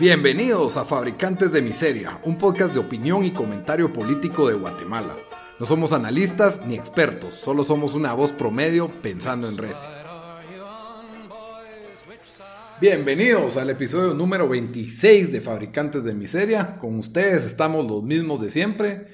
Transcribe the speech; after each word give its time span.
Bienvenidos 0.00 0.78
a 0.78 0.86
Fabricantes 0.86 1.52
de 1.52 1.60
Miseria, 1.60 2.22
un 2.24 2.38
podcast 2.38 2.72
de 2.72 2.80
opinión 2.80 3.22
y 3.22 3.32
comentario 3.32 3.92
político 3.92 4.48
de 4.48 4.54
Guatemala. 4.54 5.14
No 5.58 5.66
somos 5.66 5.92
analistas 5.92 6.64
ni 6.66 6.74
expertos, 6.74 7.34
solo 7.34 7.64
somos 7.64 7.92
una 7.92 8.14
voz 8.14 8.32
promedio 8.32 8.90
pensando 9.02 9.46
en 9.46 9.58
recio. 9.58 9.90
Bienvenidos 12.80 13.58
al 13.58 13.68
episodio 13.68 14.14
número 14.14 14.48
26 14.48 15.34
de 15.34 15.42
Fabricantes 15.42 16.02
de 16.02 16.14
Miseria. 16.14 16.78
Con 16.78 16.98
ustedes 16.98 17.44
estamos 17.44 17.86
los 17.86 18.02
mismos 18.02 18.40
de 18.40 18.48
siempre. 18.48 19.08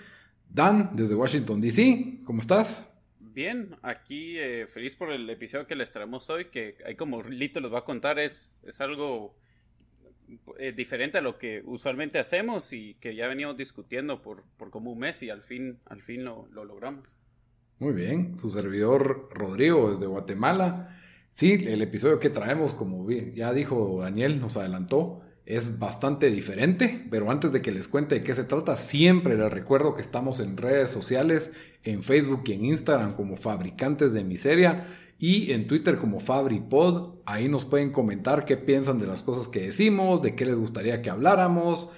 Dan, 0.48 0.90
desde 0.94 1.16
Washington, 1.16 1.60
D.C., 1.60 2.20
¿cómo 2.24 2.38
estás? 2.38 2.88
Bien, 3.18 3.74
aquí 3.82 4.38
eh, 4.38 4.68
feliz 4.72 4.94
por 4.94 5.10
el 5.10 5.28
episodio 5.30 5.66
que 5.66 5.74
les 5.74 5.90
traemos 5.90 6.30
hoy, 6.30 6.44
que 6.44 6.76
ahí 6.86 6.94
como 6.94 7.24
Lito 7.24 7.58
les 7.58 7.72
va 7.72 7.80
a 7.80 7.84
contar, 7.84 8.20
es, 8.20 8.56
es 8.64 8.80
algo 8.80 9.34
eh, 10.58 10.72
diferente 10.72 11.18
a 11.18 11.20
lo 11.20 11.38
que 11.38 11.62
usualmente 11.64 12.18
hacemos 12.18 12.72
y 12.72 12.94
que 12.94 13.14
ya 13.14 13.26
veníamos 13.28 13.56
discutiendo 13.56 14.22
por, 14.22 14.44
por 14.56 14.70
como 14.70 14.92
un 14.92 14.98
mes 14.98 15.22
y 15.22 15.30
al 15.30 15.42
fin, 15.42 15.78
al 15.86 16.02
fin 16.02 16.24
lo, 16.24 16.48
lo 16.52 16.64
logramos. 16.64 17.16
Muy 17.78 17.92
bien, 17.92 18.38
su 18.38 18.50
servidor 18.50 19.28
Rodrigo 19.32 19.90
desde 19.90 20.06
Guatemala. 20.06 20.98
Sí, 21.32 21.64
el 21.66 21.82
episodio 21.82 22.18
que 22.18 22.30
traemos, 22.30 22.72
como 22.72 23.06
ya 23.10 23.52
dijo 23.52 24.00
Daniel, 24.00 24.40
nos 24.40 24.56
adelantó, 24.56 25.20
es 25.44 25.78
bastante 25.78 26.30
diferente, 26.30 27.06
pero 27.10 27.30
antes 27.30 27.52
de 27.52 27.62
que 27.62 27.70
les 27.70 27.86
cuente 27.86 28.16
de 28.16 28.24
qué 28.24 28.34
se 28.34 28.44
trata, 28.44 28.76
siempre 28.76 29.36
les 29.36 29.52
recuerdo 29.52 29.94
que 29.94 30.02
estamos 30.02 30.40
en 30.40 30.56
redes 30.56 30.90
sociales, 30.90 31.52
en 31.84 32.02
Facebook 32.02 32.42
y 32.46 32.52
en 32.54 32.64
Instagram 32.64 33.14
como 33.14 33.36
Fabricantes 33.36 34.12
de 34.12 34.24
Miseria 34.24 34.86
y 35.18 35.52
en 35.52 35.66
Twitter 35.66 35.98
como 35.98 36.20
FabriPod. 36.20 37.16
Ahí 37.26 37.48
nos 37.48 37.64
pueden 37.64 37.90
comentar 37.90 38.44
qué 38.44 38.56
piensan 38.56 38.98
de 38.98 39.06
las 39.06 39.22
cosas 39.22 39.48
que 39.48 39.60
decimos, 39.60 40.22
de 40.22 40.34
qué 40.34 40.44
les 40.44 40.56
gustaría 40.56 41.02
que 41.02 41.10
habláramos. 41.10 41.88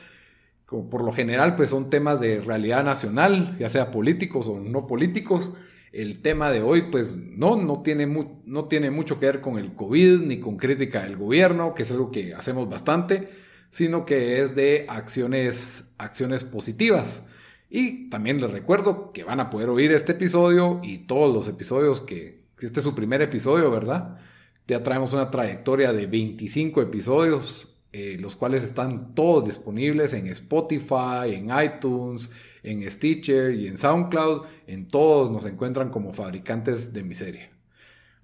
Por 0.66 1.02
lo 1.02 1.12
general, 1.12 1.56
pues 1.56 1.70
son 1.70 1.88
temas 1.90 2.20
de 2.20 2.40
realidad 2.40 2.84
nacional, 2.84 3.56
ya 3.58 3.68
sea 3.68 3.90
políticos 3.90 4.48
o 4.48 4.60
no 4.60 4.86
políticos. 4.86 5.50
El 5.92 6.20
tema 6.20 6.50
de 6.50 6.60
hoy, 6.60 6.90
pues 6.90 7.16
no, 7.16 7.56
no 7.56 7.82
tiene, 7.82 8.06
no 8.44 8.64
tiene 8.66 8.90
mucho 8.90 9.18
que 9.18 9.26
ver 9.26 9.40
con 9.40 9.58
el 9.58 9.74
COVID 9.74 10.20
ni 10.20 10.38
con 10.38 10.58
crítica 10.58 11.02
del 11.02 11.16
gobierno, 11.16 11.74
que 11.74 11.84
es 11.84 11.90
algo 11.90 12.10
que 12.10 12.34
hacemos 12.34 12.68
bastante, 12.68 13.30
sino 13.70 14.04
que 14.04 14.42
es 14.42 14.54
de 14.54 14.84
acciones, 14.88 15.94
acciones 15.96 16.44
positivas. 16.44 17.26
Y 17.70 18.10
también 18.10 18.40
les 18.40 18.50
recuerdo 18.50 19.12
que 19.12 19.24
van 19.24 19.40
a 19.40 19.48
poder 19.48 19.70
oír 19.70 19.92
este 19.92 20.12
episodio 20.12 20.80
y 20.82 20.98
todos 21.06 21.34
los 21.34 21.48
episodios 21.48 22.02
que, 22.02 22.37
este 22.66 22.80
es 22.80 22.84
su 22.84 22.94
primer 22.94 23.22
episodio, 23.22 23.70
¿verdad? 23.70 24.18
Ya 24.66 24.82
traemos 24.82 25.12
una 25.12 25.30
trayectoria 25.30 25.92
de 25.92 26.06
25 26.06 26.82
episodios, 26.82 27.74
eh, 27.92 28.18
los 28.20 28.36
cuales 28.36 28.62
están 28.62 29.14
todos 29.14 29.46
disponibles 29.46 30.12
en 30.12 30.26
Spotify, 30.26 31.32
en 31.32 31.48
iTunes, 31.58 32.28
en 32.62 32.90
Stitcher 32.90 33.54
y 33.54 33.66
en 33.66 33.78
SoundCloud. 33.78 34.42
En 34.66 34.88
todos 34.88 35.30
nos 35.30 35.46
encuentran 35.46 35.88
como 35.90 36.12
fabricantes 36.12 36.92
de 36.92 37.02
miseria. 37.02 37.50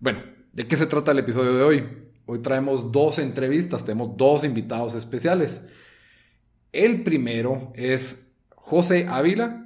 Bueno, 0.00 0.20
¿de 0.52 0.66
qué 0.66 0.76
se 0.76 0.86
trata 0.86 1.12
el 1.12 1.20
episodio 1.20 1.54
de 1.54 1.62
hoy? 1.62 1.84
Hoy 2.26 2.40
traemos 2.40 2.92
dos 2.92 3.18
entrevistas, 3.18 3.84
tenemos 3.84 4.16
dos 4.16 4.44
invitados 4.44 4.94
especiales. 4.94 5.62
El 6.72 7.02
primero 7.04 7.72
es 7.74 8.26
José 8.54 9.06
Ávila, 9.08 9.63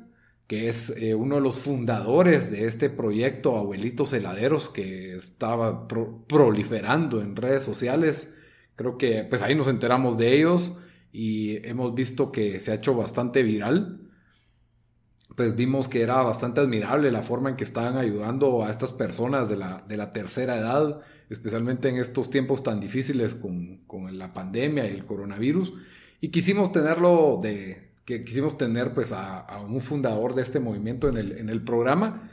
que 0.48 0.68
es 0.68 0.90
eh, 0.96 1.14
uno 1.14 1.36
de 1.36 1.40
los 1.42 1.58
fundadores 1.58 2.50
de 2.50 2.66
este 2.66 2.90
proyecto 2.90 3.56
Abuelitos 3.56 4.12
Heladeros 4.12 4.70
que 4.70 5.14
estaba 5.16 5.86
proliferando 5.86 7.22
en 7.22 7.36
redes 7.36 7.62
sociales. 7.62 8.28
Creo 8.74 8.98
que 8.98 9.24
pues 9.24 9.42
ahí 9.42 9.54
nos 9.54 9.68
enteramos 9.68 10.18
de 10.18 10.34
ellos 10.34 10.72
y 11.12 11.64
hemos 11.68 11.94
visto 11.94 12.32
que 12.32 12.58
se 12.58 12.72
ha 12.72 12.74
hecho 12.74 12.94
bastante 12.96 13.44
viral 13.44 14.08
pues 15.38 15.54
vimos 15.54 15.86
que 15.86 16.02
era 16.02 16.20
bastante 16.22 16.60
admirable 16.60 17.12
la 17.12 17.22
forma 17.22 17.50
en 17.50 17.54
que 17.54 17.62
estaban 17.62 17.96
ayudando 17.96 18.64
a 18.64 18.70
estas 18.70 18.90
personas 18.90 19.48
de 19.48 19.56
la, 19.56 19.84
de 19.86 19.96
la 19.96 20.10
tercera 20.10 20.56
edad, 20.56 21.00
especialmente 21.30 21.88
en 21.88 21.94
estos 21.94 22.28
tiempos 22.28 22.64
tan 22.64 22.80
difíciles 22.80 23.36
con, 23.36 23.84
con, 23.86 24.18
la 24.18 24.32
pandemia 24.32 24.88
y 24.88 24.94
el 24.94 25.04
coronavirus. 25.04 25.74
Y 26.20 26.30
quisimos 26.30 26.72
tenerlo 26.72 27.38
de, 27.40 27.87
que 28.08 28.24
quisimos 28.24 28.56
tener 28.56 28.94
pues 28.94 29.12
a, 29.12 29.60
un 29.68 29.82
fundador 29.82 30.34
de 30.34 30.40
este 30.42 30.58
movimiento 30.58 31.08
en 31.08 31.18
el, 31.18 31.38
en 31.38 31.50
el, 31.50 31.62
programa. 31.62 32.30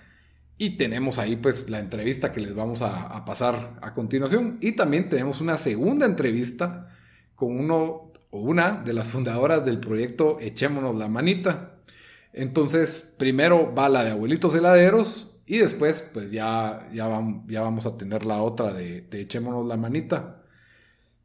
Y 0.58 0.78
tenemos 0.78 1.19
ahí 1.19 1.36
pues 1.36 1.69
la 1.69 1.80
entrevista 1.80 2.31
que 2.31 2.40
les 2.40 2.56
vamos 2.56 2.81
a, 2.81 3.25
pasar 3.25 3.78
a 3.81 3.94
continuación. 3.94 4.58
Y 4.62 4.72
también 4.72 5.09
tenemos 5.09 5.41
una 5.41 5.58
segunda 5.58 6.06
entrevista 6.06 6.90
con 7.36 7.59
uno 7.59 8.13
o 8.31 8.40
una 8.40 8.81
de 8.84 8.94
las 8.94 9.09
fundadoras 9.09 9.66
del 9.66 9.80
proyecto 9.80 10.40
Echémonos 10.40 10.96
la 10.96 11.09
Manita, 11.09 11.75
entonces, 12.38 13.13
primero 13.18 13.74
va 13.74 13.88
la 13.88 14.03
de 14.03 14.12
abuelitos 14.12 14.53
heladeros 14.56 15.34
y 15.46 15.57
después, 15.59 16.06
pues 16.13 16.31
ya, 16.31 16.90
ya, 16.92 17.07
vamos, 17.07 17.86
a 17.86 17.97
tener 17.97 18.25
la 18.25 18.42
otra 18.42 18.74
de, 18.74 19.07
echémonos 19.09 19.66
la 19.66 19.78
manita. 19.78 20.44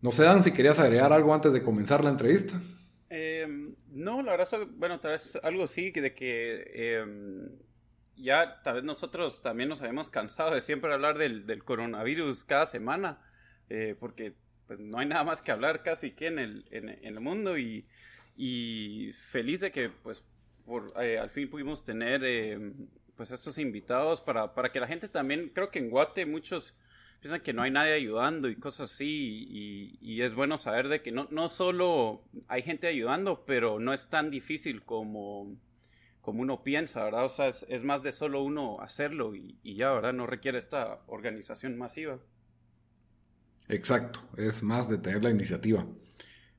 No 0.03 0.13
sé, 0.13 0.23
Dan, 0.23 0.45
si 0.45 0.53
querías 0.53 0.79
agregar 0.79 1.13
algo 1.13 1.35
antes 1.35 1.53
de 1.53 1.65
comenzar 1.65 2.05
la 2.05 2.11
entrevista. 2.11 2.61
Em, 4.01 4.05
no, 4.05 4.23
la 4.23 4.33
verdad, 4.33 4.67
bueno, 4.77 4.99
tal 5.01 5.13
vez 5.13 5.39
algo 5.43 5.67
sí, 5.67 5.91
de 5.91 6.15
que 6.15 6.99
em, 6.99 7.49
ya 8.17 8.61
tal 8.63 8.77
vez 8.77 8.85
nosotros 8.85 9.43
también 9.43 9.69
nos 9.69 9.81
habíamos 9.81 10.09
cansado 10.09 10.55
de 10.55 10.61
siempre 10.61 10.93
hablar 10.93 11.19
del, 11.19 11.65
coronavirus 11.65 12.45
cada 12.45 12.67
semana, 12.67 13.21
eh, 13.69 13.95
porque 13.99 14.35
pues, 14.67 14.79
no 14.81 14.99
hay 14.99 15.07
nada 15.07 15.25
más 15.25 15.43
que 15.43 15.53
hablar 15.53 15.83
casi 15.83 16.13
que 16.13 16.27
en 16.29 16.39
el, 16.39 16.67
en, 16.71 16.89
el 16.89 17.21
mundo 17.21 17.59
y, 17.59 17.87
y 18.37 19.13
feliz 19.29 19.61
de 19.61 19.71
que 19.71 19.91
pues 19.91 20.25
eh, 21.01 21.19
al 21.19 21.31
fin 21.31 21.49
pudimos 21.51 21.85
tener 21.85 22.23
eh, 22.25 22.73
pues 23.17 23.31
estos 23.33 23.59
invitados 23.59 24.21
para, 24.21 24.55
para, 24.55 24.71
que 24.71 24.81
la 24.81 24.87
gente 24.87 25.09
también, 25.09 25.51
creo 25.55 25.71
que 25.71 25.79
en 25.79 25.91
Guate 25.91 26.27
muchos 26.27 26.77
piensan 27.21 27.43
que 27.43 27.53
no 27.53 27.63
hay 27.63 27.71
nadie 27.71 27.93
ayudando 27.95 28.49
y 28.49 28.57
cosas 28.57 28.93
así 28.93 29.47
y, 30.01 30.23
es 30.23 30.35
bueno 30.35 30.59
saber 30.59 30.89
de 30.89 31.03
que 31.03 31.13
no, 31.13 31.29
no 31.31 31.49
solo 31.49 32.23
hay 32.49 32.63
gente 32.63 32.87
ayudando, 32.87 33.45
pero 33.47 33.79
no 33.79 33.95
es 33.95 34.09
tan 34.09 34.31
difícil 34.31 34.83
como, 34.83 35.57
como 36.21 36.43
uno 36.43 36.63
piensa, 36.63 37.05
¿verdad? 37.05 37.25
O 37.25 37.29
sea, 37.29 37.49
es, 37.49 37.85
más 37.85 38.03
de 38.03 38.13
solo 38.13 38.43
uno 38.43 38.81
hacerlo 38.81 39.35
y, 39.35 39.59
y 39.63 39.77
ya, 39.77 39.93
¿verdad? 39.93 40.13
No 40.13 40.27
requiere 40.27 40.59
esta 40.59 41.01
organización 41.07 41.79
masiva. 41.79 42.19
Exacto, 43.69 44.21
es 44.37 44.63
más 44.63 44.89
de 44.89 44.99
tener 44.99 45.23
la 45.23 45.31
iniciativa. 45.31 45.87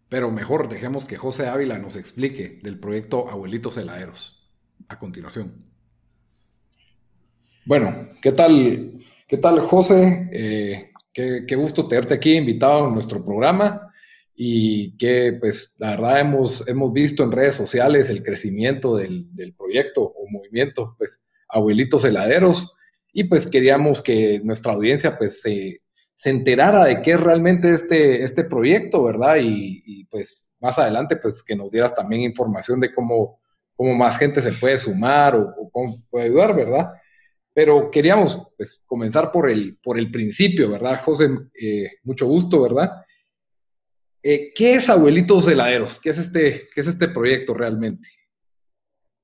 Pero 0.09 0.31
mejor 0.31 0.69
dejemos 0.69 1.05
que 1.05 1.17
José 1.17 1.47
Ávila 1.47 1.77
nos 1.77 1.95
explique 1.95 2.59
del 2.63 2.79
proyecto 2.79 3.29
Abuelitos 3.29 3.77
Heladeros. 3.77 4.49
A 4.87 4.97
continuación. 4.97 5.71
Bueno, 7.65 8.09
¿qué 8.21 8.31
tal? 8.31 8.90
¿Qué 9.31 9.37
tal, 9.37 9.61
José? 9.61 10.27
Eh, 10.33 10.91
qué, 11.13 11.55
gusto 11.55 11.87
tenerte 11.87 12.15
aquí 12.15 12.33
invitado 12.33 12.87
a 12.87 12.91
nuestro 12.91 13.23
programa 13.23 13.89
y 14.35 14.97
que, 14.97 15.37
pues, 15.39 15.73
la 15.79 15.91
verdad 15.91 16.19
hemos, 16.19 16.67
hemos 16.67 16.91
visto 16.91 17.23
en 17.23 17.31
redes 17.31 17.55
sociales 17.55 18.09
el 18.09 18.23
crecimiento 18.23 18.97
del, 18.97 19.55
proyecto 19.57 20.01
o 20.01 20.29
movimiento, 20.29 20.95
pues, 20.97 21.23
Abuelitos 21.47 22.03
Heladeros 22.03 22.73
y 23.13 23.23
pues 23.23 23.47
queríamos 23.47 24.01
que 24.01 24.41
nuestra 24.43 24.73
audiencia, 24.73 25.17
pues, 25.17 25.41
se 25.41 25.81
se 26.21 26.29
enterara 26.29 26.83
de 26.83 27.01
qué 27.01 27.13
es 27.13 27.19
realmente 27.19 27.73
este, 27.73 28.23
este 28.23 28.43
proyecto, 28.43 29.05
¿verdad? 29.05 29.37
Y, 29.41 30.05
pues 30.11 30.53
más 30.59 30.77
adelante, 30.77 31.15
pues 31.15 31.41
que 31.41 31.55
nos 31.55 31.71
dieras 31.71 31.95
también 31.95 32.21
información 32.21 32.79
de 32.79 32.93
cómo, 32.93 33.39
cómo 33.75 33.95
más 33.95 34.19
gente 34.19 34.39
se 34.39 34.51
puede 34.51 34.77
sumar 34.77 35.35
o, 35.35 35.69
cómo 35.71 36.03
puede 36.11 36.25
ayudar, 36.25 36.55
¿verdad? 36.55 36.91
Pero 37.53 37.91
queríamos 37.91 38.39
pues 38.57 38.81
comenzar 38.85 39.31
por 39.31 39.49
el, 39.49 39.77
por 39.77 39.99
el 39.99 40.09
principio, 40.09 40.69
¿verdad? 40.69 41.03
José, 41.03 41.29
eh, 41.59 41.91
mucho 42.03 42.25
gusto, 42.25 42.61
¿verdad? 42.61 43.03
Eh, 44.23 44.53
¿Qué 44.53 44.75
es 44.75 44.89
Abuelitos 44.89 45.47
Heladeros? 45.47 45.99
¿Qué 45.99 46.11
es, 46.11 46.17
este, 46.17 46.67
¿Qué 46.73 46.81
es 46.81 46.87
este 46.87 47.09
proyecto 47.09 47.53
realmente? 47.53 48.07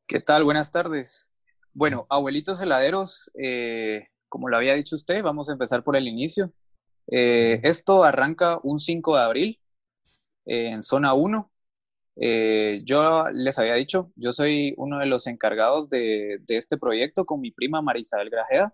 ¿Qué 0.07 0.19
tal? 0.19 0.43
Buenas 0.43 0.71
tardes. 0.71 1.31
Bueno, 1.73 2.05
Abuelitos 2.09 2.61
Heladeros, 2.61 3.31
eh, 3.41 4.07
como 4.27 4.49
lo 4.49 4.57
había 4.57 4.73
dicho 4.73 4.95
usted, 4.95 5.23
vamos 5.23 5.49
a 5.49 5.53
empezar 5.53 5.83
por 5.83 5.95
el 5.95 6.07
inicio. 6.07 6.51
Esto 7.09 8.03
arranca 8.03 8.59
un 8.63 8.79
5 8.79 9.15
de 9.15 9.23
abril. 9.23 9.59
en 10.45 10.83
zona 10.83 11.13
1. 11.13 11.51
Yo 12.19 13.25
les 13.31 13.59
había 13.59 13.75
dicho, 13.75 14.11
yo 14.15 14.31
soy 14.31 14.73
uno 14.77 14.99
de 14.99 15.05
los 15.05 15.27
encargados 15.27 15.89
de, 15.89 16.39
de 16.41 16.57
este 16.57 16.77
proyecto 16.77 17.25
con 17.25 17.41
mi 17.41 17.51
prima 17.51 17.81
Marisabel 17.81 18.29
Grajeda. 18.29 18.73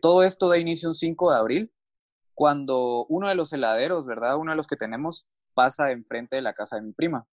todo 0.00 0.22
esto 0.22 0.48
da 0.48 0.58
inicio 0.58 0.88
un 0.88 0.94
5 0.94 1.30
de 1.30 1.36
abril, 1.36 1.72
cuando 2.34 3.06
uno 3.06 3.28
de 3.28 3.34
los 3.34 3.52
heladeros, 3.52 4.06
¿verdad? 4.06 4.36
Uno 4.36 4.52
de 4.52 4.56
los 4.56 4.66
que 4.66 4.76
tenemos 4.76 5.26
pasa 5.54 5.92
enfrente 5.92 6.36
de 6.36 6.42
la 6.42 6.52
casa 6.52 6.76
de 6.76 6.82
mi 6.82 6.92
prima. 6.92 7.26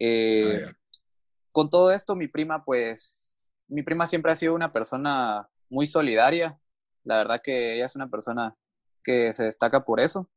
Ah, 0.00 0.72
con 1.52 1.70
todo 1.70 1.90
esto, 1.90 2.14
mi 2.14 2.28
prima, 2.28 2.64
pues, 2.64 3.36
mi 3.66 3.82
prima 3.82 4.06
siempre 4.06 4.30
ha 4.30 4.36
sido 4.36 4.54
una 4.54 4.72
persona 4.72 5.48
muy 5.70 5.86
solidaria. 5.86 6.58
La 7.02 7.16
verdad 7.16 7.40
que 7.42 7.74
ella 7.74 7.86
es 7.86 7.96
una 7.96 8.08
persona 8.08 8.54
que 9.02 9.32
se 9.32 9.44
destaca 9.44 9.84
por 9.84 10.00
eso. 10.00 10.28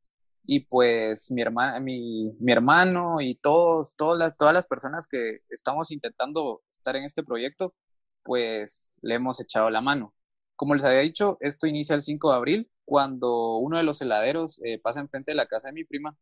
Y 0.46 0.62
pues 0.62 1.32
mi, 1.32 1.42
hermana, 1.42 1.80
mi, 1.80 2.32
mi 2.40 2.52
hermano 2.52 3.22
y 3.22 3.36
todos, 3.36 3.96
todas, 3.96 4.18
las, 4.18 4.38
todas 4.38 4.54
las 4.54 4.66
personas 4.66 5.08
que 5.08 5.40
estamos 5.50 5.92
intentando 5.92 6.64
estar 6.70 6.96
en 6.96 7.04
este 7.04 7.24
proyecto, 7.24 7.76
pues 8.24 8.94
le 9.02 9.16
hemos 9.16 9.40
echado 9.40 9.70
la 9.70 9.82
mano. 9.82 10.14
Como 10.56 10.74
les 10.76 10.84
había 10.84 11.00
dicho, 11.02 11.38
esto 11.42 11.68
inicia 11.68 11.96
el 11.96 12.02
5 12.02 12.32
de 12.32 12.36
abril, 12.36 12.72
cuando 12.86 13.58
uno 13.58 13.78
de 13.78 13.84
los 13.84 14.02
heladeros 14.02 14.62
eh, 14.64 14.80
pasa 14.80 15.00
enfrente 15.00 15.32
de 15.32 15.36
la 15.36 15.46
casa 15.46 15.68
de 15.70 15.74
mi 15.74 15.84
prima 15.84 16.18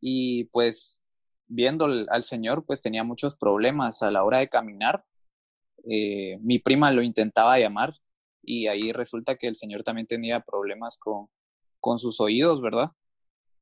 y 0.00 0.44
pues 0.44 1.04
viendo 1.46 1.84
al, 1.84 2.24
señor, 2.24 2.64
pues 2.64 2.80
tenía 2.80 3.04
muchos 3.04 3.36
problemas 3.36 4.02
a 4.02 4.10
la 4.10 4.24
hora 4.24 4.38
de 4.38 4.48
caminar. 4.48 5.04
Eh, 5.88 6.38
mi 6.40 6.58
prima 6.58 6.90
lo 6.90 7.02
intentaba 7.02 7.58
llamar 7.58 7.94
y 8.42 8.66
ahí 8.68 8.92
resulta 8.92 9.36
que 9.36 9.46
el 9.48 9.56
señor 9.56 9.82
también 9.82 10.06
tenía 10.06 10.40
problemas 10.40 10.98
con, 10.98 11.28
con 11.80 11.98
sus 11.98 12.20
oídos, 12.20 12.60
¿verdad? 12.62 12.90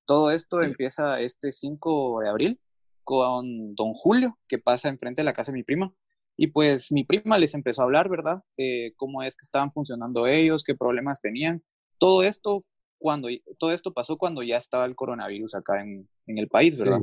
Todo 0.07 0.31
esto 0.31 0.63
empieza 0.63 1.21
este 1.21 1.53
5 1.53 2.21
de 2.23 2.29
abril 2.29 2.61
con 3.03 3.75
don 3.75 3.93
Julio, 3.93 4.39
que 4.49 4.59
pasa 4.59 4.89
enfrente 4.89 5.23
de 5.23 5.27
la 5.27 5.33
casa 5.33 5.53
de 5.53 5.59
mi 5.59 5.63
prima. 5.63 5.95
Y 6.37 6.49
pues 6.49 6.91
mi 6.91 7.05
prima 7.05 7.39
les 7.39 7.55
empezó 7.55 7.83
a 7.83 7.85
hablar, 7.85 8.09
¿verdad? 8.09 8.43
Eh, 8.57 8.93
cómo 8.97 9.23
es 9.23 9.37
que 9.37 9.45
estaban 9.45 9.71
funcionando 9.71 10.27
ellos, 10.27 10.65
qué 10.65 10.75
problemas 10.75 11.21
tenían. 11.21 11.63
Todo 11.99 12.23
esto, 12.25 12.65
cuando, 12.99 13.29
todo 13.59 13.73
esto 13.73 13.93
pasó 13.93 14.17
cuando 14.17 14.43
ya 14.43 14.57
estaba 14.57 14.85
el 14.85 14.97
coronavirus 14.97 15.55
acá 15.55 15.81
en, 15.81 16.09
en 16.27 16.39
el 16.39 16.49
país, 16.49 16.77
¿verdad? 16.77 17.01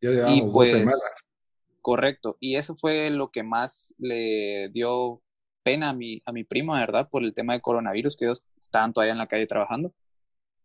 y 0.00 0.42
pues, 0.50 0.72
Correcto. 1.84 2.38
Y 2.40 2.56
eso 2.56 2.74
fue 2.76 3.10
lo 3.10 3.30
que 3.30 3.42
más 3.42 3.94
le 3.98 4.70
dio 4.70 5.20
pena 5.62 5.90
a 5.90 5.92
mi, 5.92 6.22
a 6.24 6.32
mi 6.32 6.42
prima, 6.42 6.80
¿verdad? 6.80 7.10
Por 7.10 7.24
el 7.24 7.34
tema 7.34 7.52
de 7.52 7.60
coronavirus, 7.60 8.16
que 8.16 8.24
ellos 8.24 8.42
estaban 8.58 8.94
todavía 8.94 9.12
en 9.12 9.18
la 9.18 9.26
calle 9.26 9.46
trabajando. 9.46 9.92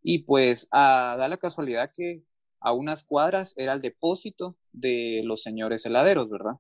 Y 0.02 0.20
pues 0.20 0.68
a, 0.72 1.16
da 1.18 1.28
la 1.28 1.38
casualidad 1.38 1.92
que 1.94 2.24
a 2.60 2.74
unas 2.74 3.04
cuadras 3.04 3.54
era 3.58 3.74
el 3.74 3.82
depósito 3.82 4.58
de 4.72 5.22
los 5.26 5.42
señores 5.42 5.86
heladeros, 5.86 6.30
¿verdad? 6.30 6.56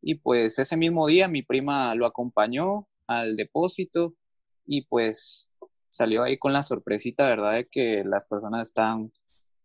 Y 0.00 0.16
pues 0.16 0.58
ese 0.58 0.76
mismo 0.76 1.06
día 1.06 1.28
mi 1.28 1.42
prima 1.42 1.94
lo 1.94 2.06
acompañó 2.06 2.88
al 3.06 3.36
depósito 3.36 4.14
y 4.66 4.82
pues 4.86 5.50
salió 5.90 6.22
ahí 6.22 6.38
con 6.38 6.52
la 6.52 6.62
sorpresita, 6.62 7.28
¿verdad? 7.28 7.54
De 7.54 7.68
que 7.68 8.04
las 8.04 8.26
personas 8.26 8.62
están 8.62 9.12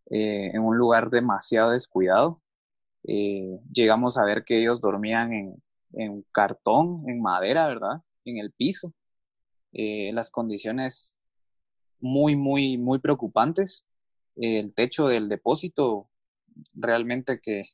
eh, 0.09 0.51
en 0.53 0.61
un 0.61 0.77
lugar 0.77 1.09
demasiado 1.09 1.71
descuidado. 1.71 2.41
Eh, 3.03 3.59
llegamos 3.71 4.17
a 4.17 4.25
ver 4.25 4.43
que 4.43 4.59
ellos 4.59 4.81
dormían 4.81 5.33
en, 5.33 5.63
en, 5.93 6.25
cartón, 6.31 7.03
en 7.07 7.21
madera, 7.21 7.67
¿verdad? 7.67 8.01
En 8.25 8.37
el 8.37 8.51
piso. 8.51 8.93
Eh, 9.73 10.11
las 10.13 10.29
condiciones 10.29 11.16
muy, 11.99 12.35
muy, 12.35 12.77
muy 12.77 12.99
preocupantes. 12.99 13.85
el 14.35 14.73
techo 14.73 15.07
del 15.07 15.29
depósito, 15.29 16.09
realmente 16.75 17.39
que 17.41 17.65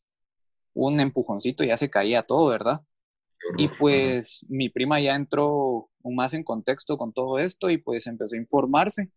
un 0.74 1.00
empujoncito 1.00 1.64
ya 1.64 1.78
se 1.78 1.90
caía 1.90 2.24
todo, 2.24 2.50
¿verdad? 2.50 2.82
Y 3.58 3.68
pues 3.68 4.46
mi 4.50 4.70
prima 4.70 5.00
ya 5.02 5.16
entró 5.16 5.90
más 6.04 6.34
en 6.34 6.44
contexto 6.44 6.98
con 6.98 7.14
todo 7.14 7.40
esto 7.40 7.70
y 7.70 7.78
pues 7.78 8.08
empezó 8.08 8.36
a 8.36 8.40
informarse 8.40 9.12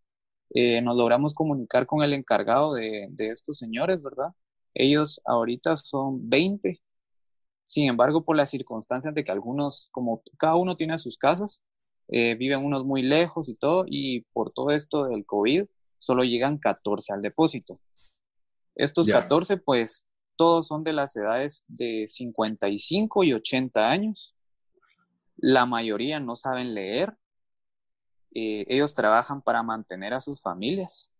eh, 0.50 0.80
nos 0.82 0.96
logramos 0.96 1.34
comunicar 1.34 1.86
con 1.86 2.02
el 2.02 2.12
encargado 2.12 2.74
de, 2.74 3.10
estos 3.18 3.58
señores, 3.58 4.02
¿verdad? 4.02 4.28
Ellos 4.74 5.20
ahorita 5.24 5.76
son 5.76 6.28
20. 6.28 6.80
Sin 7.64 7.88
embargo, 7.88 8.24
por 8.24 8.36
las 8.36 8.50
circunstancias 8.50 9.14
de 9.14 9.24
que 9.24 9.32
algunos, 9.32 9.88
como 9.92 10.22
cada 10.38 10.56
uno 10.56 10.76
tiene 10.76 10.98
sus 10.98 11.18
casas, 11.18 11.62
eh, 12.08 12.34
viven 12.34 12.64
unos 12.64 12.84
muy 12.84 13.02
lejos 13.02 13.48
y 13.48 13.56
todo, 13.56 13.84
y 13.86 14.20
por 14.32 14.52
todo 14.52 14.70
esto 14.70 15.06
del 15.06 15.24
COVID, 15.26 15.64
solo 15.98 16.24
llegan 16.24 16.58
14 16.58 17.14
al 17.14 17.22
depósito. 17.22 17.80
Estos 18.74 19.08
14, 19.08 19.56
pues, 19.56 20.06
todos 20.36 20.66
son 20.66 20.84
de 20.84 20.92
las 20.92 21.16
edades 21.16 21.64
de 21.66 22.06
55 22.06 23.24
y 23.24 23.32
80 23.32 23.88
años. 23.88 24.36
La 25.36 25.66
mayoría 25.66 26.20
no 26.20 26.34
saben 26.34 26.74
leer, 26.74 27.16
eh, 28.38 28.66
ellos 28.68 28.92
trabajan 28.92 29.40
para 29.40 29.62
mantener 29.62 30.12
a 30.12 30.20
sus 30.20 30.42
familias. 30.42 31.10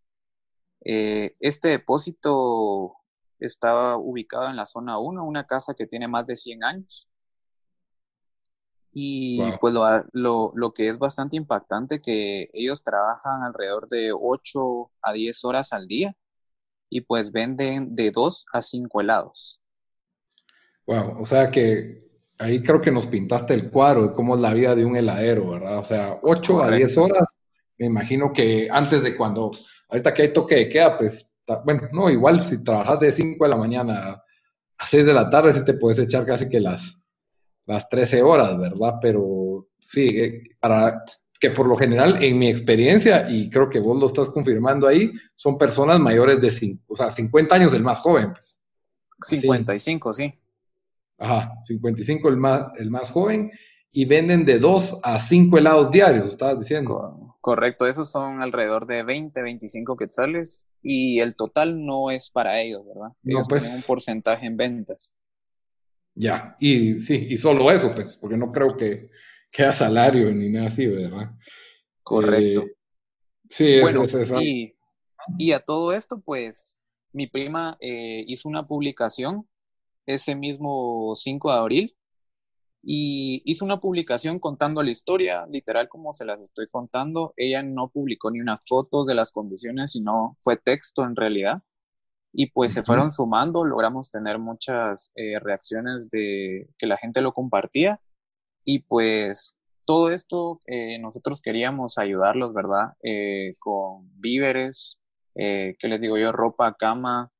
Eh, 0.85 1.35
este 1.41 1.69
depósito 1.69 2.95
estaba 3.39 3.97
ubicado 3.97 4.51
en 4.51 4.57
la 4.57 4.67
zona 4.67 4.99
1, 4.99 5.25
una 5.25 5.47
casa 5.47 5.73
que 5.73 5.87
tiene 5.87 6.09
más 6.09 6.27
de 6.27 6.37
100 6.37 6.63
años. 6.63 7.09
Y 8.93 9.43
pues 9.61 9.75
lo, 9.75 10.53
lo, 10.55 10.73
que 10.73 10.89
es 10.89 10.99
bastante 10.99 11.37
impactante 11.37 12.01
que 12.01 12.49
ellos 12.55 12.83
trabajan 12.83 13.43
alrededor 13.43 13.89
de 13.89 14.13
8 14.13 14.91
a 15.03 15.13
10 15.13 15.45
horas 15.45 15.73
al 15.73 15.87
día 15.87 16.15
y 16.89 17.03
pues 17.03 17.31
venden 17.31 17.95
de 17.95 18.11
2 18.11 18.47
a 18.53 18.63
5 18.63 19.01
helados. 19.01 19.61
Wow, 20.87 21.21
o 21.21 21.27
sea 21.27 21.51
que 21.51 22.07
ahí 22.39 22.63
creo 22.63 22.81
que 22.81 22.91
nos 22.91 23.07
pintaste 23.07 23.55
el 23.55 23.71
cuadro 23.71 24.09
de 24.09 24.15
cómo 24.15 24.35
es 24.35 24.41
la 24.41 24.55
vida 24.55 24.75
de 24.75 24.85
un 24.85 24.97
heladero, 24.97 25.51
¿verdad? 25.51 25.79
O 25.79 25.85
sea, 25.85 26.19
8 26.23 26.63
a 26.63 26.71
10 26.71 26.99
horas. 26.99 27.25
Me 27.79 27.87
imagino 27.87 28.33
que 28.33 28.69
antes 28.71 29.03
de 29.03 29.17
cuando, 29.17 29.53
ahorita 29.89 30.15
que 30.15 30.23
hay 30.23 30.33
toque 30.33 30.55
de 30.55 30.69
queda, 30.69 30.97
pues, 30.97 31.35
bueno, 31.65 31.83
no, 31.93 32.11
igual 32.11 32.43
si 32.43 32.63
trabajas 32.63 33.01
de 33.01 33.13
5 33.13 33.45
de 33.45 33.51
la 33.51 33.57
mañana 33.57 34.23
a 34.79 34.87
6 34.87 35.05
de 35.05 35.15
la 35.15 35.29
tarde, 35.29 35.53
sí 35.53 35.65
te 35.65 35.75
puedes 35.75 35.99
echar 35.99 36.25
casi 36.25 36.49
que 36.49 36.61
las, 36.61 36.99
las 37.67 37.89
13 37.89 38.23
horas, 38.23 38.59
¿verdad? 38.59 38.95
Pero 39.01 39.69
sí, 39.79 40.09
eh, 40.09 40.43
para 40.61 41.05
que 41.39 41.51
por 41.51 41.67
lo 41.67 41.77
general, 41.77 42.23
en 42.23 42.39
mi 42.39 42.49
experiencia, 42.49 43.29
y 43.29 43.51
creo 43.51 43.69
que 43.69 43.81
vos 43.81 43.99
lo 43.99 44.07
estás 44.07 44.31
confirmando 44.31 44.87
ahí, 44.87 45.13
son 45.35 45.59
personas 45.59 46.01
mayores 46.01 46.41
de 46.41 46.51
5, 46.51 46.85
o 46.87 46.97
sea, 46.97 47.11
50 47.11 47.55
años 47.55 47.75
el 47.75 47.83
más 47.83 48.01
joven, 48.01 48.33
pues. 48.33 48.61
55, 49.23 50.13
sí. 50.13 50.35
Ajá, 51.19 51.53
55 51.63 52.29
el 52.29 52.37
más, 52.37 52.67
el 52.79 52.91
más 52.91 53.11
joven 53.11 53.51
y 53.93 54.05
venden 54.05 54.45
de 54.45 54.59
2 54.59 54.99
a 55.03 55.19
5 55.19 55.57
helados 55.57 55.91
diarios, 55.91 56.33
estabas 56.33 56.59
diciendo. 56.59 57.35
Correcto, 57.41 57.87
esos 57.87 58.11
son 58.11 58.43
alrededor 58.43 58.87
de 58.87 59.03
20, 59.03 59.41
25 59.41 59.97
quetzales 59.97 60.67
y 60.83 61.21
el 61.21 61.35
total 61.35 61.85
no 61.85 62.11
es 62.11 62.29
para 62.29 62.61
ellos, 62.61 62.83
¿verdad? 62.87 63.13
Ellos 63.25 63.41
no, 63.41 63.47
pues, 63.49 63.63
tienen 63.63 63.79
un 63.79 63.85
porcentaje 63.85 64.47
en 64.47 64.57
ventas. 64.57 65.15
Ya, 66.19 66.57
y 66.59 66.99
sí, 66.99 67.27
y 67.29 67.37
solo 67.37 67.71
eso, 67.71 67.95
pues, 67.95 68.17
porque 68.17 68.39
no 68.39 68.51
creo 68.51 68.77
que, 68.77 69.11
que 69.51 69.71
salario 69.73 70.35
ni 70.35 70.49
nada 70.49 70.69
así, 70.69 70.87
¿verdad? 70.87 71.31
Correcto. 72.03 72.63
Eh, 72.63 72.77
sí, 73.49 73.81
bueno, 73.83 74.03
es, 74.05 74.15
es, 74.15 74.33
y, 74.41 74.75
y, 75.37 75.53
a 75.53 75.61
todo 75.61 75.93
esto, 75.93 76.21
pues, 76.21 76.83
mi 77.13 77.27
prima 77.27 77.77
eh, 77.81 78.25
hizo 78.27 78.49
una 78.49 78.67
publicación 78.67 79.47
ese 80.07 80.35
mismo 80.35 81.13
5 81.15 81.53
de 81.53 81.59
abril 81.59 81.97
y 82.83 83.43
hizo 83.45 83.65
una 83.65 83.81
publicación 83.81 84.39
contando 84.39 84.83
la 84.83 84.91
historia, 84.91 85.45
literal 85.51 85.89
como 85.89 86.13
se 86.13 86.25
las 86.25 86.41
estoy 86.41 86.69
contando. 86.69 87.35
Ella 87.37 87.63
no 87.63 87.89
publicó 87.89 88.31
ni 88.31 88.41
una 88.41 88.57
foto 88.57 89.05
de 89.05 89.15
las 89.15 89.33
condiciones, 89.33 89.93
sino 89.93 90.35
fue 90.37 90.57
texto 90.57 91.05
en 91.05 91.17
realidad. 91.17 91.63
Y 92.39 92.51
pues 92.51 92.75
se 92.75 92.83
fueron 92.83 93.11
sumando, 93.11 93.65
logramos 93.65 94.11
tener 94.11 94.39
muchas 94.39 95.11
eh, 95.15 95.39
reacciones 95.41 96.11
de 96.11 96.69
que 96.77 96.87
la 96.87 96.99
gente 96.99 97.23
lo 97.23 97.33
compartía. 97.33 97.99
Y 98.63 98.81
pues 98.81 99.57
todo 99.87 100.11
esto 100.11 100.61
eh, 100.67 100.99
nosotros 100.99 101.41
queríamos 101.41 101.97
ayudarlos, 101.97 102.53
¿verdad? 102.53 102.93
Eh, 103.03 103.55
con 103.59 104.11
víveres, 104.21 104.99
¿qué 105.35 105.77
les 105.81 105.99
digo 105.99 106.19
yo? 106.19 106.31
Ropa, 106.31 106.75
cama, 106.79 107.31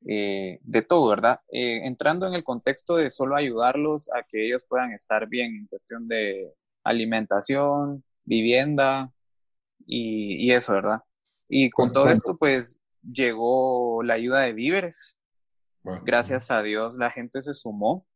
de 0.00 0.84
todo, 0.88 1.10
¿verdad? 1.10 1.38
Entrando 1.48 2.26
en 2.26 2.34
el 2.34 2.42
contexto 2.42 2.96
de 2.96 3.10
solo 3.10 3.36
ayudarlos 3.36 4.10
a 4.10 4.24
que 4.28 4.44
ellos 4.44 4.64
puedan 4.68 4.90
estar 4.90 5.28
bien 5.28 5.54
en 5.54 5.66
cuestión 5.68 6.08
de 6.08 6.52
alimentación, 6.82 8.02
vivienda 8.24 9.12
y, 9.86 10.50
eso, 10.50 10.72
¿verdad? 10.72 11.02
Y 11.48 11.70
con 11.70 11.92
todo 11.92 12.08
esto, 12.08 12.36
pues 12.36 12.81
llegó 13.02 14.02
la 14.02 14.14
ayuda 14.14 14.40
de 14.40 14.52
víveres. 14.52 15.16
Gracias 16.04 16.50
a 16.50 16.62
Dios 16.62 16.96
la 16.96 17.10
gente 17.10 17.42
se 17.42 17.54
sumó. 17.54 18.06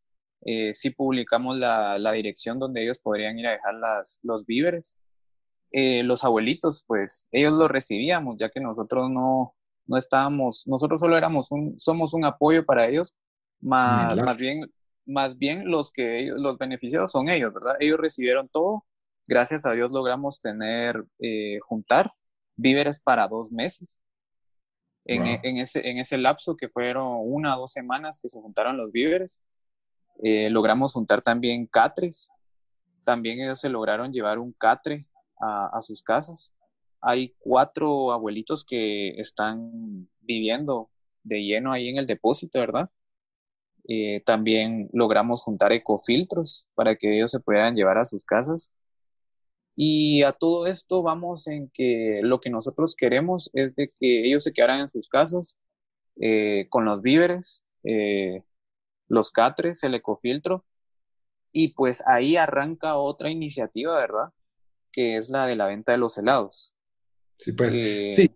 Eh, 0.45 0.73
sí 0.75 0.91
publicamos 0.91 1.59
la, 1.59 1.99
la, 1.99 2.13
dirección 2.13 2.59
donde 2.59 2.85
ellos 2.85 3.01
podrían 3.01 3.39
ir 3.39 3.49
a 3.49 3.53
dejar 3.53 3.75
las, 3.75 4.21
los 4.23 4.47
víveres. 4.47 4.97
los 5.73 6.25
abuelitos, 6.25 6.85
pues 6.87 7.29
ellos 7.33 7.53
los 7.53 7.71
recibíamos, 7.71 8.37
ya 8.39 8.49
que 8.51 8.61
nosotros 8.61 9.11
no, 9.11 9.57
no 9.87 9.97
estábamos, 9.97 10.67
nosotros 10.67 11.01
solo 11.01 11.17
éramos 11.17 11.51
un, 11.51 11.79
somos 11.79 12.15
un 12.15 12.25
apoyo 12.25 12.65
para 12.65 12.87
ellos, 12.89 13.15
más, 13.61 14.17
más 14.17 14.37
bien, 14.37 14.71
más 15.07 15.39
bien 15.39 15.71
los 15.71 15.91
que 15.91 16.21
ellos, 16.21 16.39
los 16.39 16.59
beneficiados 16.59 17.13
son 17.13 17.29
ellos, 17.29 17.53
¿verdad? 17.53 17.77
Ellos 17.81 17.99
recibieron 17.99 18.49
todo, 18.49 18.85
gracias 19.27 19.65
a 19.67 19.73
Dios 19.73 19.91
logramos 19.93 20.41
tener, 20.41 21.05
eh, 21.21 21.59
juntar 21.61 22.11
víveres 22.57 23.01
para 23.01 23.29
dos 23.29 23.51
meses. 23.53 24.03
En, 25.09 25.41
en, 25.43 25.59
ese, 25.59 25.89
en 25.89 25.99
ese 25.99 26.19
lapso 26.19 26.57
que 26.57 26.69
fueron 26.69 27.19
una 27.21 27.57
o 27.57 27.61
dos 27.61 27.73
semanas 27.73 28.19
que 28.21 28.29
se 28.29 28.41
juntaron 28.41 28.77
los 28.77 28.91
víveres, 28.91 29.43
eh, 30.23 30.51
logramos 30.51 30.93
juntar 30.93 31.23
también 31.23 31.67
catres. 31.67 32.31
También 33.05 33.41
ellos 33.41 33.61
se 33.61 33.69
lograron 33.69 34.13
llevar 34.13 34.39
un 34.39 34.53
catre 34.53 35.07
a, 35.41 35.71
a 35.73 35.81
sus 35.81 36.03
casas 36.03 36.57
hay 37.01 37.35
cuatro 37.39 38.11
abuelitos 38.11 38.65
que 38.65 39.11
están 39.11 40.09
viviendo 40.21 40.91
de 41.23 41.41
lleno 41.41 41.73
ahí 41.73 41.89
en 41.89 41.99
el 41.99 42.07
depósito, 42.07 42.59
¿verdad? 42.59 42.91
Eh, 43.89 44.23
también 44.25 44.89
logramos 44.93 45.41
juntar 45.43 45.73
ecofiltros 45.73 46.67
para 46.75 46.97
que 46.97 47.17
ellos 47.17 47.31
se 47.31 47.39
puedan 47.39 47.77
llevar 47.77 47.99
a 47.99 48.05
sus 48.05 48.25
casas. 48.25 48.73
Y 49.79 50.23
a 50.23 50.33
todo 50.33 50.67
esto 50.67 51.03
vamos 51.03 51.47
en 51.49 51.71
que 51.73 52.21
lo 52.23 52.41
que 52.41 52.49
nosotros 52.49 52.97
queremos 52.97 53.51
es 53.53 53.77
de 53.77 53.93
que 54.01 54.27
ellos 54.27 54.43
se 54.43 54.55
quedaran 54.55 54.81
en 54.81 54.89
sus 54.89 55.07
casas 55.07 55.61
eh, 56.19 56.67
con 56.71 56.87
los 56.87 57.03
víveres, 57.03 57.67
eh, 57.85 58.43
los 59.09 59.31
catres, 59.31 59.83
el 59.83 59.95
ecofiltro. 59.95 60.65
Y 61.53 61.69
pues 61.75 62.03
ahí 62.07 62.37
arranca 62.37 62.97
otra 62.97 63.31
iniciativa, 63.31 64.01
¿verdad? 64.01 64.33
Que 64.91 65.17
es 65.17 65.29
la 65.29 65.47
de 65.47 65.57
la 65.57 65.67
venta 65.67 65.93
de 65.93 65.99
los 65.99 66.17
helados. 66.17 66.75
Sí, 67.39 67.53
pues, 67.53 67.75
eh, 67.77 68.11
sí. 68.15 68.31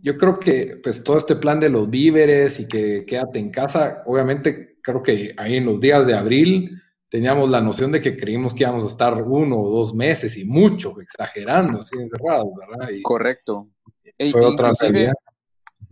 Yo 0.00 0.16
creo 0.16 0.38
que 0.38 0.80
pues 0.82 1.02
todo 1.02 1.18
este 1.18 1.36
plan 1.36 1.60
de 1.60 1.68
los 1.68 1.90
víveres 1.90 2.60
y 2.60 2.68
que 2.68 3.04
quédate 3.04 3.40
en 3.40 3.50
casa, 3.50 4.04
obviamente 4.06 4.78
creo 4.80 5.02
que 5.02 5.34
ahí 5.36 5.56
en 5.56 5.66
los 5.66 5.80
días 5.80 6.06
de 6.06 6.14
abril 6.14 6.80
teníamos 7.08 7.48
la 7.48 7.60
noción 7.60 7.92
de 7.92 8.00
que 8.00 8.16
creímos 8.16 8.54
que 8.54 8.64
íbamos 8.64 8.84
a 8.84 8.88
estar 8.88 9.22
uno 9.22 9.58
o 9.58 9.70
dos 9.70 9.94
meses 9.94 10.36
y 10.36 10.44
mucho, 10.44 11.00
exagerando, 11.00 11.82
así 11.82 11.96
encerrados, 11.96 12.48
¿verdad? 12.54 12.88
Correcto. 13.02 13.68
E, 14.16 14.30
fue 14.30 14.44
otra 14.44 14.72
realidad. 14.78 15.14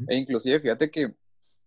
E 0.09 0.17
inclusive, 0.17 0.61
fíjate 0.61 0.91
que 0.91 1.15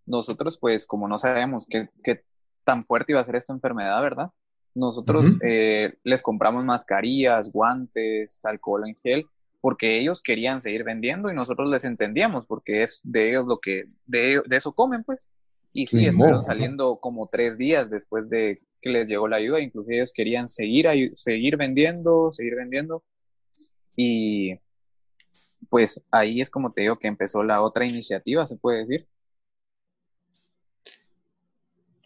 nosotros, 0.06 0.58
pues, 0.58 0.86
como 0.86 1.08
no 1.08 1.18
sabemos 1.18 1.66
qué, 1.68 1.88
qué, 2.02 2.24
tan 2.64 2.82
fuerte 2.82 3.12
iba 3.12 3.20
a 3.20 3.24
ser 3.24 3.36
esta 3.36 3.52
enfermedad, 3.52 4.00
¿verdad? 4.02 4.30
Nosotros 4.74 5.36
eh, 5.42 5.94
les 6.04 6.22
compramos 6.22 6.64
mascarillas, 6.64 7.50
guantes, 7.50 8.44
alcohol 8.44 8.86
en 8.86 8.96
gel, 9.02 9.26
porque 9.60 9.98
ellos 9.98 10.22
querían 10.22 10.60
seguir 10.60 10.84
vendiendo 10.84 11.30
y 11.30 11.34
nosotros 11.34 11.68
les 11.70 11.84
entendíamos 11.84 12.46
porque 12.46 12.84
es 12.84 13.00
de 13.02 13.30
ellos 13.30 13.46
lo 13.46 13.56
que, 13.56 13.84
de, 14.06 14.42
de 14.46 14.56
eso 14.56 14.72
comen, 14.72 15.02
pues. 15.02 15.28
Y 15.72 15.86
sí, 15.86 16.06
estuvieron 16.06 16.40
saliendo 16.40 16.96
como 16.96 17.28
tres 17.28 17.56
días 17.56 17.90
después 17.90 18.28
de 18.28 18.60
que 18.80 18.90
les 18.90 19.08
llegó 19.08 19.28
la 19.28 19.36
ayuda, 19.36 19.60
inclusive 19.60 19.96
ellos 19.96 20.12
querían 20.12 20.48
seguir, 20.48 20.86
seguir 21.16 21.56
vendiendo, 21.56 22.30
seguir 22.30 22.56
vendiendo. 22.56 23.04
Y 23.96 24.54
pues 25.68 26.02
ahí 26.10 26.40
es 26.40 26.50
como 26.50 26.72
te 26.72 26.82
digo 26.82 26.98
que 26.98 27.08
empezó 27.08 27.42
la 27.42 27.62
otra 27.62 27.86
iniciativa, 27.86 28.46
se 28.46 28.56
puede 28.56 28.86
decir. 28.86 29.06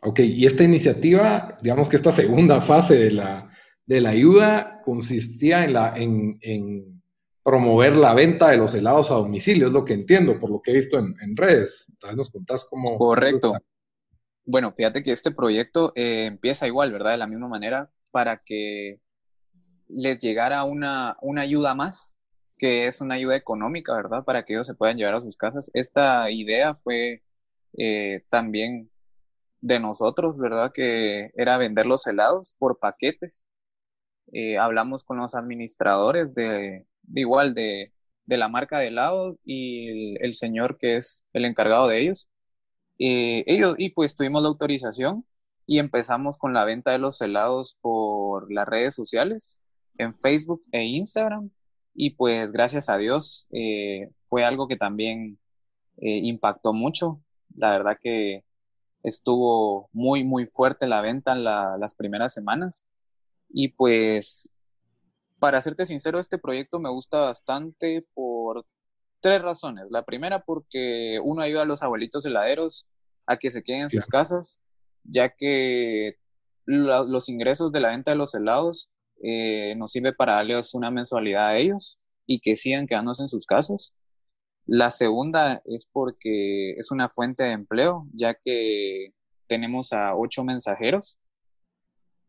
Ok, 0.02 0.20
y 0.20 0.44
esta 0.44 0.64
iniciativa, 0.64 1.56
digamos 1.62 1.88
que 1.88 1.96
esta 1.96 2.12
segunda 2.12 2.60
fase 2.60 2.96
de 2.96 3.10
la, 3.12 3.50
de 3.86 4.00
la 4.00 4.10
ayuda 4.10 4.82
consistía 4.84 5.64
en, 5.64 5.72
la, 5.72 5.94
en, 5.96 6.38
en 6.42 7.02
promover 7.44 7.96
la 7.96 8.14
venta 8.14 8.50
de 8.50 8.56
los 8.56 8.74
helados 8.74 9.10
a 9.10 9.14
domicilio, 9.14 9.68
es 9.68 9.72
lo 9.72 9.84
que 9.84 9.92
entiendo 9.92 10.40
por 10.40 10.50
lo 10.50 10.60
que 10.60 10.72
he 10.72 10.74
visto 10.74 10.98
en, 10.98 11.36
redes. 11.36 11.86
Tal 12.00 12.16
nos 12.16 12.30
contás 12.30 12.64
cómo. 12.64 12.96
Correcto. 12.98 13.54
Bueno, 14.46 14.72
fíjate 14.72 15.02
que 15.02 15.12
este 15.12 15.30
proyecto 15.30 15.92
eh, 15.94 16.26
empieza 16.26 16.66
igual, 16.66 16.92
¿verdad? 16.92 17.12
De 17.12 17.18
la 17.18 17.26
misma 17.26 17.48
manera, 17.48 17.90
para 18.10 18.42
que 18.44 19.00
les 19.88 20.18
llegara 20.18 20.64
una, 20.64 21.16
una 21.22 21.42
ayuda 21.42 21.74
más, 21.74 22.18
que 22.58 22.86
es 22.86 23.00
una 23.00 23.16
ayuda 23.16 23.36
económica, 23.36 23.94
¿verdad? 23.94 24.24
Para 24.24 24.44
que 24.44 24.54
ellos 24.54 24.66
se 24.66 24.74
puedan 24.74 24.96
llevar 24.98 25.14
a 25.14 25.20
sus 25.20 25.36
casas. 25.36 25.70
Esta 25.74 26.30
idea 26.30 26.74
fue 26.74 27.22
eh, 27.78 28.24
también 28.28 28.90
de 29.60 29.80
nosotros, 29.80 30.38
¿verdad? 30.38 30.72
Que 30.72 31.30
era 31.36 31.58
vender 31.58 31.86
los 31.86 32.06
helados 32.06 32.54
por 32.58 32.78
paquetes. 32.78 33.48
Eh, 34.32 34.58
hablamos 34.58 35.04
con 35.04 35.18
los 35.18 35.34
administradores 35.34 36.34
de, 36.34 36.86
de 37.02 37.20
igual 37.20 37.54
de, 37.54 37.92
la 38.26 38.48
marca 38.48 38.78
de 38.78 38.88
helado 38.88 39.38
y 39.44 40.16
el, 40.22 40.34
señor 40.34 40.78
que 40.78 40.96
es 40.96 41.24
el 41.32 41.44
encargado 41.44 41.88
de 41.88 42.00
ellos. 42.00 42.28
Eh, 42.98 43.44
ellos, 43.46 43.74
y 43.78 43.90
pues 43.90 44.16
tuvimos 44.16 44.42
la 44.42 44.48
autorización 44.48 45.24
y 45.66 45.78
empezamos 45.78 46.38
con 46.38 46.52
la 46.52 46.64
venta 46.64 46.92
de 46.92 46.98
los 46.98 47.20
helados 47.20 47.76
por 47.80 48.52
las 48.52 48.68
redes 48.68 48.94
sociales, 48.94 49.60
en 49.98 50.14
Facebook 50.14 50.62
e 50.72 50.84
Instagram. 50.84 51.50
Y 51.94 52.10
pues 52.10 52.52
gracias 52.52 52.88
a 52.88 52.96
Dios 52.96 53.48
eh, 53.52 54.10
fue 54.16 54.44
algo 54.44 54.68
que 54.68 54.76
también 54.76 55.38
eh, 55.98 56.20
impactó 56.24 56.72
mucho. 56.72 57.20
La 57.54 57.70
verdad 57.70 57.98
que 58.00 58.44
estuvo 59.02 59.88
muy, 59.92 60.24
muy 60.24 60.46
fuerte 60.46 60.88
la 60.88 61.00
venta 61.00 61.32
en 61.32 61.44
las 61.44 61.94
primeras 61.94 62.32
semanas. 62.34 62.86
Y 63.48 63.68
pues 63.68 64.50
para 65.38 65.60
serte 65.60 65.86
sincero, 65.86 66.18
este 66.18 66.38
proyecto 66.38 66.78
me 66.80 66.90
gusta 66.90 67.20
bastante 67.20 68.04
por 68.14 68.66
tres 69.24 69.40
razones. 69.40 69.90
La 69.90 70.04
primera, 70.04 70.40
porque 70.40 71.18
uno 71.24 71.40
ayuda 71.40 71.62
a 71.62 71.64
los 71.64 71.82
abuelitos 71.82 72.26
heladeros 72.26 72.86
a 73.24 73.38
que 73.38 73.48
se 73.48 73.62
queden 73.62 73.84
en 73.84 73.90
sus 73.90 74.04
casas, 74.04 74.60
ya 75.02 75.30
que 75.30 76.18
los 76.66 77.28
ingresos 77.30 77.72
de 77.72 77.80
la 77.80 77.88
venta 77.88 78.10
de 78.10 78.18
los 78.18 78.34
helados 78.34 78.90
eh, 79.22 79.74
nos 79.78 79.92
sirve 79.92 80.12
para 80.12 80.34
darles 80.34 80.74
una 80.74 80.90
mensualidad 80.90 81.48
a 81.48 81.56
ellos 81.56 81.98
y 82.26 82.40
que 82.40 82.54
sigan 82.54 82.86
quedándose 82.86 83.22
en 83.22 83.30
sus 83.30 83.46
casas. 83.46 83.94
La 84.66 84.90
segunda 84.90 85.62
es 85.64 85.88
porque 85.90 86.72
es 86.72 86.90
una 86.90 87.08
fuente 87.08 87.44
de 87.44 87.52
empleo, 87.52 88.06
ya 88.12 88.34
que 88.34 89.14
tenemos 89.46 89.94
a 89.94 90.14
ocho 90.16 90.44
mensajeros 90.44 91.18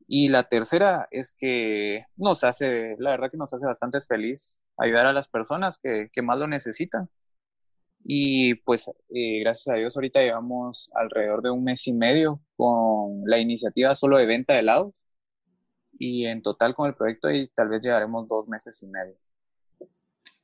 y 0.07 0.29
la 0.29 0.43
tercera 0.43 1.09
es 1.11 1.33
que 1.37 2.05
nos 2.15 2.45
hace, 2.45 2.95
la 2.99 3.09
verdad 3.11 3.31
que 3.31 3.37
nos 3.37 3.53
hace 3.53 3.65
bastante 3.65 3.99
feliz 3.99 4.64
ayudar 4.77 5.05
a 5.05 5.13
las 5.13 5.27
personas 5.27 5.79
que, 5.79 6.09
que 6.11 6.21
más 6.21 6.39
lo 6.39 6.47
necesitan. 6.47 7.09
Y 8.03 8.55
pues 8.55 8.87
eh, 9.09 9.39
gracias 9.39 9.73
a 9.73 9.77
Dios 9.77 9.95
ahorita 9.95 10.21
llevamos 10.21 10.91
alrededor 10.93 11.41
de 11.41 11.49
un 11.49 11.63
mes 11.63 11.87
y 11.87 11.93
medio 11.93 12.39
con 12.55 13.23
la 13.25 13.39
iniciativa 13.39 13.95
solo 13.95 14.17
de 14.17 14.27
venta 14.27 14.53
de 14.53 14.59
helados. 14.59 15.05
Y 15.97 16.25
en 16.25 16.41
total 16.41 16.75
con 16.75 16.87
el 16.87 16.95
proyecto 16.95 17.31
y 17.31 17.47
tal 17.47 17.69
vez 17.69 17.81
llevaremos 17.81 18.27
dos 18.27 18.47
meses 18.47 18.81
y 18.83 18.87
medio. 18.87 19.15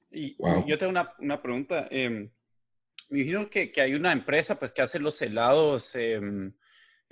Y 0.09 0.37
yo 0.65 0.77
tengo 0.77 0.91
una, 0.91 1.13
una 1.19 1.41
pregunta. 1.41 1.87
Eh, 1.91 2.09
me 3.09 3.19
imagino 3.19 3.49
que, 3.49 3.71
que, 3.71 3.81
hay 3.81 3.93
una 3.93 4.11
empresa 4.11 4.57
pues 4.57 4.71
que 4.71 4.81
hace 4.81 4.99
los 4.99 5.21
helados. 5.21 5.95
Eh, 5.95 6.19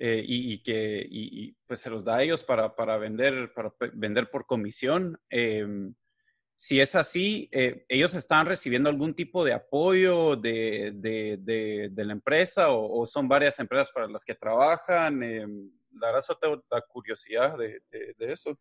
eh, 0.02 0.24
y, 0.26 0.64
que 0.64 1.06
y, 1.10 1.52
pues 1.68 1.82
se 1.82 1.90
los 1.90 2.06
da 2.06 2.16
a 2.16 2.24
ellos 2.24 2.42
para, 2.42 2.74
para 2.74 2.98
vender, 2.98 3.52
para 3.54 3.74
vender 3.94 4.30
por 4.30 4.46
comisión. 4.46 5.20
Si 6.62 6.82
es 6.82 6.94
así, 6.96 7.48
eh, 7.54 7.86
¿ellos 7.88 8.14
están 8.16 8.46
recibiendo 8.46 8.90
algún 8.90 9.14
tipo 9.14 9.46
de 9.46 9.54
apoyo 9.54 10.36
de, 10.36 10.92
de, 10.94 11.38
de, 11.90 12.06
la 12.06 12.12
empresa 12.12 12.72
o, 12.72 13.06
son 13.06 13.30
varias 13.30 13.62
empresas 13.62 13.90
para 13.94 14.10
las 14.10 14.26
que 14.26 14.36
trabajan? 14.36 15.24
Eh, 15.24 15.48
la 15.94 16.08
verdad, 16.08 16.20
solo 16.20 16.40
tengo 16.40 16.64
la 16.70 16.82
curiosidad 16.82 17.58
de, 17.58 17.82
eso. 18.20 18.60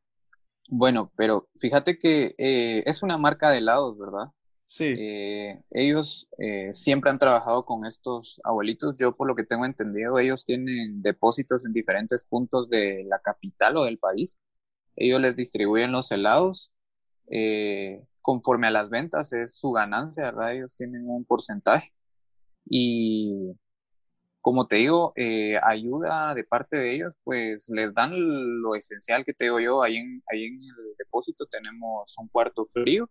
Bueno, 0.70 1.10
pero 1.16 1.48
fíjate 1.56 1.98
que 1.98 2.36
es 2.38 3.02
una 3.02 3.18
marca 3.18 3.50
de 3.50 3.58
helados, 3.58 3.98
¿verdad? 3.98 4.28
Sí. 4.68 4.94
Eh, 4.96 5.60
ellos 5.70 6.28
eh, 6.38 6.70
siempre 6.74 7.10
han 7.10 7.18
trabajado 7.18 7.64
con 7.64 7.84
estos 7.84 8.40
abuelitos. 8.44 8.94
Yo, 8.96 9.16
por 9.16 9.26
lo 9.26 9.34
que 9.34 9.42
tengo 9.42 9.64
entendido, 9.64 10.20
ellos 10.20 10.44
tienen 10.44 11.02
depósitos 11.02 11.66
en 11.66 11.72
diferentes 11.72 12.22
puntos 12.22 12.70
de 12.70 13.02
la 13.08 13.18
capital 13.18 13.78
o 13.78 13.86
del 13.86 13.98
país. 13.98 14.38
Ellos 14.94 15.20
les 15.20 15.34
distribuyen 15.34 15.90
los 15.90 16.12
helados. 16.12 16.72
Eh, 17.30 18.02
conforme 18.22 18.66
a 18.66 18.70
las 18.70 18.90
ventas 18.90 19.32
es 19.32 19.58
su 19.58 19.72
ganancia, 19.72 20.24
¿verdad? 20.24 20.54
Ellos 20.54 20.76
tienen 20.76 21.08
un 21.08 21.24
porcentaje. 21.24 21.92
Y 22.68 23.54
como 24.40 24.66
te 24.66 24.76
digo, 24.76 25.12
ayuda 25.62 26.34
de 26.34 26.44
parte 26.44 26.78
de 26.78 26.94
ellos, 26.94 27.16
pues 27.24 27.68
les 27.70 27.92
dan 27.94 28.12
lo 28.62 28.74
esencial 28.74 29.24
que 29.24 29.34
te 29.34 29.46
digo 29.46 29.60
yo. 29.60 29.82
Ahí 29.82 29.96
en, 29.96 30.22
ahí 30.32 30.44
en 30.46 30.54
el 30.54 30.96
depósito 30.98 31.46
tenemos 31.46 32.14
un 32.18 32.28
cuarto 32.28 32.64
frío 32.64 33.10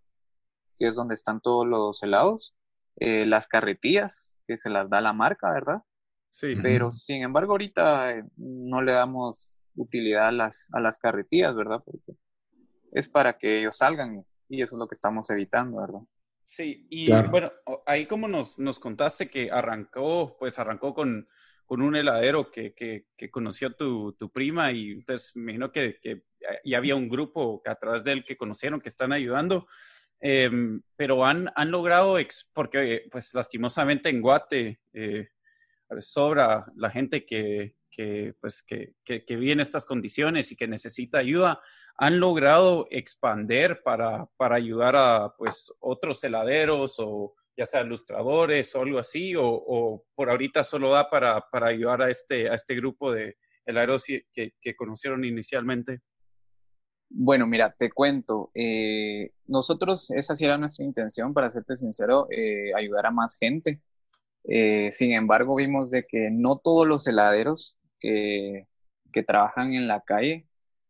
que 0.77 0.85
es 0.85 0.95
donde 0.95 1.15
están 1.15 1.41
todos 1.41 1.67
los 1.67 2.01
helados, 2.03 2.55
eh, 2.97 3.25
las 3.25 3.47
carretillas, 3.47 4.37
que 4.47 4.57
se 4.57 4.69
las 4.69 4.89
da 4.89 5.01
la 5.01 5.13
marca, 5.13 5.51
¿verdad? 5.51 5.81
Sí. 6.29 6.55
Pero 6.61 6.91
sin 6.91 7.23
embargo, 7.23 7.53
ahorita 7.53 8.11
eh, 8.11 8.23
no 8.37 8.81
le 8.81 8.93
damos 8.93 9.63
utilidad 9.75 10.27
a 10.27 10.31
las, 10.31 10.69
a 10.73 10.79
las 10.79 10.97
carretillas, 10.99 11.55
¿verdad? 11.55 11.81
Porque 11.83 12.13
es 12.91 13.07
para 13.07 13.37
que 13.37 13.59
ellos 13.59 13.77
salgan 13.77 14.25
y 14.49 14.61
eso 14.61 14.75
es 14.75 14.79
lo 14.79 14.87
que 14.87 14.95
estamos 14.95 15.29
evitando, 15.29 15.81
¿verdad? 15.81 16.01
Sí, 16.43 16.87
y 16.89 17.11
bueno, 17.29 17.51
ahí 17.85 18.05
como 18.05 18.27
nos, 18.27 18.57
nos 18.57 18.79
contaste 18.79 19.29
que 19.29 19.51
arrancó, 19.51 20.37
pues 20.39 20.57
arrancó 20.57 20.93
con, 20.93 21.27
con 21.65 21.81
un 21.81 21.97
heladero 21.97 22.49
que, 22.49 22.73
que, 22.73 23.07
que 23.17 23.29
conoció 23.29 23.75
tu, 23.75 24.13
tu, 24.13 24.31
prima 24.31 24.71
y 24.71 24.91
entonces 24.91 25.35
me 25.35 25.51
imagino 25.51 25.73
que, 25.73 25.99
que, 26.01 26.23
ya 26.63 26.77
había 26.77 26.95
un 26.95 27.09
grupo 27.09 27.61
a 27.65 27.75
través 27.75 28.05
de 28.05 28.13
él 28.13 28.23
que 28.23 28.37
conocieron, 28.37 28.79
que 28.79 28.87
están 28.87 29.11
ayudando, 29.11 29.67
em, 30.21 30.81
pero 30.95 31.25
han, 31.25 31.51
han 31.53 31.69
logrado, 31.69 32.15
porque 32.53 33.03
pues 33.11 33.33
lastimosamente 33.33 34.07
en 34.07 34.21
Guate 34.21 34.79
eh, 34.93 35.27
sobra 35.99 36.65
la 36.77 36.89
gente 36.89 37.25
que, 37.25 37.75
que, 37.97 38.35
pues, 38.39 38.61
que, 38.61 38.93
que, 39.03 39.25
que, 39.25 39.35
vive 39.35 39.53
en 39.53 39.59
estas 39.59 39.85
condiciones 39.85 40.51
y 40.51 40.55
que 40.55 40.67
necesita 40.67 41.17
ayuda, 41.17 41.59
han 41.97 42.19
logrado 42.19 42.87
expander 42.91 43.81
para, 43.83 44.27
para 44.37 44.55
ayudar 44.55 44.95
a 44.95 45.33
pues, 45.35 45.73
otros 45.79 46.23
heladeros 46.23 46.97
o 46.99 47.33
ya 47.57 47.65
sea 47.65 47.81
ilustradores 47.81 48.75
o 48.75 48.81
algo 48.83 48.99
así, 48.99 49.33
o, 49.35 50.05
por 50.13 50.29
ahorita 50.29 50.63
solo 50.63 50.91
da 50.91 51.09
para, 51.09 51.41
para, 51.49 51.69
ayudar 51.69 52.03
a 52.03 52.11
este, 52.11 52.47
a 52.47 52.53
este 52.53 52.75
grupo 52.75 53.11
de 53.11 53.35
heladeros 53.65 54.05
que, 54.05 54.53
que 54.61 54.75
conocieron 54.75 55.25
inicialmente? 55.25 56.01
Bueno, 57.09 57.47
mira, 57.47 57.73
te 57.75 57.89
cuento. 57.89 58.51
Eh, 58.53 59.31
nosotros, 59.47 60.11
esa 60.11 60.35
sí 60.35 60.45
era 60.45 60.59
nuestra 60.59 60.85
intención, 60.85 61.33
para 61.33 61.49
serte 61.49 61.75
sincero, 61.75 62.27
eh, 62.29 62.71
ayudar 62.75 63.07
a 63.07 63.11
más 63.11 63.39
gente. 63.39 63.81
Eh, 64.43 64.89
sin 64.91 65.13
embargo, 65.13 65.55
vimos 65.55 65.89
de 65.89 66.05
que 66.05 66.29
no 66.31 66.57
todos 66.57 66.87
los 66.87 67.07
heladeros 67.07 67.76
que, 67.99 68.67
que 69.11 69.23
trabajan 69.23 69.73
en 69.73 69.87
la 69.87 70.01
calle 70.01 70.47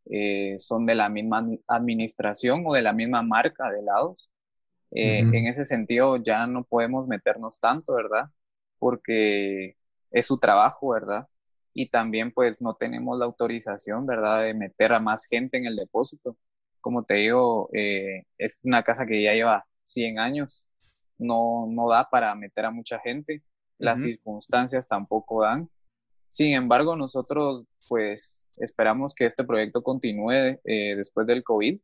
eh, 0.10 0.56
son 0.60 0.86
de 0.86 0.96
la 0.96 1.10
misma 1.10 1.46
administración 1.68 2.64
o 2.66 2.74
de 2.74 2.82
la 2.82 2.94
misma 2.94 3.22
marca 3.24 3.70
de 3.72 3.80
helados. 3.80 4.32
Eh, 4.92 5.20
en 5.20 5.48
ese 5.48 5.66
sentido 5.66 6.18
ya 6.18 6.48
no 6.48 6.64
podemos 6.64 7.08
meternos 7.08 7.60
tanto, 7.60 7.94
¿verdad? 7.96 8.30
Porque 8.80 9.76
es 10.12 10.26
su 10.28 10.40
trabajo, 10.40 10.90
¿verdad? 10.90 11.28
Y 11.74 11.88
también 11.90 12.32
pues 12.32 12.62
no 12.62 12.76
tenemos 12.76 13.20
la 13.20 13.26
autorización, 13.26 14.06
¿verdad? 14.06 14.44
De 14.44 14.54
meter 14.54 14.94
a 14.94 15.00
más 15.00 15.26
gente 15.26 15.58
en 15.58 15.66
el 15.66 15.76
depósito. 15.76 16.38
Como 16.82 17.04
te 17.04 17.16
digo, 17.16 17.70
eh, 17.74 18.24
es 18.38 18.62
una 18.64 18.84
casa 18.84 19.06
que 19.06 19.22
ya 19.22 19.34
lleva 19.34 19.66
100 19.84 20.20
años, 20.20 20.70
no, 21.18 21.68
no 21.70 21.90
da 21.90 22.10
para 22.10 22.34
meter 22.36 22.66
a 22.66 22.72
mucha 22.72 23.00
gente, 23.00 23.44
las 23.78 24.02
circunstancias 24.02 24.88
tampoco 24.88 25.44
dan. 25.44 25.70
Sin 26.30 26.54
embargo, 26.54 26.96
nosotros 26.96 27.66
pues 27.88 28.50
esperamos 28.58 29.14
que 29.14 29.26
este 29.26 29.44
proyecto 29.44 29.82
continúe 29.84 30.60
eh, 30.64 30.96
después 30.96 31.28
del 31.28 31.44
COVID. 31.44 31.80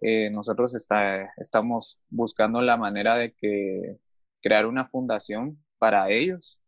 Eh, 0.00 0.30
nosotros 0.30 0.74
está, 0.74 1.32
estamos 1.36 2.00
buscando 2.08 2.62
la 2.62 2.76
manera 2.76 3.16
de 3.16 3.32
que 3.34 3.98
crear 4.42 4.66
una 4.66 4.86
fundación 4.88 5.62
para 5.78 6.10
ellos, 6.10 6.60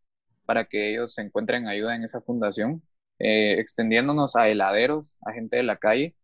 para 0.46 0.66
que 0.66 0.90
ellos 0.92 1.14
se 1.14 1.22
encuentren 1.22 1.68
ayuda 1.68 1.94
en 1.96 2.04
esa 2.04 2.20
fundación, 2.20 2.82
eh, 3.18 3.54
extendiéndonos 3.60 4.36
a 4.36 4.48
heladeros, 4.48 5.16
a 5.22 5.32
gente 5.32 5.56
de 5.58 5.62
la 5.62 5.76
calle. 5.76 6.16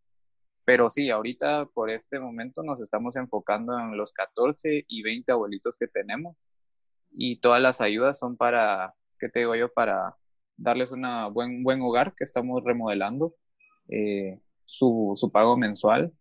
Pero 0.65 0.89
sí, 0.89 1.09
ahorita 1.09 1.67
por 1.73 1.89
este 1.89 2.19
momento 2.19 2.63
nos 2.63 2.81
estamos 2.81 3.15
enfocando 3.15 3.79
en 3.79 3.97
los 3.97 4.11
14 4.13 4.85
y 4.87 5.01
20 5.03 5.31
abuelitos 5.31 5.77
que 5.77 5.87
tenemos 5.87 6.47
y 7.11 7.39
todas 7.39 7.61
las 7.61 7.81
ayudas 7.81 8.19
son 8.19 8.37
para, 8.37 8.93
¿qué 9.19 9.29
te 9.29 9.39
digo 9.39 9.55
yo? 9.55 9.71
Para 9.73 10.15
darles 10.57 10.91
un 10.91 11.03
buen, 11.33 11.63
buen 11.63 11.81
hogar 11.81 12.13
que 12.15 12.23
estamos 12.23 12.63
remodelando, 12.63 13.35
eh, 13.89 14.39
su, 14.65 15.13
su, 15.15 15.31
pago 15.31 15.55
mensual 15.55 16.11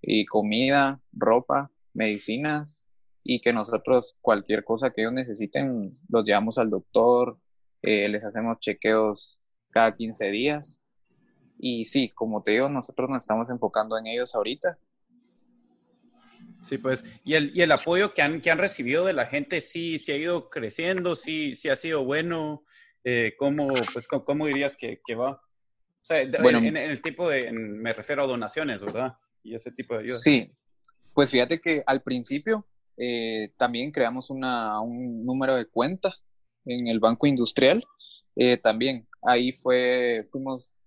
y 0.00 0.26
comida, 0.26 1.00
ropa, 1.12 1.72
medicinas 1.92 2.86
y 3.24 3.40
que 3.40 3.52
nosotros 3.52 4.16
cualquier 4.20 4.62
cosa 4.62 4.90
que 4.90 5.02
ellos 5.02 5.12
necesiten 5.12 5.98
los 6.08 6.24
llevamos 6.24 6.58
al 6.58 6.70
doctor, 6.70 7.38
eh, 7.82 8.08
les 8.08 8.24
hacemos 8.24 8.60
chequeos 8.60 9.40
cada 9.70 9.96
15 9.96 10.30
días 10.30 10.82
y 11.58 11.86
sí, 11.86 12.10
como 12.10 12.42
te 12.42 12.52
digo, 12.52 12.68
nosotros 12.68 13.08
nos 13.08 13.18
estamos 13.18 13.50
enfocando 13.50 13.98
en 13.98 14.06
ellos 14.06 14.34
ahorita. 14.34 14.78
Sí, 16.62 16.78
pues, 16.78 17.04
y 17.24 17.34
el, 17.34 17.56
y 17.56 17.62
el 17.62 17.72
apoyo 17.72 18.12
que 18.12 18.22
han, 18.22 18.40
que 18.40 18.50
han 18.50 18.58
recibido 18.58 19.04
de 19.04 19.12
la 19.12 19.26
gente 19.26 19.60
sí, 19.60 19.98
sí 19.98 20.12
ha 20.12 20.16
ido 20.16 20.50
creciendo, 20.50 21.14
sí, 21.14 21.54
sí 21.54 21.68
ha 21.68 21.76
sido 21.76 22.04
bueno. 22.04 22.64
Eh, 23.08 23.34
¿cómo, 23.38 23.68
pues, 23.92 24.08
¿cómo 24.08 24.46
dirías 24.46 24.76
que, 24.76 25.00
que 25.06 25.14
va? 25.14 25.30
O 25.30 25.40
sea, 26.02 26.28
bueno, 26.42 26.58
en, 26.58 26.76
el 26.76 27.00
tipo 27.00 27.28
de, 27.28 27.52
me 27.52 27.92
refiero 27.92 28.24
a 28.24 28.26
donaciones, 28.26 28.82
¿verdad? 28.82 29.16
Y 29.44 29.54
ese 29.54 29.70
tipo 29.70 29.94
de 29.94 30.00
ayuda. 30.00 30.16
Sí, 30.16 30.52
pues 31.14 31.30
fíjate 31.30 31.60
que 31.60 31.84
al 31.86 32.02
principio 32.02 32.66
eh, 32.96 33.52
también 33.56 33.92
creamos 33.92 34.28
una, 34.28 34.80
un 34.80 35.24
número 35.24 35.54
de 35.54 35.66
cuenta 35.66 36.16
en 36.64 36.88
el 36.88 36.98
Banco 36.98 37.28
Industrial. 37.28 37.84
Eh, 38.34 38.56
también 38.56 39.06
ahí 39.22 39.52
fue, 39.52 40.26
fuimos 40.32 40.82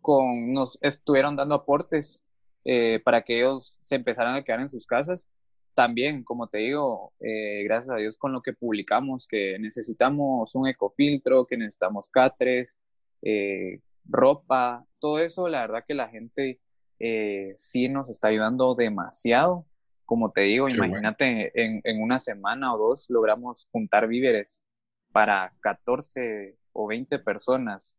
con, 0.00 0.52
nos 0.52 0.78
estuvieron 0.82 1.36
dando 1.36 1.54
aportes 1.54 2.26
eh, 2.64 3.00
para 3.04 3.22
que 3.22 3.38
ellos 3.38 3.78
se 3.80 3.94
empezaran 3.94 4.34
a 4.34 4.42
quedar 4.42 4.58
en 4.58 4.68
sus 4.68 4.84
casas 4.84 5.30
también, 5.74 6.24
como 6.24 6.48
te 6.48 6.58
digo, 6.58 7.12
eh, 7.20 7.64
gracias 7.64 7.94
a 7.94 7.98
Dios 7.98 8.16
con 8.16 8.32
lo 8.32 8.42
que 8.42 8.52
publicamos, 8.52 9.26
que 9.26 9.58
necesitamos 9.58 10.54
un 10.54 10.68
ecofiltro, 10.68 11.46
que 11.46 11.56
necesitamos 11.56 12.08
catres, 12.08 12.78
eh, 13.22 13.80
ropa, 14.04 14.84
todo 15.00 15.18
eso, 15.18 15.48
la 15.48 15.62
verdad 15.62 15.84
que 15.86 15.94
la 15.94 16.08
gente 16.08 16.60
eh, 16.98 17.52
sí 17.56 17.88
nos 17.88 18.08
está 18.08 18.28
ayudando 18.28 18.74
demasiado. 18.74 19.66
Como 20.06 20.32
te 20.32 20.42
digo, 20.42 20.68
imagínate, 20.68 21.50
en, 21.60 21.80
en, 21.82 22.02
una 22.02 22.18
semana 22.18 22.74
o 22.74 22.78
dos 22.78 23.08
logramos 23.08 23.66
juntar 23.72 24.06
víveres 24.06 24.64
para 25.12 25.54
14 25.60 26.58
o 26.72 26.86
20 26.86 27.18
personas 27.20 27.98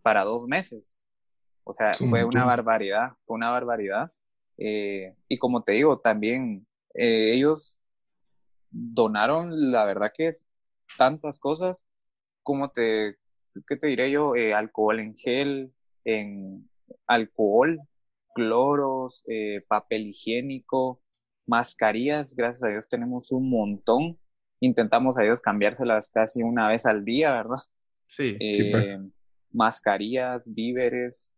para 0.00 0.24
dos 0.24 0.46
meses. 0.46 1.06
O 1.64 1.72
sea, 1.72 1.94
fue 1.94 2.24
una 2.24 2.44
barbaridad, 2.44 3.12
fue 3.26 3.36
una 3.36 3.50
barbaridad. 3.50 4.10
y 4.56 5.38
como 5.38 5.62
te 5.62 5.72
digo, 5.72 5.98
también 5.98 6.66
eh, 6.94 7.34
ellos 7.34 7.82
donaron, 8.70 9.70
la 9.70 9.84
verdad 9.84 10.12
que 10.16 10.38
tantas 10.96 11.38
cosas, 11.38 11.86
como 12.42 12.70
te, 12.70 13.16
¿qué 13.66 13.76
te 13.76 13.86
diré 13.88 14.10
yo? 14.10 14.34
Eh, 14.34 14.54
alcohol 14.54 15.00
en 15.00 15.16
gel, 15.16 15.72
en 16.04 16.68
alcohol, 17.06 17.78
cloros, 18.34 19.24
eh, 19.28 19.62
papel 19.68 20.08
higiénico, 20.08 21.00
mascarillas, 21.46 22.34
gracias 22.34 22.64
a 22.64 22.68
Dios 22.68 22.88
tenemos 22.88 23.32
un 23.32 23.50
montón. 23.50 24.18
Intentamos 24.60 25.18
a 25.18 25.24
ellos 25.24 25.40
cambiárselas 25.40 26.10
casi 26.10 26.42
una 26.42 26.68
vez 26.68 26.86
al 26.86 27.04
día, 27.04 27.32
¿verdad? 27.32 27.58
Sí. 28.06 28.36
Pues. 28.70 28.98
Mascarillas, 29.50 30.54
víveres, 30.54 31.34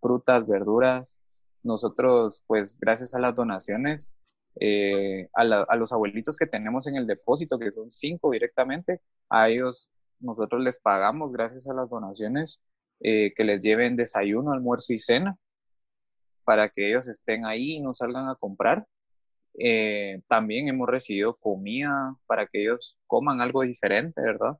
frutas, 0.00 0.46
verduras. 0.46 1.20
Nosotros, 1.62 2.44
pues, 2.46 2.78
gracias 2.78 3.14
a 3.14 3.20
las 3.20 3.34
donaciones, 3.34 4.12
eh, 4.58 5.28
a, 5.34 5.76
los 5.76 5.92
abuelitos 5.92 6.36
que 6.36 6.46
tenemos 6.46 6.86
en 6.86 6.96
el 6.96 7.06
depósito, 7.06 7.58
que 7.58 7.70
son 7.70 7.90
cinco 7.90 8.30
directamente, 8.30 9.00
a 9.28 9.48
ellos 9.48 9.92
nosotros 10.18 10.62
les 10.62 10.78
pagamos 10.78 11.32
gracias 11.32 11.68
a 11.68 11.74
las 11.74 11.88
donaciones 11.88 12.60
eh, 13.00 13.32
que 13.34 13.44
les 13.44 13.62
lleven 13.62 13.96
desayuno, 13.96 14.52
almuerzo 14.52 14.92
y 14.92 14.98
cena 14.98 15.36
para 16.44 16.68
que 16.68 16.88
ellos 16.88 17.08
estén 17.08 17.46
ahí 17.46 17.74
y 17.74 17.80
no 17.80 17.94
salgan 17.94 18.28
a 18.28 18.34
comprar. 18.34 18.86
Eh, 19.58 20.20
también 20.26 20.68
hemos 20.68 20.88
recibido 20.88 21.36
comida 21.36 22.16
para 22.26 22.46
que 22.46 22.62
ellos 22.62 22.96
coman 23.06 23.40
algo 23.40 23.62
diferente, 23.62 24.20
¿verdad? 24.22 24.56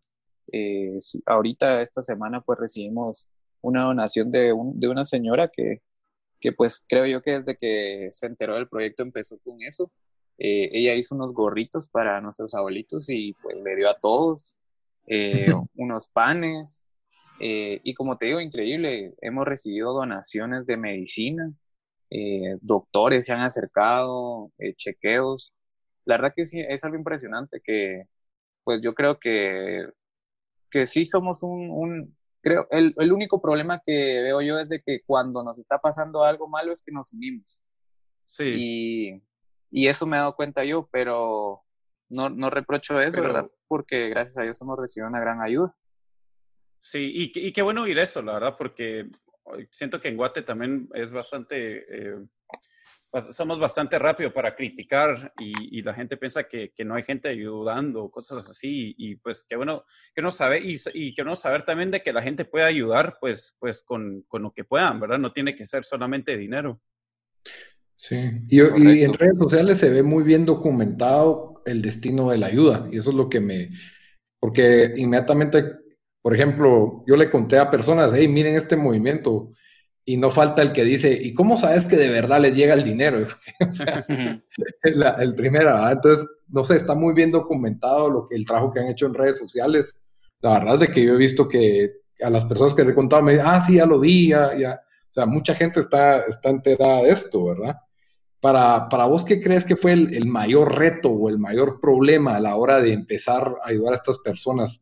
ahorita 1.26 1.80
esta 1.80 2.02
semana 2.02 2.40
pues 2.40 2.58
recibimos 2.58 3.28
una 3.60 3.84
donación 3.84 4.32
de, 4.32 4.52
de 4.74 4.88
una 4.88 5.04
señora 5.04 5.46
que 5.46 5.80
que 6.40 6.52
pues 6.52 6.82
creo 6.88 7.06
yo 7.06 7.22
que 7.22 7.40
desde 7.40 7.56
que 7.56 8.08
se 8.10 8.26
enteró 8.26 8.54
del 8.54 8.68
proyecto 8.68 9.02
empezó 9.02 9.38
con 9.40 9.62
eso. 9.62 9.90
Eh, 10.38 10.70
ella 10.72 10.94
hizo 10.94 11.14
unos 11.14 11.32
gorritos 11.34 11.88
para 11.88 12.20
nuestros 12.20 12.54
abuelitos 12.54 13.08
y 13.10 13.34
pues 13.34 13.56
le 13.62 13.76
dio 13.76 13.90
a 13.90 13.94
todos 13.94 14.56
eh, 15.06 15.52
unos 15.76 16.08
panes. 16.08 16.88
Eh, 17.38 17.80
y 17.84 17.94
como 17.94 18.16
te 18.16 18.26
digo, 18.26 18.40
increíble, 18.40 19.14
hemos 19.20 19.46
recibido 19.46 19.92
donaciones 19.92 20.66
de 20.66 20.76
medicina, 20.76 21.52
doctores 22.60 23.26
se 23.26 23.32
han 23.32 23.40
acercado, 23.40 24.50
chequeos. 24.76 25.54
La 26.04 26.16
verdad 26.16 26.32
que 26.34 26.44
sí, 26.44 26.60
es 26.60 26.84
algo 26.84 26.96
impresionante 26.96 27.60
que 27.62 28.04
pues 28.64 28.80
yo 28.82 28.94
creo 28.94 29.18
que, 29.18 29.86
que 30.70 30.86
sí 30.86 31.06
somos 31.06 31.42
un, 31.42 32.16
creo, 32.40 32.66
el, 32.70 32.94
el, 32.96 33.12
único 33.12 33.40
problema 33.40 33.80
que 33.84 34.20
veo 34.22 34.40
yo 34.40 34.58
es 34.58 34.68
de 34.68 34.82
que 34.82 35.00
cuando 35.04 35.42
nos 35.42 35.58
está 35.58 35.78
pasando 35.78 36.24
algo 36.24 36.48
malo 36.48 36.72
es 36.72 36.82
que 36.82 36.92
nos 36.92 37.12
unimos. 37.12 37.64
Sí. 38.26 38.54
Y, 38.56 39.22
y 39.70 39.88
eso 39.88 40.06
me 40.06 40.16
he 40.16 40.20
dado 40.20 40.36
cuenta 40.36 40.64
yo, 40.64 40.88
pero 40.90 41.62
no, 42.08 42.28
no 42.28 42.50
reprocho 42.50 43.00
eso, 43.00 43.22
¿verdad? 43.22 43.46
Porque 43.68 44.08
gracias 44.08 44.38
a 44.38 44.42
Dios 44.42 44.60
hemos 44.60 44.78
recibido 44.78 45.08
una 45.08 45.20
gran 45.20 45.42
ayuda. 45.42 45.74
Sí, 46.80 47.10
y, 47.14 47.46
y 47.46 47.52
qué 47.52 47.62
bueno 47.62 47.82
oír 47.82 47.98
eso, 47.98 48.22
la 48.22 48.34
verdad, 48.34 48.56
porque 48.56 49.10
siento 49.70 50.00
que 50.00 50.08
en 50.08 50.16
Guate 50.16 50.42
también 50.42 50.88
es 50.94 51.10
bastante, 51.10 51.78
eh, 51.78 52.16
somos 53.32 53.58
bastante 53.58 53.98
rápido 53.98 54.32
para 54.32 54.54
criticar 54.54 55.32
y, 55.38 55.82
la 55.82 55.94
gente 55.94 56.16
piensa 56.16 56.44
que, 56.44 56.72
no 56.84 56.94
hay 56.94 57.02
gente 57.02 57.28
ayudando, 57.28 58.10
cosas 58.10 58.48
así, 58.48 58.94
y, 58.96 59.16
pues 59.16 59.44
que 59.48 59.56
bueno, 59.56 59.84
que 60.14 60.22
no 60.22 60.30
sabe, 60.30 60.60
y, 60.62 61.14
que 61.14 61.24
no 61.24 61.34
saber 61.34 61.64
también 61.64 61.90
de 61.90 62.02
que 62.02 62.12
la 62.12 62.22
gente 62.22 62.44
puede 62.44 62.64
ayudar 62.64 63.16
pues, 63.20 63.56
pues 63.58 63.82
con, 63.82 64.24
lo 64.32 64.52
que 64.52 64.64
puedan, 64.64 65.00
¿verdad? 65.00 65.18
No 65.18 65.32
tiene 65.32 65.56
que 65.56 65.64
ser 65.64 65.84
solamente 65.84 66.36
dinero. 66.36 66.80
Sí, 67.96 68.16
y, 68.48 68.60
y, 68.60 69.04
en 69.04 69.14
redes 69.14 69.38
sociales 69.38 69.78
se 69.78 69.90
ve 69.90 70.02
muy 70.02 70.22
bien 70.22 70.46
documentado 70.46 71.62
el 71.66 71.82
destino 71.82 72.30
de 72.30 72.38
la 72.38 72.46
ayuda, 72.46 72.88
y 72.92 72.98
eso 72.98 73.10
es 73.10 73.16
lo 73.16 73.28
que 73.28 73.40
me, 73.40 73.70
porque 74.38 74.94
inmediatamente, 74.96 75.64
por 76.22 76.34
ejemplo, 76.34 77.04
yo 77.06 77.16
le 77.16 77.30
conté 77.30 77.58
a 77.58 77.70
personas, 77.70 78.12
hey, 78.14 78.28
miren 78.28 78.54
este 78.54 78.76
movimiento, 78.76 79.52
y 80.10 80.16
no 80.16 80.32
falta 80.32 80.60
el 80.60 80.72
que 80.72 80.82
dice, 80.82 81.12
¿y 81.12 81.32
cómo 81.34 81.56
sabes 81.56 81.84
que 81.86 81.96
de 81.96 82.10
verdad 82.10 82.40
les 82.40 82.56
llega 82.56 82.74
el 82.74 82.82
dinero? 82.82 83.28
o 83.60 83.72
sea, 83.72 84.04
el 84.82 85.34
primero, 85.36 85.88
entonces, 85.88 86.26
no 86.48 86.64
sé, 86.64 86.76
está 86.76 86.96
muy 86.96 87.14
bien 87.14 87.30
documentado 87.30 88.10
lo 88.10 88.26
que 88.26 88.34
el 88.34 88.44
trabajo 88.44 88.72
que 88.72 88.80
han 88.80 88.88
hecho 88.88 89.06
en 89.06 89.14
redes 89.14 89.38
sociales. 89.38 89.94
La 90.40 90.58
verdad 90.58 90.74
es 90.74 90.80
de 90.80 90.88
que 90.88 91.04
yo 91.04 91.14
he 91.14 91.16
visto 91.16 91.46
que 91.46 91.92
a 92.20 92.28
las 92.28 92.44
personas 92.44 92.74
que 92.74 92.82
le 92.82 92.90
he 92.90 92.94
contado 92.94 93.22
me 93.22 93.32
dicen, 93.32 93.46
ah, 93.48 93.60
sí, 93.60 93.76
ya 93.76 93.86
lo 93.86 94.00
vi, 94.00 94.30
ya, 94.30 94.52
ya. 94.58 94.80
O 95.10 95.12
sea, 95.12 95.26
mucha 95.26 95.54
gente 95.54 95.78
está, 95.78 96.22
está 96.22 96.50
enterada 96.50 97.02
de 97.02 97.10
esto, 97.10 97.44
¿verdad? 97.44 97.76
Para, 98.40 98.88
para 98.88 99.04
vos, 99.04 99.24
¿qué 99.24 99.40
crees 99.40 99.64
que 99.64 99.76
fue 99.76 99.92
el, 99.92 100.12
el 100.12 100.26
mayor 100.26 100.76
reto 100.76 101.10
o 101.10 101.28
el 101.28 101.38
mayor 101.38 101.80
problema 101.80 102.34
a 102.34 102.40
la 102.40 102.56
hora 102.56 102.80
de 102.80 102.92
empezar 102.92 103.54
a 103.62 103.68
ayudar 103.68 103.92
a 103.92 103.96
estas 103.98 104.18
personas? 104.18 104.80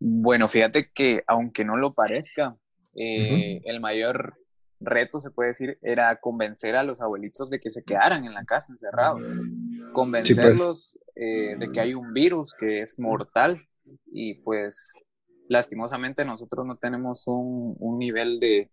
Bueno, 0.00 0.48
fíjate 0.48 0.88
que 0.92 1.22
aunque 1.28 1.64
no 1.64 1.76
lo 1.76 1.94
parezca, 1.94 2.56
eh, 2.94 3.60
el 3.64 3.80
mayor 3.80 4.36
reto, 4.84 5.20
se 5.20 5.30
puede 5.30 5.50
decir, 5.50 5.78
era 5.82 6.20
convencer 6.20 6.76
a 6.76 6.82
los 6.82 7.00
abuelitos 7.00 7.50
de 7.50 7.60
que 7.60 7.70
se 7.70 7.84
quedaran 7.84 8.24
en 8.24 8.34
la 8.34 8.44
casa 8.44 8.72
encerrados. 8.72 9.28
Pues. 9.28 9.92
Convencerlos 9.92 10.98
eh, 11.14 11.56
de 11.58 11.70
que 11.70 11.80
hay 11.80 11.94
un 11.94 12.12
virus 12.12 12.54
que 12.54 12.80
es 12.80 12.98
mortal 12.98 13.60
y 14.06 14.34
pues 14.34 15.02
lastimosamente 15.48 16.24
nosotros 16.24 16.66
no 16.66 16.76
tenemos 16.76 17.24
un, 17.26 17.98
nivel 17.98 18.40
de, 18.40 18.70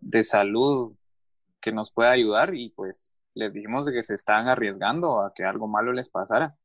de, 0.00 0.22
salud 0.22 0.96
que 1.60 1.72
nos 1.72 1.92
pueda 1.92 2.10
ayudar 2.10 2.54
y 2.54 2.70
pues 2.70 3.12
les 3.34 3.52
dijimos 3.52 3.86
de 3.86 3.92
que 3.92 4.02
se 4.02 4.14
estaban 4.14 4.48
arriesgando 4.48 5.20
a 5.20 5.32
que 5.34 5.44
algo 5.44 5.68
malo 5.68 5.92
les 5.92 6.08
pasara. 6.08 6.56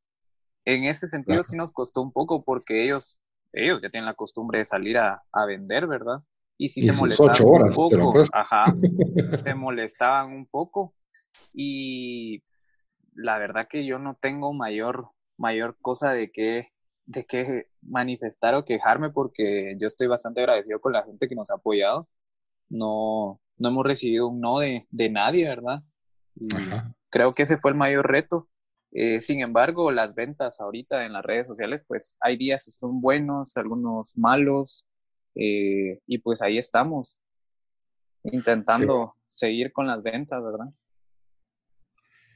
En 0.64 0.84
ese 0.84 1.06
sentido 1.06 1.44
sí 1.44 1.56
nos 1.56 1.70
costó 1.70 2.02
un 2.02 2.12
poco 2.12 2.44
porque 2.44 2.84
ellos, 2.84 3.20
ellos 3.52 3.80
ya 3.82 3.90
tienen 3.90 4.06
la 4.06 4.14
costumbre 4.14 4.58
de 4.58 4.64
salir 4.64 4.98
a, 4.98 5.22
a 5.32 5.46
vender, 5.46 5.86
¿verdad? 5.86 6.22
Y 6.58 6.68
sí 6.68 6.82
se 6.82 6.92
molestaban 6.92 7.62
un 7.64 7.72
poco, 7.72 8.22
ajá, 8.32 8.64
se 9.40 9.54
molestaban 9.54 10.32
un 10.32 10.46
poco 10.46 10.94
y 11.52 12.42
la 13.14 13.38
verdad 13.38 13.66
que 13.68 13.84
yo 13.86 13.98
no 13.98 14.16
tengo 14.20 14.52
mayor, 14.52 15.08
mayor 15.36 15.76
cosa 15.80 16.12
de 16.12 16.30
que, 16.30 16.68
de 17.06 17.24
que 17.24 17.66
manifestar 17.82 18.54
o 18.54 18.64
quejarme 18.64 19.10
porque 19.10 19.76
yo 19.78 19.86
estoy 19.86 20.06
bastante 20.06 20.40
agradecido 20.40 20.80
con 20.80 20.92
la 20.92 21.04
gente 21.04 21.28
que 21.28 21.34
nos 21.34 21.50
ha 21.50 21.54
apoyado. 21.54 22.08
No, 22.68 23.40
no 23.58 23.68
hemos 23.68 23.86
recibido 23.86 24.28
un 24.28 24.40
no 24.40 24.58
de, 24.58 24.86
de 24.90 25.10
nadie, 25.10 25.48
¿verdad? 25.48 25.82
Creo 27.10 27.32
que 27.32 27.44
ese 27.44 27.56
fue 27.56 27.70
el 27.70 27.76
mayor 27.76 28.10
reto. 28.10 28.48
Eh, 28.92 29.20
sin 29.20 29.40
embargo, 29.40 29.90
las 29.90 30.14
ventas 30.14 30.60
ahorita 30.60 31.04
en 31.04 31.12
las 31.12 31.24
redes 31.24 31.46
sociales, 31.46 31.84
pues 31.86 32.16
hay 32.20 32.36
días 32.36 32.64
que 32.64 32.70
son 32.70 33.00
buenos, 33.00 33.56
algunos 33.56 34.16
malos, 34.16 34.84
eh, 35.36 36.00
y 36.06 36.18
pues 36.18 36.42
ahí 36.42 36.58
estamos, 36.58 37.22
intentando 38.24 39.14
seguir 39.24 39.72
con 39.72 39.86
las 39.86 40.02
ventas, 40.02 40.42
¿verdad? 40.42 40.66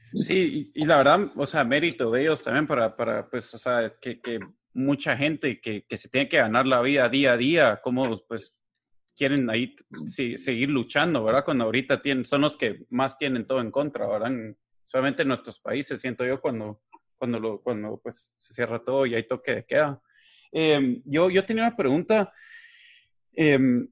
Sí, 0.05 0.71
y, 0.73 0.85
la 0.85 0.97
verdad, 0.97 1.31
o 1.35 1.45
sea, 1.45 1.63
mérito 1.63 2.11
de 2.11 2.23
ellos 2.23 2.43
también 2.43 2.67
para, 2.67 2.95
para 2.95 3.29
pues, 3.29 3.53
o 3.53 3.57
sea, 3.57 3.93
que, 4.01 4.19
que 4.19 4.39
mucha 4.73 5.15
gente 5.15 5.59
que, 5.61 5.85
que, 5.85 5.97
se 5.97 6.09
tiene 6.09 6.27
que 6.27 6.37
ganar 6.37 6.65
la 6.65 6.81
vida 6.81 7.07
día 7.09 7.33
a 7.33 7.37
día, 7.37 7.81
como 7.83 8.17
pues 8.27 8.57
quieren 9.15 9.49
ahí 9.49 9.75
sí, 10.05 10.37
seguir 10.37 10.69
luchando, 10.69 11.23
¿verdad? 11.23 11.45
Cuando 11.45 11.65
ahorita 11.65 12.01
tienen, 12.01 12.25
son 12.25 12.41
los 12.41 12.57
que 12.57 12.85
más 12.89 13.17
tienen 13.17 13.45
todo 13.45 13.61
en 13.61 13.71
contra, 13.71 14.07
¿verdad? 14.07 14.31
solamente 14.83 15.21
en 15.21 15.29
nuestros 15.29 15.59
países, 15.59 16.01
siento 16.01 16.25
yo, 16.25 16.41
cuando, 16.41 16.81
cuando, 17.17 17.39
lo, 17.39 17.61
cuando 17.61 17.99
pues, 18.01 18.33
se 18.37 18.53
cierra 18.53 18.83
todo 18.83 19.05
y 19.05 19.15
hay 19.15 19.27
toque 19.27 19.55
de 19.55 19.65
queda. 19.65 20.01
Eh, 20.51 21.01
yo, 21.05 21.29
yo 21.29 21.45
tenía 21.45 21.63
una 21.67 21.77
pregunta, 21.77 22.33
Em, 23.33 23.87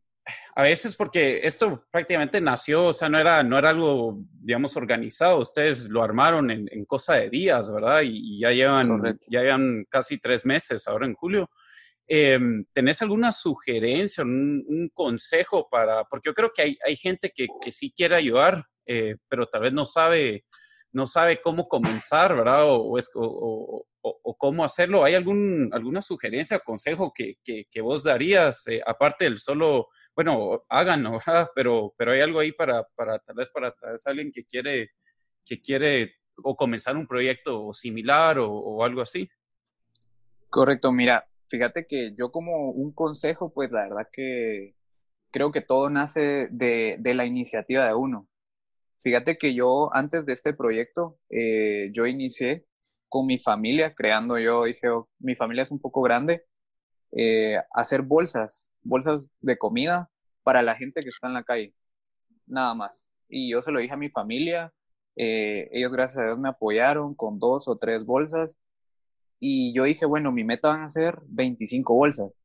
a 0.56 0.64
veces 0.64 0.96
porque 0.96 1.40
esto 1.44 1.86
prácticamente 1.92 2.42
nació, 2.42 2.88
o 2.88 2.94
sea, 2.94 3.10
no 3.10 3.20
era, 3.20 3.42
no 3.44 3.58
era 3.58 3.70
algo, 3.70 4.20
digamos, 4.32 4.76
organizado, 4.76 5.40
ustedes 5.40 5.90
lo 5.90 6.04
armaron 6.04 6.52
en, 6.52 6.86
cosa 6.86 7.16
de 7.16 7.30
días, 7.30 7.72
¿verdad? 7.72 8.02
Y, 8.04 8.40
ya, 8.40 8.52
llevan, 8.52 9.18
ya 9.30 9.42
llevan 9.42 9.86
casi 9.90 10.20
tres 10.20 10.46
meses 10.46 10.88
ahora 10.88 11.06
en 11.06 11.14
julio. 11.14 11.50
Em, 12.08 12.66
¿Tenés 12.74 13.02
alguna 13.02 13.32
sugerencia, 13.32 14.24
un, 14.24 14.90
consejo 14.94 15.68
para, 15.70 16.04
porque 16.06 16.30
yo 16.30 16.34
creo 16.34 16.52
que 16.54 16.62
hay, 16.64 16.78
hay 16.86 16.96
gente 16.96 17.32
que, 17.34 17.48
que 17.62 17.72
sí 17.72 17.94
quiere 17.96 18.16
ayudar, 18.16 18.66
eh, 18.86 19.16
pero 19.28 19.48
tal 19.48 19.62
vez 19.62 19.74
no 19.74 19.86
sabe, 19.86 20.46
no 20.92 21.06
sabe 21.06 21.42
cómo 21.42 21.68
comenzar, 21.68 22.36
¿verdad? 22.36 22.66
O, 22.66 22.98
o, 24.02 24.36
cómo 24.38 24.64
hacerlo. 24.64 25.04
¿Hay 25.04 25.16
algún, 25.16 25.70
alguna 25.74 26.02
sugerencia 26.02 26.58
o 26.58 26.64
consejo 26.64 27.12
que, 27.14 27.36
que, 27.44 27.82
vos 27.82 28.04
darías, 28.04 28.66
eh, 28.68 28.82
aparte 28.86 29.26
del 29.26 29.38
solo, 29.38 29.90
bueno, 30.16 30.64
háganlo, 30.70 31.12
¿verdad? 31.26 31.50
Pero, 31.54 31.94
pero 31.98 32.12
hay 32.12 32.22
algo 32.22 32.40
ahí 32.40 32.52
para, 32.52 32.84
para 32.96 33.20
tal 33.20 33.36
vez 33.36 33.50
para 33.50 33.72
tal 33.74 33.94
vez 33.94 34.08
alguien 34.08 34.32
que 34.32 34.46
quiere, 34.46 34.92
que 35.46 35.62
quiere 35.62 36.16
o 36.42 36.56
comenzar 36.56 36.96
un 36.96 37.08
proyecto 37.08 37.74
similar 37.74 38.40
o 38.40 38.84
algo 38.84 39.02
así? 39.02 39.30
Correcto, 40.50 40.92
mira, 40.92 41.28
fíjate 41.50 41.86
que 41.86 42.14
yo 42.18 42.32
como 42.32 42.72
un 42.72 42.94
consejo, 42.94 43.52
pues 43.54 43.72
la 43.72 43.84
verdad 43.84 44.08
que 44.12 44.74
creo 45.32 45.52
que 45.52 45.62
todo 45.62 45.90
nace 45.90 46.48
de, 46.52 46.96
de 47.00 47.14
la 47.14 47.26
iniciativa 47.26 47.86
de 47.86 47.94
uno. 47.94 48.28
Fíjate 49.02 49.38
que 49.38 49.54
yo 49.54 49.90
antes 49.94 50.26
de 50.26 50.34
este 50.34 50.54
proyecto, 50.54 51.18
eh, 51.30 51.90
yo 51.94 52.06
inicié 52.06 52.66
con 53.08 53.26
mi 53.26 53.40
familia, 53.40 53.94
creando 53.96 54.38
yo, 54.38 54.66
dije, 54.66 54.90
oh, 54.90 55.10
mi 55.20 55.36
familia 55.36 55.64
es 55.64 55.72
un 55.72 55.80
poco 55.80 56.02
grande, 56.02 56.46
eh, 57.12 57.58
hacer 57.72 58.02
bolsas, 58.04 58.72
bolsas 58.82 59.32
de 59.42 59.58
comida 59.58 60.12
para 60.44 60.62
la 60.62 60.76
gente 60.76 61.02
que 61.02 61.10
está 61.10 61.28
en 61.28 61.34
la 61.34 61.44
calle, 61.44 61.74
nada 62.46 62.74
más. 62.76 63.12
Y 63.30 63.52
yo 63.52 63.62
se 63.62 63.72
lo 63.72 63.80
dije 63.80 63.94
a 63.94 63.98
mi 63.98 64.10
familia, 64.10 64.74
eh, 65.16 65.70
ellos 65.72 65.94
gracias 65.94 66.20
a 66.20 66.26
Dios 66.28 66.40
me 66.40 66.50
apoyaron 66.50 67.16
con 67.16 67.40
dos 67.40 67.68
o 67.68 67.78
tres 67.78 68.06
bolsas 68.06 68.58
y 69.40 69.74
yo 69.74 69.84
dije, 69.86 70.06
bueno, 70.06 70.32
mi 70.32 70.44
meta 70.44 70.70
van 70.70 70.82
a 70.82 70.90
ser 70.90 71.20
25 71.28 71.94
bolsas. 71.94 72.42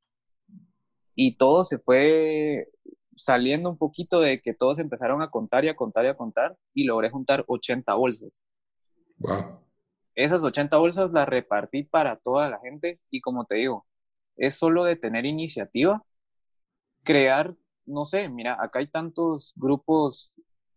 Y 1.14 1.36
todo 1.36 1.64
se 1.64 1.78
fue 1.78 2.68
saliendo 3.16 3.70
un 3.70 3.78
poquito 3.78 4.20
de 4.20 4.40
que 4.40 4.54
todos 4.54 4.78
empezaron 4.78 5.22
a 5.22 5.30
contar 5.30 5.64
y 5.64 5.68
a 5.68 5.76
contar 5.76 6.04
y 6.04 6.08
a 6.08 6.16
contar 6.16 6.56
y 6.74 6.84
logré 6.84 7.10
juntar 7.10 7.44
80 7.46 7.94
bolsas. 7.94 8.44
Wow. 9.18 9.60
Esas 10.14 10.42
80 10.42 10.76
bolsas 10.76 11.10
las 11.12 11.28
repartí 11.28 11.82
para 11.82 12.16
toda 12.16 12.48
la 12.48 12.60
gente 12.60 13.00
y 13.10 13.20
como 13.20 13.46
te 13.46 13.56
digo, 13.56 13.86
es 14.36 14.54
solo 14.54 14.84
de 14.84 14.96
tener 14.96 15.26
iniciativa, 15.26 16.02
crear, 17.02 17.54
no 17.86 18.04
sé, 18.04 18.28
mira, 18.28 18.56
acá 18.60 18.78
hay 18.78 18.86
tantos 18.86 19.52
grupos, 19.56 20.34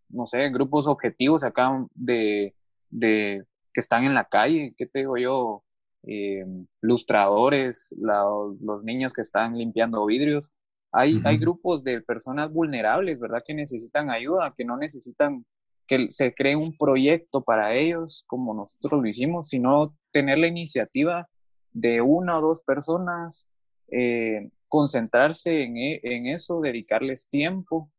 no 0.10 0.26
sé, 0.26 0.50
grupos 0.50 0.88
objetivos 0.88 1.43
acá 1.43 1.86
de, 1.93 2.56
de 2.89 3.45
que 3.73 3.80
están 3.80 4.06
en 4.06 4.13
la 4.15 4.26
calle, 4.26 4.73
¿qué 4.78 4.86
te 4.86 5.00
digo 5.00 5.17
yo? 5.17 5.63
Eh, 6.04 6.45
lustradores, 6.80 7.93
los 7.97 8.84
niños 8.84 9.13
que 9.13 9.21
están 9.21 9.58
limpiando 9.58 10.06
vidrios. 10.06 10.52
Hay, 10.91 11.21
hay 11.26 11.38
grupos 11.38 11.84
de 11.84 12.02
personas 12.02 12.52
vulnerables, 12.52 13.19
¿verdad? 13.19 13.43
Que 13.45 13.54
necesitan 13.54 14.10
ayuda, 14.10 14.54
que 14.56 14.65
no 14.65 14.78
necesitan 14.78 15.45
que 15.88 16.08
se 16.12 16.34
cree 16.34 16.56
un 16.56 16.78
proyecto 16.78 17.43
para 17.43 17.73
ellos, 17.73 18.26
como 18.28 18.54
nosotros 18.54 19.02
lo 19.02 19.08
hicimos, 19.08 19.50
sino 19.50 19.95
tener 20.12 20.38
la 20.38 20.47
iniciativa 20.47 21.28
de 21.71 22.02
una 22.02 22.38
o 22.38 22.41
dos 22.41 22.62
personas, 22.62 23.50
eh, 23.89 24.50
concentrarse 24.67 25.63
en, 25.63 25.78
e, 25.78 26.00
en, 26.04 26.28
eso, 26.28 26.60
dedicarles 26.60 27.30
tiempo. 27.30 27.89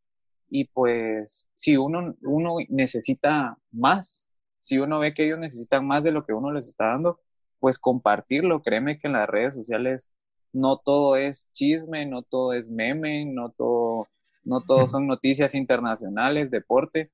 Y 0.50 0.64
pues 0.66 1.48
si 1.54 1.76
uno, 1.76 2.14
uno 2.22 2.56
necesita 2.68 3.56
más, 3.70 4.28
si 4.60 4.78
uno 4.78 4.98
ve 4.98 5.14
que 5.14 5.24
ellos 5.26 5.38
necesitan 5.38 5.86
más 5.86 6.02
de 6.02 6.12
lo 6.12 6.26
que 6.26 6.34
uno 6.34 6.52
les 6.52 6.68
está 6.68 6.86
dando, 6.88 7.20
pues 7.58 7.78
compartirlo. 7.78 8.62
Créeme 8.62 8.98
que 8.98 9.08
en 9.08 9.14
las 9.14 9.28
redes 9.28 9.54
sociales 9.54 10.10
no 10.52 10.78
todo 10.78 11.16
es 11.16 11.48
chisme, 11.52 12.06
no 12.06 12.22
todo 12.22 12.52
es 12.52 12.70
meme, 12.70 13.24
no 13.26 13.50
todo, 13.50 14.08
no 14.44 14.62
todo 14.62 14.88
son 14.88 15.06
noticias 15.06 15.54
internacionales, 15.54 16.50
deporte. 16.50 17.10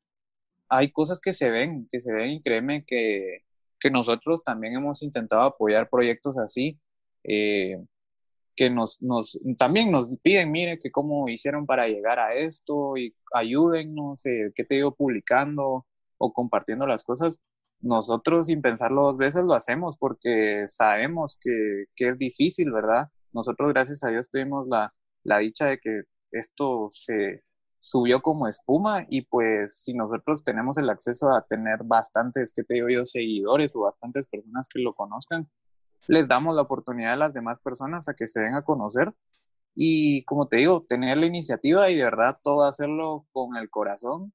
Hay 0.69 0.91
cosas 0.93 1.21
que 1.21 1.33
se 1.33 1.51
ven, 1.51 1.89
que 1.91 2.01
se 2.01 2.13
ven 2.13 2.31
y 2.33 2.43
créeme 2.43 2.85
que, 2.87 3.41
que 3.81 3.91
nosotros 3.91 4.45
también 4.45 4.75
hemos 4.75 5.03
intentado 5.03 5.43
apoyar 5.43 5.89
proyectos 5.91 6.39
así, 6.39 6.81
eh, 7.25 7.79
que 8.57 8.71
nos, 8.71 9.03
nos, 9.03 9.39
también 9.59 9.91
nos 9.91 10.17
piden, 10.23 10.53
mire, 10.53 10.79
que 10.79 10.91
cómo 10.91 11.29
hicieron 11.29 11.67
para 11.67 11.89
llegar 11.89 12.19
a 12.19 12.35
esto 12.35 12.97
y 12.97 13.15
ayúdennos, 13.35 14.25
eh, 14.27 14.53
qué 14.55 14.65
te 14.65 14.77
digo 14.77 14.95
publicando 14.95 15.87
o 16.19 16.33
compartiendo 16.33 16.87
las 16.87 17.05
cosas, 17.05 17.43
nosotros 17.81 18.47
sin 18.47 18.63
pensarlo 18.63 19.03
dos 19.03 19.17
veces 19.19 19.45
lo 19.45 19.55
hacemos 19.55 19.97
porque 19.99 20.67
sabemos 20.69 21.39
que, 21.41 21.85
que 21.95 22.09
es 22.09 22.19
difícil, 22.19 22.73
¿verdad? 22.73 23.09
Nosotros, 23.35 23.73
gracias 23.73 24.03
a 24.05 24.09
Dios, 24.11 24.31
tuvimos 24.31 24.67
la, 24.69 24.95
la 25.25 25.39
dicha 25.39 25.67
de 25.67 25.79
que 25.79 26.01
esto 26.31 26.89
se 26.91 27.45
subió 27.79 28.23
como 28.23 28.49
espuma 28.49 29.05
y 29.11 29.23
pues 29.23 29.83
si 29.83 29.93
nosotros 29.93 30.43
tenemos 30.43 30.79
el 30.79 30.89
acceso 30.89 31.29
a 31.31 31.43
tener 31.43 31.81
bastantes, 31.85 32.53
que 32.55 32.65
te 32.65 32.75
digo 32.75 32.89
yo, 32.89 33.05
seguidores 33.05 33.77
o 33.77 33.81
bastantes 33.81 34.27
personas 34.27 34.69
que 34.73 34.81
lo 34.81 34.95
conozcan, 34.95 35.51
les 36.07 36.29
damos 36.29 36.57
la 36.57 36.63
oportunidad 36.63 37.15
a 37.15 37.17
las 37.17 37.35
demás 37.35 37.61
personas 37.61 38.09
a 38.09 38.15
que 38.15 38.29
se 38.29 38.41
den 38.41 38.55
a 38.55 38.63
conocer 38.63 39.13
y 39.75 40.25
como 40.25 40.47
te 40.49 40.59
digo, 40.59 40.85
tener 40.89 41.19
la 41.19 41.27
iniciativa 41.27 41.91
y 41.91 41.97
de 41.97 42.05
verdad 42.05 42.39
todo 42.43 42.65
hacerlo 42.65 43.27
con 43.33 43.57
el 43.57 43.69
corazón 43.69 44.33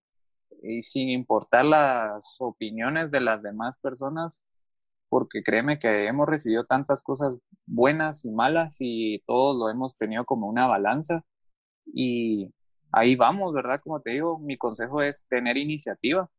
y 0.61 0.81
sin 0.81 1.09
importar 1.09 1.65
las 1.65 2.37
opiniones 2.39 3.11
de 3.11 3.21
las 3.21 3.41
demás 3.41 3.77
personas, 3.77 4.43
porque 5.09 5.43
créeme 5.43 5.79
que 5.79 6.07
hemos 6.07 6.27
recibido 6.27 6.65
tantas 6.65 7.01
cosas 7.03 7.37
buenas 7.65 8.25
y 8.25 8.31
malas 8.31 8.77
y 8.79 9.19
todos 9.27 9.57
lo 9.57 9.69
hemos 9.69 9.97
tenido 9.97 10.25
como 10.25 10.47
una 10.47 10.67
balanza 10.67 11.23
y 11.85 12.53
ahí 12.91 13.15
vamos, 13.15 13.53
¿verdad? 13.53 13.81
Como 13.83 14.01
te 14.01 14.11
digo, 14.11 14.39
mi 14.39 14.57
consejo 14.57 15.01
es 15.01 15.25
tener 15.29 15.57
iniciativa, 15.57 16.29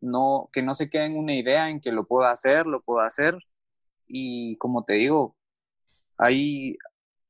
no 0.00 0.50
que 0.52 0.62
no 0.62 0.74
se 0.74 0.90
quede 0.90 1.06
en 1.06 1.18
una 1.18 1.34
idea 1.34 1.70
en 1.70 1.80
que 1.80 1.92
lo 1.92 2.06
pueda 2.06 2.30
hacer, 2.32 2.66
lo 2.66 2.80
puedo 2.80 3.00
hacer 3.00 3.38
y 4.08 4.56
como 4.58 4.84
te 4.84 4.94
digo, 4.94 5.36
hay 6.18 6.76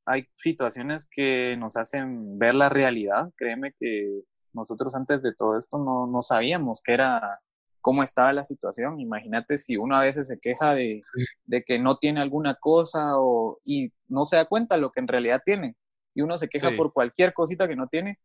hay 0.07 0.27
situaciones 0.35 1.07
que 1.11 1.57
nos 1.59 1.77
hacen 1.77 2.39
ver 2.39 2.55
la 2.55 2.71
realidad, 2.71 3.31
créeme 3.37 3.75
que 3.79 4.23
nosotros 4.55 4.95
antes 4.97 5.23
de 5.23 5.35
todo 5.35 5.59
esto 5.59 5.79
no, 5.79 6.07
no 6.07 6.23
sabíamos 6.23 6.83
qué 6.83 6.95
era 6.95 7.31
cómo 7.81 8.03
estaba 8.03 8.33
la 8.33 8.45
situación. 8.45 9.01
Imagínate 9.01 9.59
si 9.59 9.77
uno 9.77 9.97
a 9.97 10.03
veces 10.03 10.29
se 10.29 10.39
queja 10.39 10.75
de, 10.75 11.03
de, 11.47 11.63
que 11.63 11.79
no 11.79 11.99
tiene 11.99 12.21
alguna 12.21 12.55
cosa 12.55 13.19
o, 13.19 13.59
y 13.65 13.93
no 14.09 14.25
se 14.25 14.37
da 14.37 14.47
cuenta 14.47 14.77
lo 14.77 14.91
que 14.91 15.01
en 15.01 15.09
realidad 15.09 15.43
tiene. 15.45 15.77
Y 16.15 16.23
uno 16.23 16.37
se 16.39 16.49
queja 16.49 16.71
por 16.77 16.93
cualquier 16.93 17.33
cosita 17.33 17.69
que 17.69 17.77
no 17.77 17.87
tiene 17.89 18.19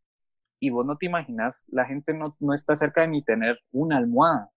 y 0.60 0.70
vos 0.70 0.86
no 0.86 0.98
te 0.98 1.06
imaginas, 1.06 1.66
la 1.68 1.86
gente 1.86 2.14
no, 2.14 2.38
no 2.40 2.54
está 2.54 2.78
cerca 2.78 3.02
de 3.02 3.10
ni 3.10 3.22
tener 3.22 3.60
una 3.72 3.98
almohada. 3.98 4.50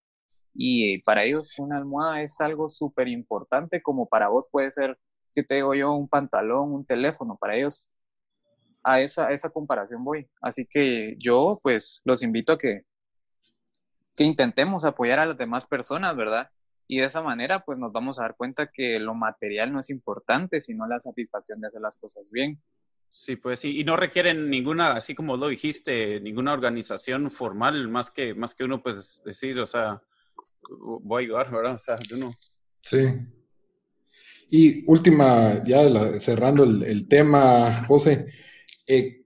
Y 0.55 1.03
para 1.03 1.25
ellos 1.25 1.59
una 1.59 1.77
almohada 1.77 2.23
es 2.23 2.41
algo 2.41 2.71
súper 2.71 3.09
importante 3.09 3.83
como 3.83 4.09
para 4.09 4.29
vos 4.29 4.47
puede 4.51 4.71
ser, 4.71 4.99
que 5.35 5.43
te 5.43 5.57
digo 5.57 5.75
yo, 5.75 5.93
un 5.93 6.09
pantalón, 6.09 6.73
un 6.73 6.87
teléfono. 6.87 7.37
Para 7.37 7.57
ellos 7.57 7.93
a 8.85 9.01
esa, 9.01 9.27
a 9.27 9.33
esa 9.33 9.51
comparación 9.51 10.05
voy. 10.05 10.29
Así 10.41 10.65
que 10.65 11.17
yo 11.19 11.51
pues 11.63 12.01
los 12.05 12.23
invito 12.23 12.53
a 12.53 12.59
que 12.59 12.83
que 14.17 14.25
intentemos 14.25 14.85
apoyar 14.85 15.21
a 15.21 15.27
las 15.27 15.37
demás 15.37 15.67
personas, 15.67 16.17
¿verdad? 16.17 16.51
Y 16.89 16.99
de 16.99 17.07
esa 17.07 17.21
manera, 17.21 17.65
pues 17.65 17.79
nos 17.79 17.93
vamos 17.93 18.19
a 18.19 18.23
dar 18.23 18.37
cuenta 18.37 18.71
que 18.73 18.99
lo 18.99 19.15
material 19.15 19.73
no 19.73 19.81
es 19.81 19.91
importante, 19.91 20.63
sino 20.63 20.87
la 20.87 21.01
satisfacción 21.01 21.61
de 21.61 21.69
hacer 21.69 21.83
las 21.83 21.99
cosas 21.99 22.31
bien. 22.33 22.61
Sí, 23.11 23.37
pues 23.37 23.61
sí, 23.61 23.81
y 23.81 23.85
no 23.85 23.97
requieren 23.97 24.51
ninguna, 24.51 24.93
así 24.93 25.15
como 25.15 25.37
lo 25.37 25.49
dijiste, 25.49 26.21
ninguna 26.21 26.53
organización 26.53 27.31
formal, 27.31 27.89
más 27.89 28.11
que, 28.11 28.35
más 28.35 28.55
que 28.55 28.65
uno, 28.65 28.83
pues 28.83 29.23
decir, 29.25 29.59
o 29.59 29.67
sea, 29.67 30.01
voy 30.69 31.23
a 31.23 31.27
ayudar, 31.27 31.51
¿verdad? 31.51 31.75
O 31.75 31.79
sea, 31.79 31.97
uno. 32.15 32.31
Sí. 32.83 32.99
Y 34.51 34.85
última, 34.87 35.65
ya 35.65 36.21
cerrando 36.21 36.63
el, 36.63 37.09
tema, 37.09 37.85
José, 37.87 38.27
eh, 38.87 39.25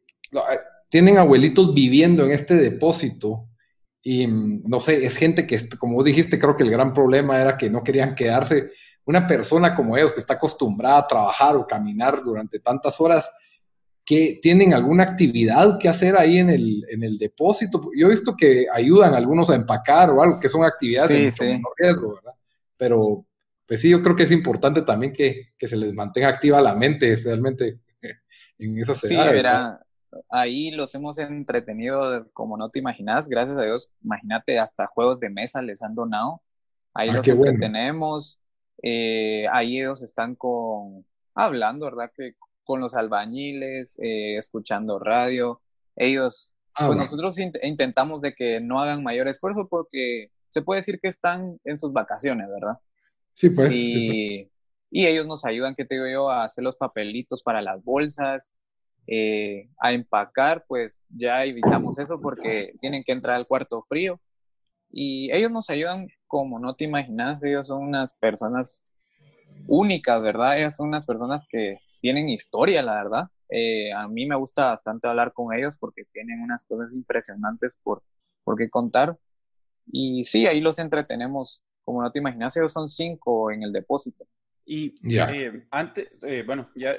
tienen 0.89 1.19
abuelitos 1.19 1.75
viviendo 1.75 2.25
en 2.25 2.31
este 2.31 2.55
depósito 2.55 3.50
y 4.03 4.27
mm, 4.27 4.63
no 4.67 4.81
sé, 4.81 5.05
es 5.05 5.17
gente 5.17 5.47
que, 5.47 5.69
como 5.79 6.03
dijiste, 6.03 6.39
creo 6.39 6.57
que 6.57 6.63
el 6.63 6.71
gran 6.71 6.93
problema 6.93 7.41
era 7.41 7.55
que 7.55 7.71
no 7.71 7.83
querían 7.83 8.15
quedarse. 8.15 8.71
Una 9.05 9.27
persona 9.27 9.75
como 9.75 9.97
ellos 9.97 10.13
que 10.13 10.21
está 10.21 10.35
acostumbrada 10.35 10.99
a 10.99 11.07
trabajar 11.07 11.57
o 11.57 11.67
caminar 11.67 12.23
durante 12.25 12.61
tantas 12.61 13.01
horas, 13.01 13.31
que 14.05 14.39
tienen 14.43 14.75
alguna 14.75 15.05
actividad 15.05 15.79
que 15.79 15.89
hacer 15.89 16.17
ahí 16.17 16.39
en 16.39 16.51
el, 16.51 16.85
en 16.89 17.05
el 17.05 17.19
depósito. 17.19 17.91
Yo 17.97 18.07
he 18.07 18.11
visto 18.11 18.35
que 18.37 18.67
ayudan 18.73 19.15
algunos 19.15 19.51
a 19.51 19.55
empacar 19.55 20.11
o 20.11 20.23
algo, 20.23 20.41
que 20.41 20.49
son 20.49 20.65
actividades 20.65 21.37
de 21.39 21.63
riesgo, 21.77 22.15
¿verdad? 22.15 22.33
Pero, 22.77 23.27
pues 23.67 23.81
sí, 23.81 23.91
yo 23.91 24.03
creo 24.03 24.17
que 24.17 24.25
es 24.25 24.33
importante 24.33 24.83
también 24.83 25.13
que, 25.13 25.51
que 25.57 25.69
se 25.69 25.77
les 25.77 25.93
mantenga 25.93 26.29
activa 26.29 26.61
la 26.61 26.75
mente, 26.75 27.13
especialmente 27.13 27.79
en 28.59 28.79
esas 28.79 28.99
sí, 29.01 29.15
edades 29.15 29.79
ahí 30.29 30.71
los 30.71 30.95
hemos 30.95 31.19
entretenido 31.19 32.29
como 32.33 32.57
no 32.57 32.71
te 32.71 32.79
imaginas, 32.79 33.29
gracias 33.29 33.59
a 33.59 33.65
Dios, 33.65 33.91
imagínate, 34.03 34.59
hasta 34.59 34.87
juegos 34.87 35.21
de 35.21 35.31
mesa 35.31 35.63
les 35.63 35.83
han 35.83 35.95
donado, 35.95 36.43
ahí 36.95 37.09
ah, 37.11 37.15
los 37.15 37.29
entretenemos, 37.29 38.41
eh, 38.83 39.47
ahí 39.53 39.81
ellos 39.81 40.03
están 40.03 40.35
con, 40.35 41.05
hablando, 41.35 41.87
¿verdad? 41.87 42.11
Que 42.17 42.35
con 42.65 42.81
los 42.81 42.95
albañiles, 42.95 43.99
eh, 44.01 44.37
escuchando 44.37 44.99
radio, 44.99 45.61
ellos, 45.97 46.55
ah, 46.75 46.87
pues 46.87 46.99
nosotros 46.99 47.37
intentamos 47.39 48.21
de 48.21 48.35
que 48.35 48.61
no 48.61 48.81
hagan 48.81 49.03
mayor 49.03 49.29
esfuerzo 49.29 49.69
porque 49.69 50.31
se 50.49 50.63
puede 50.63 50.81
decir 50.81 50.99
que 51.01 51.09
están 51.09 51.59
en 51.65 51.79
sus 51.79 51.93
vacaciones, 51.93 52.49
¿verdad? 52.49 52.79
Sí, 53.35 53.51
pues. 53.51 53.73
Y, 53.75 54.45
pues. 54.45 54.53
y 54.91 55.07
ellos 55.07 55.27
nos 55.27 55.45
ayudan, 55.45 55.75
¿qué 55.75 55.85
te 55.85 55.95
digo 55.95 56.09
yo?, 56.09 56.31
a 56.31 56.45
hacer 56.45 56.65
los 56.65 56.77
papelitos 56.77 57.43
para 57.43 57.63
las 57.63 57.83
bolsas, 57.83 58.57
eh, 59.13 59.69
a 59.81 59.93
empacar, 59.93 60.65
pues 60.69 61.05
ya 61.09 61.45
evitamos 61.45 61.99
eso 61.99 62.21
porque 62.21 62.75
tienen 62.81 63.03
que 63.03 63.11
entrar 63.11 63.35
al 63.35 63.49
cuarto 63.49 63.83
frío. 63.83 64.21
Y 64.89 65.33
ellos 65.33 65.51
nos 65.51 65.69
ayudan 65.69 66.07
como 66.29 66.61
no 66.61 66.77
te 66.77 66.85
imaginas, 66.85 67.43
ellos 67.43 67.67
son 67.67 67.83
unas 67.83 68.15
personas 68.15 68.87
únicas, 69.67 70.23
¿verdad? 70.23 70.59
Ellos 70.59 70.77
son 70.77 70.89
unas 70.89 71.07
personas 71.07 71.45
que 71.49 71.79
tienen 72.01 72.29
historia, 72.29 72.83
la 72.83 72.95
verdad. 72.95 73.25
Eh, 73.49 73.93
a 73.93 74.07
mí 74.07 74.27
me 74.27 74.37
gusta 74.37 74.71
bastante 74.71 75.09
hablar 75.09 75.33
con 75.33 75.53
ellos 75.55 75.77
porque 75.77 76.05
tienen 76.13 76.41
unas 76.41 76.65
cosas 76.65 76.95
impresionantes 76.95 77.81
por, 77.83 78.05
por 78.45 78.57
qué 78.57 78.71
contar. 78.71 79.19
Y 79.91 80.23
sí, 80.23 80.47
ahí 80.47 80.61
los 80.61 80.79
entretenemos, 80.79 81.67
como 81.85 82.01
no 82.01 82.13
te 82.13 82.21
imaginas, 82.21 82.57
ellos 82.57 82.73
son 82.73 82.87
cinco 82.87 83.51
en 83.51 83.65
el 83.65 83.73
depósito. 83.73 84.25
Y 84.73 84.95
eh, 85.13 85.67
antes, 85.73 86.11
eh, 86.23 86.45
bueno, 86.47 86.71
ya, 86.77 86.97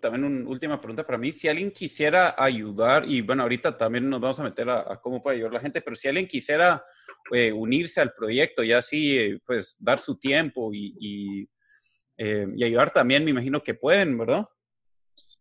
también 0.00 0.24
una 0.24 0.48
última 0.48 0.80
pregunta 0.80 1.04
para 1.04 1.18
mí. 1.18 1.30
Si 1.30 1.46
alguien 1.46 1.70
quisiera 1.70 2.34
ayudar, 2.38 3.06
y 3.06 3.20
bueno, 3.20 3.42
ahorita 3.42 3.76
también 3.76 4.08
nos 4.08 4.18
vamos 4.18 4.40
a 4.40 4.44
meter 4.44 4.70
a, 4.70 4.98
cómo 4.98 5.22
puede 5.22 5.36
ayudar 5.36 5.52
la 5.52 5.60
gente, 5.60 5.82
pero 5.82 5.94
si 5.94 6.08
alguien 6.08 6.26
quisiera 6.26 6.82
eh, 7.30 7.52
unirse 7.52 8.00
al 8.00 8.14
proyecto 8.14 8.62
y 8.64 8.72
así, 8.72 9.38
pues 9.44 9.76
dar 9.78 9.98
su 9.98 10.18
tiempo 10.18 10.72
y, 10.72 10.96
y, 10.98 11.48
y, 12.16 12.64
ayudar 12.64 12.94
también, 12.94 13.26
me 13.26 13.32
imagino 13.32 13.62
que 13.62 13.74
pueden, 13.74 14.16
¿verdad? 14.16 14.46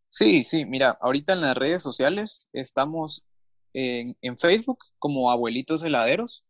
Sí, 0.10 0.44
sí, 0.44 0.66
mira, 0.66 0.98
ahorita 1.00 1.32
en 1.32 1.40
las 1.40 1.56
redes 1.56 1.82
sociales 1.82 2.50
estamos 2.52 3.24
en, 3.72 4.18
en 4.22 4.38
Facebook 4.38 4.80
como 5.00 5.32
Abuelitos 5.32 5.84
Heladeros 5.84 6.44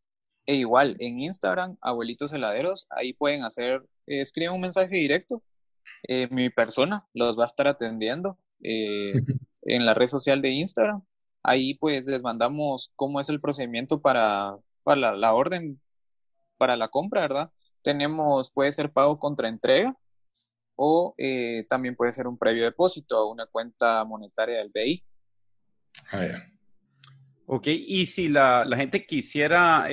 e 0.48 0.56
igual 0.56 0.96
en 1.00 1.20
Instagram, 1.20 1.78
Abuelitos 1.80 2.34
Heladeros, 2.34 2.88
ahí 2.90 3.14
pueden 3.14 3.44
hacer 3.44 3.84
eh, 4.12 4.20
escriben 4.20 4.52
un 4.52 4.60
mensaje 4.60 4.94
directo. 4.94 5.42
Eh, 6.04 6.28
mi 6.30 6.50
persona 6.50 7.08
los 7.14 7.40
va 7.40 7.44
a 7.44 7.46
estar 7.46 7.68
atendiendo 7.68 8.38
eh, 8.62 9.14
en 9.62 9.86
la 9.86 9.94
red 9.94 10.08
social 10.08 10.42
de 10.42 10.50
Instagram. 10.50 11.02
Ahí 11.44 11.76
pues 11.76 12.06
les 12.08 12.22
mandamos 12.22 12.92
cómo 12.98 13.22
es 13.22 13.30
el 13.30 13.40
procedimiento 13.40 14.02
para, 14.02 14.58
para 14.84 15.16
la, 15.16 15.34
orden, 15.34 15.80
para 16.58 16.76
la 16.76 16.90
compra, 16.90 17.22
¿verdad? 17.22 17.52
Tenemos, 17.84 18.52
puede 18.52 18.74
ser 18.74 18.92
pago 18.92 19.18
contra 19.18 19.48
entrega 19.48 19.98
o 20.76 21.16
también 21.70 21.96
puede 21.96 22.12
ser 22.12 22.28
un 22.28 22.38
previo 22.38 22.66
depósito 22.66 23.16
a 23.16 23.32
una 23.32 23.46
cuenta 23.46 24.04
monetaria 24.04 24.58
del 24.58 24.72
BI. 24.74 25.04
Ah, 26.12 26.48
Ok, 27.46 27.68
y 27.68 28.06
si 28.06 28.30
la, 28.30 28.66
la 28.66 28.78
gente 28.78 29.06
quisiera 29.06 29.88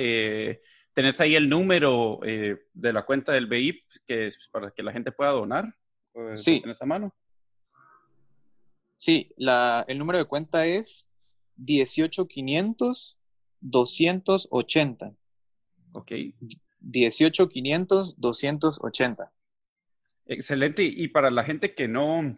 ¿Tenés 0.99 1.21
ahí 1.21 1.33
el 1.33 1.47
número 1.47 2.19
eh, 2.25 2.57
de 2.73 2.91
la 2.91 3.05
cuenta 3.05 3.31
del 3.31 3.47
BIP 3.47 3.85
que 4.05 4.25
es 4.25 4.49
para 4.51 4.69
que 4.71 4.83
la 4.83 4.91
gente 4.91 5.13
pueda 5.13 5.31
donar? 5.31 5.73
Sí. 6.33 6.59
¿Tienes 6.59 6.81
a 6.81 6.85
mano? 6.85 7.15
Sí, 8.97 9.31
la, 9.37 9.85
el 9.87 9.97
número 9.97 10.17
de 10.19 10.25
cuenta 10.25 10.65
es 10.65 11.09
18500 11.55 13.17
280. 13.61 15.15
Ok. 15.93 16.11
18500 16.81 18.19
280. 18.19 19.31
Excelente. 20.25 20.83
Y 20.83 21.07
para 21.07 21.31
la 21.31 21.45
gente 21.45 21.73
que 21.75 21.87
no, 21.87 22.37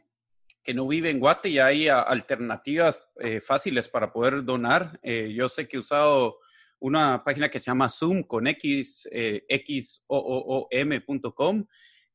que 0.61 0.75
no 0.75 0.87
vive 0.87 1.09
en 1.09 1.19
Guate, 1.19 1.51
ya 1.51 1.65
hay 1.65 1.87
alternativas 1.87 3.01
eh, 3.21 3.41
fáciles 3.41 3.89
para 3.89 4.13
poder 4.13 4.45
donar. 4.45 4.99
Eh, 5.01 5.33
yo 5.33 5.49
sé 5.49 5.67
que 5.67 5.77
he 5.77 5.79
usado 5.79 6.37
una 6.81 7.23
página 7.23 7.49
que 7.49 7.59
se 7.59 7.71
llama 7.71 7.89
Zoom 7.89 8.23
con 8.23 8.47
X, 8.47 9.07
eh, 9.11 9.43
xoom.com 10.07 11.65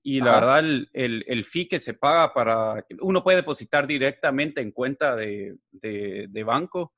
y 0.02 0.20
la 0.20 0.35
verdad 0.35 0.59
el, 0.61 0.88
el, 0.92 1.24
el, 1.26 1.44
fee 1.44 1.66
que 1.66 1.81
se 1.81 1.94
paga 1.94 2.33
para, 2.33 2.87
uno 3.00 3.24
puede 3.24 3.38
depositar 3.38 3.88
directamente 3.88 4.61
en 4.61 4.70
cuenta 4.70 5.16
de, 5.16 5.57
de, 5.72 6.44
banco. 6.44 6.92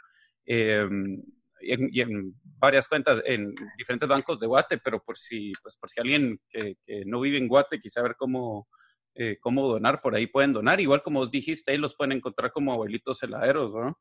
Em, 0.44 1.22
y 1.62 2.00
en, 2.02 2.34
varias 2.42 2.86
cuentas 2.86 3.22
en 3.24 3.54
diferentes 3.78 4.06
bancos 4.08 4.38
de 4.38 4.46
Guate, 4.46 4.78
pero 4.78 5.02
por 5.02 5.16
si, 5.16 5.52
pues 5.62 5.76
por 5.76 5.88
si 5.88 6.00
alguien 6.00 6.38
que, 6.50 6.76
no 7.06 7.20
vive 7.20 7.38
en 7.38 7.48
Guate 7.48 7.80
quisiera 7.80 8.08
ver 8.08 8.16
cómo, 8.18 8.68
eh, 9.14 9.38
cómo 9.40 9.66
donar, 9.66 10.02
por 10.02 10.14
ahí 10.14 10.26
pueden 10.26 10.52
donar. 10.52 10.78
Igual 10.78 11.02
como 11.02 11.20
os 11.20 11.30
dijiste, 11.30 11.72
ahí 11.72 11.78
los 11.78 11.96
pueden 11.96 12.12
encontrar 12.12 12.52
como 12.52 12.74
abuelitos 12.74 13.22
heladeros, 13.22 13.72
¿no? 13.72 13.98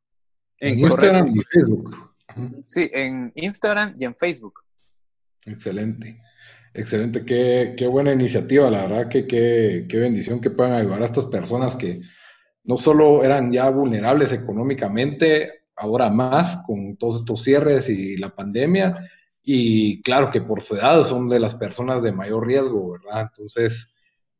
En, 0.59 0.79
Instagram 0.79 1.27
y 1.27 1.41
Facebook. 1.43 2.16
Sí, 2.65 2.89
en 2.93 3.31
Instagram 3.35 3.93
y 3.97 4.05
en 4.05 4.15
Facebook. 4.15 4.61
Excelente. 5.45 6.21
Excelente, 6.73 7.25
qué, 7.25 7.73
qué 7.75 7.87
buena 7.87 8.13
iniciativa, 8.13 8.69
la 8.69 8.83
verdad 8.83 9.09
que 9.09 9.25
qué, 9.25 9.87
qué 9.89 9.97
bendición 9.97 10.39
que 10.39 10.51
puedan 10.51 10.73
ayudar 10.73 11.01
a 11.01 11.05
estas 11.05 11.25
personas 11.25 11.75
que 11.75 12.01
no 12.65 12.77
solo 12.77 13.23
eran 13.23 13.51
ya 13.51 13.69
vulnerables 13.69 14.31
económicamente, 14.31 15.63
ahora 15.77 16.09
más 16.09 16.57
con 16.65 16.97
todos 16.97 17.21
estos 17.21 17.43
cierres 17.43 17.89
y 17.89 18.17
la 18.17 18.35
pandemia. 18.35 19.09
Y 19.41 20.01
claro 20.01 20.29
que 20.29 20.41
por 20.41 20.61
su 20.61 20.75
edad 20.75 21.03
son 21.03 21.29
de 21.29 21.39
las 21.39 21.55
personas 21.55 22.03
de 22.03 22.11
mayor 22.11 22.45
riesgo, 22.45 22.91
¿verdad? 22.91 23.29
Entonces, 23.31 23.95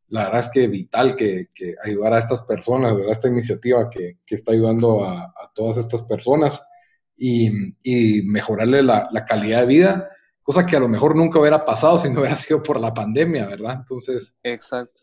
la 0.09 0.25
verdad 0.25 0.41
es 0.41 0.49
que 0.49 0.67
vital 0.67 1.15
que, 1.15 1.47
que 1.55 1.75
ayudar 1.83 2.13
a 2.13 2.19
estas 2.19 2.41
personas, 2.41 2.93
¿verdad? 2.93 3.13
Esta 3.13 3.29
iniciativa 3.29 3.89
que, 3.89 4.17
que 4.25 4.35
está 4.35 4.51
ayudando 4.51 5.05
a, 5.05 5.33
todas 5.55 5.77
estas 5.77 6.01
personas 6.01 6.61
y, 7.17 7.49
y 7.83 8.21
mejorarle 8.23 8.83
la, 8.83 9.09
la, 9.11 9.25
calidad 9.25 9.61
de 9.61 9.67
vida, 9.67 10.09
cosa 10.43 10.65
que 10.65 10.77
a 10.77 10.79
lo 10.79 10.87
mejor 10.87 11.15
nunca 11.15 11.39
hubiera 11.39 11.65
pasado 11.65 11.97
si 11.97 12.09
no 12.09 12.21
hubiera 12.21 12.35
sido 12.35 12.61
por 12.61 12.79
la 12.79 12.93
pandemia, 12.93 13.47
¿verdad? 13.47 13.77
Entonces. 13.79 14.35
Exacto. 14.43 15.01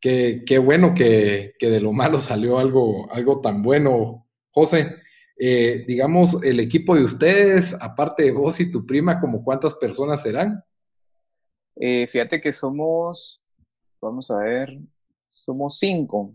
Qué, 0.00 0.42
qué 0.46 0.58
bueno 0.58 0.94
que, 0.94 1.54
que 1.58 1.70
de 1.70 1.80
lo 1.80 1.92
malo 1.92 2.18
salió 2.18 2.58
algo, 2.58 3.10
algo 3.12 3.40
tan 3.40 3.62
bueno, 3.62 4.26
José. 4.50 4.96
Eh, 5.36 5.84
digamos, 5.86 6.42
el 6.44 6.60
equipo 6.60 6.94
de 6.94 7.04
ustedes, 7.04 7.74
aparte 7.80 8.24
de 8.24 8.32
vos 8.32 8.60
y 8.60 8.70
tu 8.70 8.86
prima, 8.86 9.20
¿como 9.20 9.42
cuántas 9.42 9.74
personas 9.74 10.22
serán? 10.22 10.62
Eh, 11.76 12.06
fíjate 12.06 12.40
que 12.40 12.52
somos, 12.52 13.42
vamos 14.00 14.30
a 14.30 14.38
ver, 14.38 14.78
somos 15.28 15.78
cinco. 15.78 16.34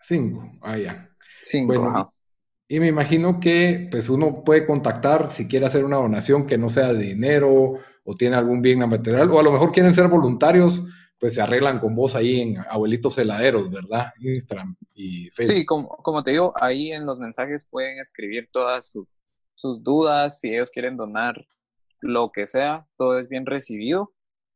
Cinco, 0.00 0.50
ah, 0.62 0.78
ya. 0.78 1.10
Cinco, 1.42 1.78
bueno, 1.78 2.14
Y 2.68 2.80
me 2.80 2.88
imagino 2.88 3.40
que 3.40 3.88
pues 3.90 4.08
uno 4.10 4.44
puede 4.44 4.66
contactar 4.66 5.30
si 5.30 5.48
quiere 5.48 5.66
hacer 5.66 5.84
una 5.84 5.96
donación 5.96 6.46
que 6.46 6.58
no 6.58 6.68
sea 6.68 6.92
de 6.92 7.02
dinero 7.02 7.74
o 8.04 8.14
tiene 8.14 8.36
algún 8.36 8.62
bien 8.62 8.78
material, 8.80 9.30
o 9.30 9.40
a 9.40 9.42
lo 9.42 9.52
mejor 9.52 9.72
quieren 9.72 9.94
ser 9.94 10.08
voluntarios 10.08 10.82
pues 11.18 11.34
se 11.34 11.42
arreglan 11.42 11.80
con 11.80 11.94
vos 11.94 12.14
ahí 12.14 12.40
en 12.40 12.58
Abuelitos 12.58 13.18
Heladeros, 13.18 13.70
¿verdad? 13.70 14.12
Instagram 14.20 14.76
y 14.94 15.28
Facebook. 15.30 15.56
Sí, 15.56 15.66
como, 15.66 15.88
como 15.88 16.22
te 16.22 16.30
digo, 16.30 16.54
ahí 16.60 16.92
en 16.92 17.06
los 17.06 17.18
mensajes 17.18 17.64
pueden 17.64 17.98
escribir 17.98 18.48
todas 18.52 18.86
sus, 18.86 19.18
sus 19.54 19.82
dudas, 19.82 20.38
si 20.38 20.50
ellos 20.50 20.70
quieren 20.70 20.96
donar 20.96 21.46
lo 22.00 22.30
que 22.30 22.46
sea, 22.46 22.86
todo 22.96 23.18
es 23.18 23.28
bien 23.28 23.46
recibido. 23.46 24.12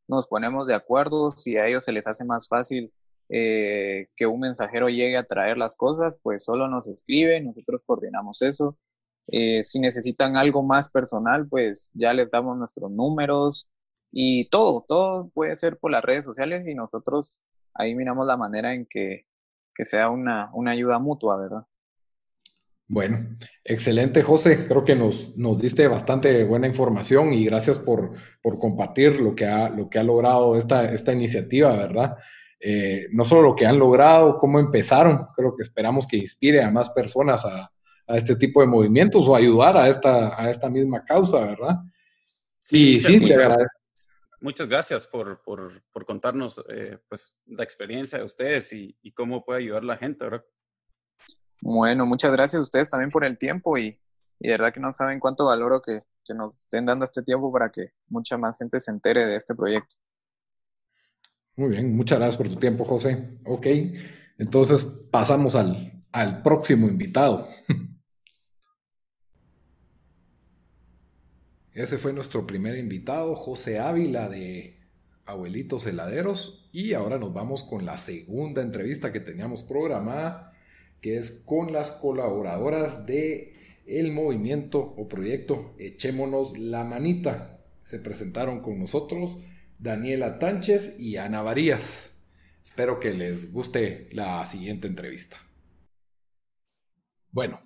Nos 0.07 0.29
ponemos 0.29 0.67
de 0.69 0.75
acuerdo, 0.75 1.33
si 1.33 1.57
a 1.57 1.67
ellos 1.67 1.85
se 1.85 1.93
les 1.93 2.07
hace 2.07 2.25
más 2.25 2.47
fácil 2.47 2.93
eh, 3.33 4.09
que 4.15 4.27
un 4.27 4.41
mensajero 4.41 4.89
llegue 4.89 5.17
a 5.17 5.25
traer 5.25 5.59
las 5.59 5.75
cosas, 5.77 6.21
pues 6.23 6.45
solo 6.45 6.69
nos 6.69 6.87
escribe, 6.87 7.41
nosotros 7.41 7.83
coordinamos 7.85 8.43
eso. 8.43 8.79
Eh, 9.29 9.65
si 9.65 9.81
necesitan 9.81 10.37
algo 10.37 10.63
más 10.63 10.89
personal, 10.91 11.49
pues 11.49 11.91
ya 11.95 12.13
les 12.13 12.31
damos 12.31 12.59
nuestros 12.59 12.91
números, 12.91 13.69
y 14.13 14.45
todo, 14.51 14.85
todo 14.87 15.31
puede 15.33 15.57
ser 15.57 15.79
por 15.79 15.91
las 15.91 16.05
redes 16.05 16.25
sociales 16.25 16.69
y 16.69 16.75
nosotros 16.75 17.43
ahí 17.75 17.95
miramos 17.95 18.27
la 18.27 18.37
manera 18.37 18.75
en 18.75 18.87
que, 18.89 19.27
sea 19.85 20.11
una, 20.11 20.53
ayuda 20.71 20.99
mutua, 20.99 21.39
¿verdad? 21.39 21.67
Bueno, 22.87 23.39
excelente, 23.65 24.23
José. 24.23 24.69
Creo 24.69 24.85
que 24.85 24.95
nos, 24.95 25.35
nos 25.37 25.61
diste 25.61 25.89
bastante 25.89 26.45
buena 26.45 26.67
información 26.67 27.33
y 27.33 27.47
gracias 27.47 27.79
por, 27.79 28.13
compartir 28.61 29.19
lo 29.19 29.35
que 29.35 29.47
ha, 29.47 29.71
lo 29.71 29.89
que 29.89 29.99
ha 29.99 30.05
logrado 30.05 30.57
esta, 30.57 30.93
esta 30.93 31.13
iniciativa, 31.13 31.75
¿verdad? 31.75 32.19
Eh, 32.65 33.09
no 33.11 33.25
solo 33.25 33.43
lo 33.43 33.55
que 33.57 33.67
han 33.67 33.79
logrado, 33.79 34.39
cómo 34.39 34.61
empezaron, 34.61 35.27
creo 35.35 35.57
que 35.57 35.63
esperamos 35.63 36.07
que 36.07 36.17
inspire 36.17 36.63
a 36.63 36.71
más 36.71 36.91
personas 36.91 37.45
a, 37.45 37.71
este 38.09 38.37
tipo 38.37 38.61
de 38.61 38.67
movimientos 38.67 39.27
o 39.27 39.35
ayudar 39.35 39.77
a 39.77 39.89
esta, 39.89 40.41
a 40.41 40.51
esta 40.51 40.69
misma 40.69 41.03
causa, 41.05 41.39
¿verdad? 41.47 41.79
Sí, 42.61 43.01
sí, 43.01 43.27
te 43.27 43.35
agradezco 43.35 43.83
muchas 44.43 44.69
gracias 44.69 45.07
por, 45.07 45.41
contarnos 46.07 46.63
eh, 46.69 46.99
pues, 47.09 47.35
la 47.47 47.65
experiencia 47.65 48.19
de 48.19 48.25
ustedes 48.25 48.73
y, 48.73 49.13
cómo 49.15 49.45
puede 49.45 49.61
ayudar 49.61 49.85
la 49.85 49.97
gente, 49.97 50.25
¿verdad? 50.25 50.45
Bueno, 51.61 52.07
muchas 52.07 52.33
gracias 52.33 52.59
a 52.59 52.63
ustedes 52.63 52.91
también 52.91 53.11
por 53.11 53.25
el 53.25 53.39
tiempo 53.39 53.79
y, 53.79 53.99
de 54.41 54.51
verdad 54.51 54.73
que 54.73 54.81
no 54.81 54.93
saben 54.93 55.21
cuánto 55.21 55.47
valoro 55.47 55.81
que, 55.81 56.03
nos 56.35 56.57
estén 56.57 56.87
dando 56.87 57.05
este 57.05 57.23
tiempo 57.23 57.53
para 57.53 57.71
que 57.71 57.93
mucha 58.09 58.39
más 58.39 58.57
gente 58.57 58.81
se 58.81 58.91
entere 58.91 59.27
de 59.27 59.37
este 59.37 59.55
proyecto. 59.55 59.97
Muy 61.57 61.69
bien, 61.71 61.95
muchas 61.95 62.19
gracias 62.19 62.39
por 62.39 62.49
tu 62.49 62.57
tiempo, 62.57 62.85
José. 62.85 63.39
Ok, 63.45 63.67
entonces 64.39 64.85
pasamos 65.11 65.55
al, 65.55 66.03
al 66.11 66.43
próximo 66.43 66.89
invitado. 66.89 67.49
Ese 71.75 71.99
fue 71.99 72.13
nuestro 72.13 72.47
primer 72.47 72.77
invitado, 72.77 73.35
José 73.35 73.79
Ávila 73.79 74.29
de 74.29 74.79
Abuelitos 75.25 75.87
Heladeros. 75.87 76.69
Y 76.73 76.95
ahora 76.95 77.19
nos 77.19 77.33
vamos 77.33 77.63
con 77.63 77.87
la 77.87 77.97
segunda 77.97 78.61
entrevista 78.63 79.13
que 79.13 79.21
teníamos 79.21 79.63
programada, 79.63 80.53
que 81.01 81.17
es 81.17 81.31
con 81.31 81.73
las 81.73 81.91
colaboradoras 81.93 83.07
de 83.07 83.53
el 83.87 84.13
movimiento 84.13 84.81
o 84.81 85.09
proyecto 85.09 85.75
Echémonos 85.79 86.59
la 86.59 86.85
Manita. 86.85 87.59
Se 87.85 87.99
presentaron 87.99 88.61
con 88.61 88.79
nosotros 88.79 89.39
Daniela 89.83 90.39
Tánchez 90.39 90.97
y 91.01 91.17
Ana 91.17 91.43
Varías. 91.43 92.11
Espero 92.63 93.01
que 93.01 93.13
les 93.13 93.53
guste 93.53 94.09
la 94.13 94.47
siguiente 94.47 94.87
entrevista. 94.87 95.39
Bueno, 97.33 97.61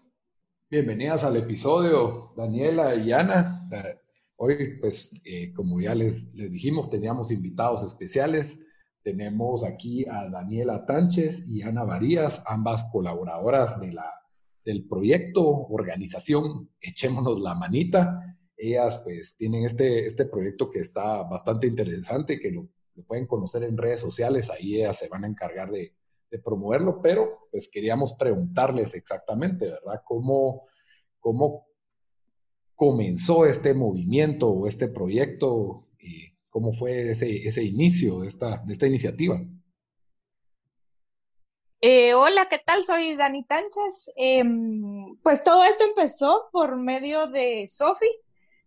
Bienvenidas 0.69 1.23
al 1.23 1.37
episodio, 1.37 2.33
Daniela 2.37 2.97
y 2.97 3.13
Ana. 3.13 3.69
Eh, 3.71 4.01
hoy, 4.35 4.79
pues, 4.81 5.15
eh, 5.25 5.53
como 5.55 5.81
ya 5.81 5.95
les, 5.95 6.35
les 6.35 6.51
dijimos, 6.51 6.91
teníamos 6.91 7.31
invitados 7.31 7.85
especiales. 7.85 8.67
Tenemos 9.01 9.63
aquí 9.63 10.05
a 10.11 10.29
Daniela 10.29 10.85
Tánchez 10.85 11.49
y 11.49 11.63
Ana 11.63 11.85
Varías, 11.85 12.43
ambas 12.49 12.83
colaboradoras 12.91 13.81
de 13.81 13.93
la, 13.93 14.11
del 14.65 14.89
proyecto, 14.89 15.47
organización 15.69 16.69
Echémonos 16.81 17.39
la 17.41 17.55
Manita. 17.55 18.36
Ellas, 18.57 18.99
pues, 19.05 19.37
tienen 19.37 19.65
este, 19.65 20.07
este 20.07 20.25
proyecto 20.25 20.71
que 20.71 20.81
está 20.81 21.23
bastante 21.25 21.67
interesante, 21.67 22.41
que 22.41 22.51
lo, 22.51 22.69
pueden 23.07 23.27
conocer 23.27 23.63
en 23.63 23.77
redes 23.77 24.01
sociales. 24.01 24.51
Ahí 24.51 24.77
ellas 24.77 24.99
se 24.99 25.09
van 25.09 25.25
a 25.25 25.29
encargar 25.29 25.71
de, 25.71 25.95
promoverlo, 26.45 27.01
pero 27.01 27.49
pues 27.51 27.67
queríamos 27.67 28.13
preguntarles 28.13 28.95
exactamente, 28.95 29.71
¿verdad? 29.71 30.03
¿Cómo, 30.05 30.67
cómo 31.19 31.67
comenzó 32.75 33.47
este 33.47 33.73
movimiento 33.73 34.51
o 34.51 34.67
este 34.67 34.89
proyecto 34.89 35.87
y 35.99 36.37
cómo 36.51 36.75
fue 36.75 37.13
ese, 37.13 37.49
ese 37.49 37.63
inicio 37.65 38.21
de 38.21 38.29
esta, 38.29 38.59
de 38.59 38.73
esta 38.75 38.87
iniciativa? 38.87 39.41
Eh, 41.81 42.15
hola, 42.15 42.49
¿qué 42.49 42.59
tal? 42.59 42.85
Soy 42.85 43.17
Dani 43.17 43.45
Tánchez. 43.45 44.13
Em, 44.17 45.17
pues 45.23 45.45
todo 45.45 45.65
esto 45.65 45.85
empezó 45.85 46.49
por 46.51 46.77
medio 46.77 47.27
de 47.29 47.67
Sofi, 47.69 48.09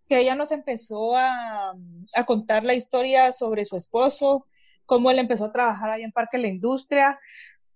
que 0.10 0.20
ella 0.20 0.36
nos 0.36 0.52
empezó 0.52 1.16
a, 1.16 1.76
a, 2.16 2.24
contar 2.26 2.64
la 2.64 2.74
historia 2.74 3.32
sobre 3.32 3.64
su 3.64 3.78
esposo, 3.78 4.48
cómo 4.86 5.12
él 5.12 5.20
empezó 5.20 5.46
a 5.46 5.52
trabajar 5.52 5.92
ahí 5.92 6.04
en 6.04 6.12
Parque 6.12 6.40
La 6.40 6.48
Industria, 6.48 7.20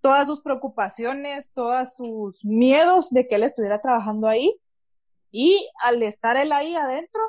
todas 0.02 0.28
sus 0.28 0.42
preocupaciones, 0.42 1.54
todos 1.54 1.96
sus 1.96 2.44
miedos 2.44 3.12
de 3.12 3.28
que 3.28 3.36
él 3.36 3.44
estuviera 3.44 3.80
trabajando 3.80 4.28
ahí. 4.28 4.60
Y 5.32 5.70
al 5.84 6.02
estar 6.02 6.36
él 6.36 6.52
ahí 6.52 6.76
adentro, 6.76 7.22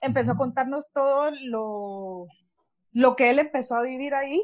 empezó 0.00 0.32
a 0.32 0.36
contarnos 0.36 0.92
todo 0.92 1.30
lo, 1.44 2.26
lo 2.92 3.16
que 3.16 3.30
él 3.30 3.38
empezó 3.38 3.76
a 3.76 3.82
vivir 3.82 4.14
ahí 4.14 4.42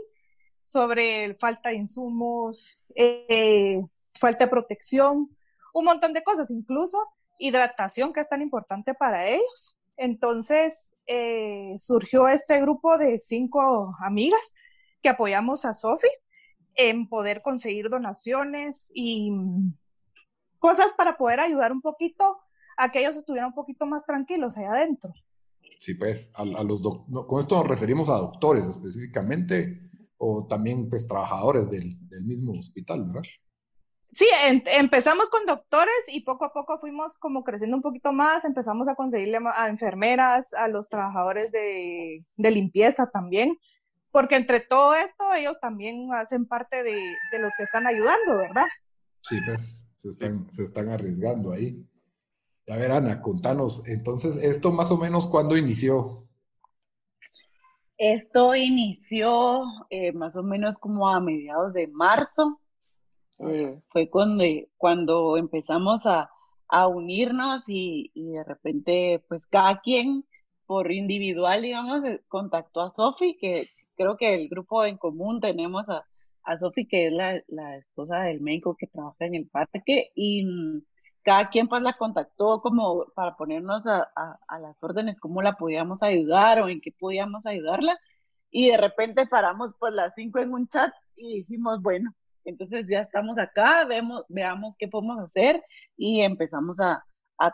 sobre 0.62 1.36
falta 1.40 1.70
de 1.70 1.76
insumos, 1.76 2.78
eh, 2.94 3.82
falta 4.14 4.44
de 4.44 4.50
protección, 4.50 5.36
un 5.74 5.84
montón 5.84 6.12
de 6.12 6.22
cosas, 6.22 6.50
incluso 6.50 6.98
hidratación, 7.38 8.12
que 8.12 8.20
es 8.20 8.28
tan 8.28 8.42
importante 8.42 8.94
para 8.94 9.26
ellos. 9.26 9.77
Entonces 9.98 10.96
eh, 11.06 11.74
surgió 11.78 12.28
este 12.28 12.60
grupo 12.60 12.96
de 12.98 13.18
cinco 13.18 13.94
amigas 14.00 14.54
que 15.02 15.08
apoyamos 15.08 15.64
a 15.64 15.74
Sofi 15.74 16.08
en 16.76 17.08
poder 17.08 17.42
conseguir 17.42 17.90
donaciones 17.90 18.90
y 18.94 19.32
cosas 20.60 20.92
para 20.96 21.18
poder 21.18 21.40
ayudar 21.40 21.72
un 21.72 21.80
poquito 21.80 22.38
a 22.76 22.90
que 22.90 23.00
ellos 23.00 23.16
estuvieran 23.16 23.48
un 23.48 23.54
poquito 23.54 23.86
más 23.86 24.06
tranquilos 24.06 24.56
allá 24.56 24.70
adentro. 24.70 25.12
Sí, 25.80 25.94
pues, 25.94 26.30
a, 26.34 26.44
los 26.44 26.80
con 27.26 27.40
esto 27.40 27.56
nos 27.56 27.66
referimos 27.66 28.08
a 28.08 28.18
doctores 28.18 28.68
específicamente 28.68 29.90
o 30.16 30.46
también 30.46 30.88
pues 30.88 31.08
trabajadores 31.08 31.70
del, 31.70 31.96
del 32.08 32.24
mismo 32.24 32.52
hospital, 32.52 33.04
¿verdad? 33.06 33.22
Sí, 34.12 34.26
empezamos 34.42 35.28
con 35.28 35.44
doctores 35.44 35.94
y 36.08 36.22
poco 36.22 36.46
a 36.46 36.52
poco 36.52 36.78
fuimos 36.78 37.16
como 37.18 37.44
creciendo 37.44 37.76
un 37.76 37.82
poquito 37.82 38.12
más, 38.12 38.44
empezamos 38.44 38.88
a 38.88 38.94
conseguirle 38.94 39.38
a 39.54 39.68
enfermeras, 39.68 40.54
a 40.54 40.66
los 40.66 40.88
trabajadores 40.88 41.52
de, 41.52 42.24
limpieza 42.36 43.10
también, 43.10 43.58
porque 44.10 44.36
entre 44.36 44.60
todo 44.60 44.94
esto 44.94 45.34
ellos 45.34 45.60
también 45.60 46.12
hacen 46.14 46.46
parte 46.46 46.82
de, 46.82 46.98
los 47.38 47.52
que 47.54 47.64
están 47.64 47.86
ayudando, 47.86 48.38
¿verdad? 48.38 48.66
Sí, 49.20 49.38
pues 49.44 49.86
se 49.96 50.08
están, 50.08 50.50
se 50.50 50.62
están 50.62 50.88
arriesgando 50.88 51.52
ahí. 51.52 51.84
A 52.68 52.76
ver, 52.76 52.92
Ana, 52.92 53.20
contanos, 53.20 53.86
entonces, 53.86 54.36
¿esto 54.36 54.72
más 54.72 54.90
o 54.90 54.96
menos 54.96 55.28
cuándo 55.28 55.56
inició? 55.56 56.26
Esto 57.98 58.54
inició 58.54 59.64
eh, 59.90 60.12
más 60.12 60.34
o 60.36 60.42
menos 60.42 60.78
como 60.78 61.08
a 61.08 61.20
mediados 61.20 61.74
de 61.74 61.88
marzo 61.88 62.58
eh, 63.40 63.80
fue 63.90 64.08
cuando, 64.10 64.44
cuando 64.76 65.36
empezamos 65.36 66.06
a, 66.06 66.30
unirnos 66.88 67.62
y, 67.66 68.10
de 68.14 68.44
repente, 68.44 69.24
pues 69.28 69.46
cada 69.46 69.80
quien 69.80 70.24
por 70.66 70.92
individual, 70.92 71.62
digamos, 71.62 72.04
eh, 72.04 72.22
contactó 72.28 72.82
a 72.82 72.90
Sofi, 72.90 73.38
que 73.40 73.70
creo 73.96 74.16
que 74.18 74.34
el 74.34 74.48
grupo 74.50 74.84
en 74.84 74.98
común 74.98 75.40
tenemos 75.40 75.88
a, 75.88 76.04
a 76.44 76.58
Sofi, 76.58 76.86
que 76.86 77.06
es 77.06 77.12
la, 77.12 77.76
esposa 77.76 78.20
del 78.20 78.40
médico 78.40 78.76
que 78.76 78.86
trabaja 78.86 79.24
en 79.26 79.34
el 79.36 79.48
parque, 79.48 80.10
y 80.14 80.44
mm, 80.44 80.82
cada 81.22 81.48
quien 81.48 81.68
pues 81.68 81.82
la 81.82 81.94
contactó 81.94 82.60
como 82.60 83.06
para 83.14 83.36
ponernos 83.36 83.86
a, 83.86 84.08
a, 84.48 84.58
las 84.58 84.82
órdenes, 84.82 85.20
cómo 85.20 85.42
la 85.42 85.54
podíamos 85.56 86.02
ayudar 86.02 86.60
o 86.60 86.68
en 86.68 86.80
qué 86.80 86.92
podíamos 86.92 87.46
ayudarla. 87.46 87.98
Y 88.50 88.70
de 88.70 88.78
repente 88.78 89.26
paramos 89.26 89.74
pues 89.78 89.94
las 89.94 90.14
cinco 90.14 90.38
en 90.40 90.52
un 90.54 90.68
chat 90.68 90.92
y 91.16 91.38
dijimos, 91.40 91.82
bueno, 91.82 92.14
entonces 92.48 92.86
ya 92.88 93.00
estamos 93.00 93.38
acá, 93.38 93.84
vemos, 93.84 94.24
veamos 94.28 94.76
qué 94.78 94.88
podemos 94.88 95.18
hacer 95.20 95.62
y 95.96 96.22
empezamos 96.22 96.80
a, 96.80 97.04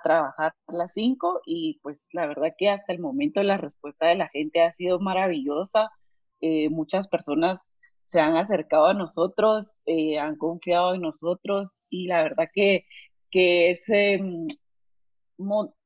trabajar 0.03 0.55
las 0.69 0.93
cinco 0.95 1.43
y 1.45 1.79
pues 1.83 1.99
la 2.11 2.27
verdad 2.27 2.55
que 2.57 2.71
hasta 2.71 2.91
el 2.95 3.01
momento 3.01 3.43
la 3.43 3.59
respuesta 3.59 4.07
de 4.07 4.15
la 4.15 4.29
gente 4.29 4.63
ha 4.63 4.73
sido 4.73 4.99
maravillosa. 4.99 5.91
Eh, 6.41 6.71
muchas 6.71 7.07
personas 7.09 7.61
se 8.11 8.19
han 8.19 8.35
acercado 8.39 8.87
a 8.87 8.95
nosotros, 8.95 9.83
eh, 9.85 10.19
han 10.19 10.37
confiado 10.37 10.95
en 10.95 11.03
nosotros 11.03 11.71
y 11.91 12.07
la 12.07 12.23
verdad 12.23 12.49
que, 12.55 12.87
que 13.31 13.73
es, 13.73 13.81
em, 13.89 14.47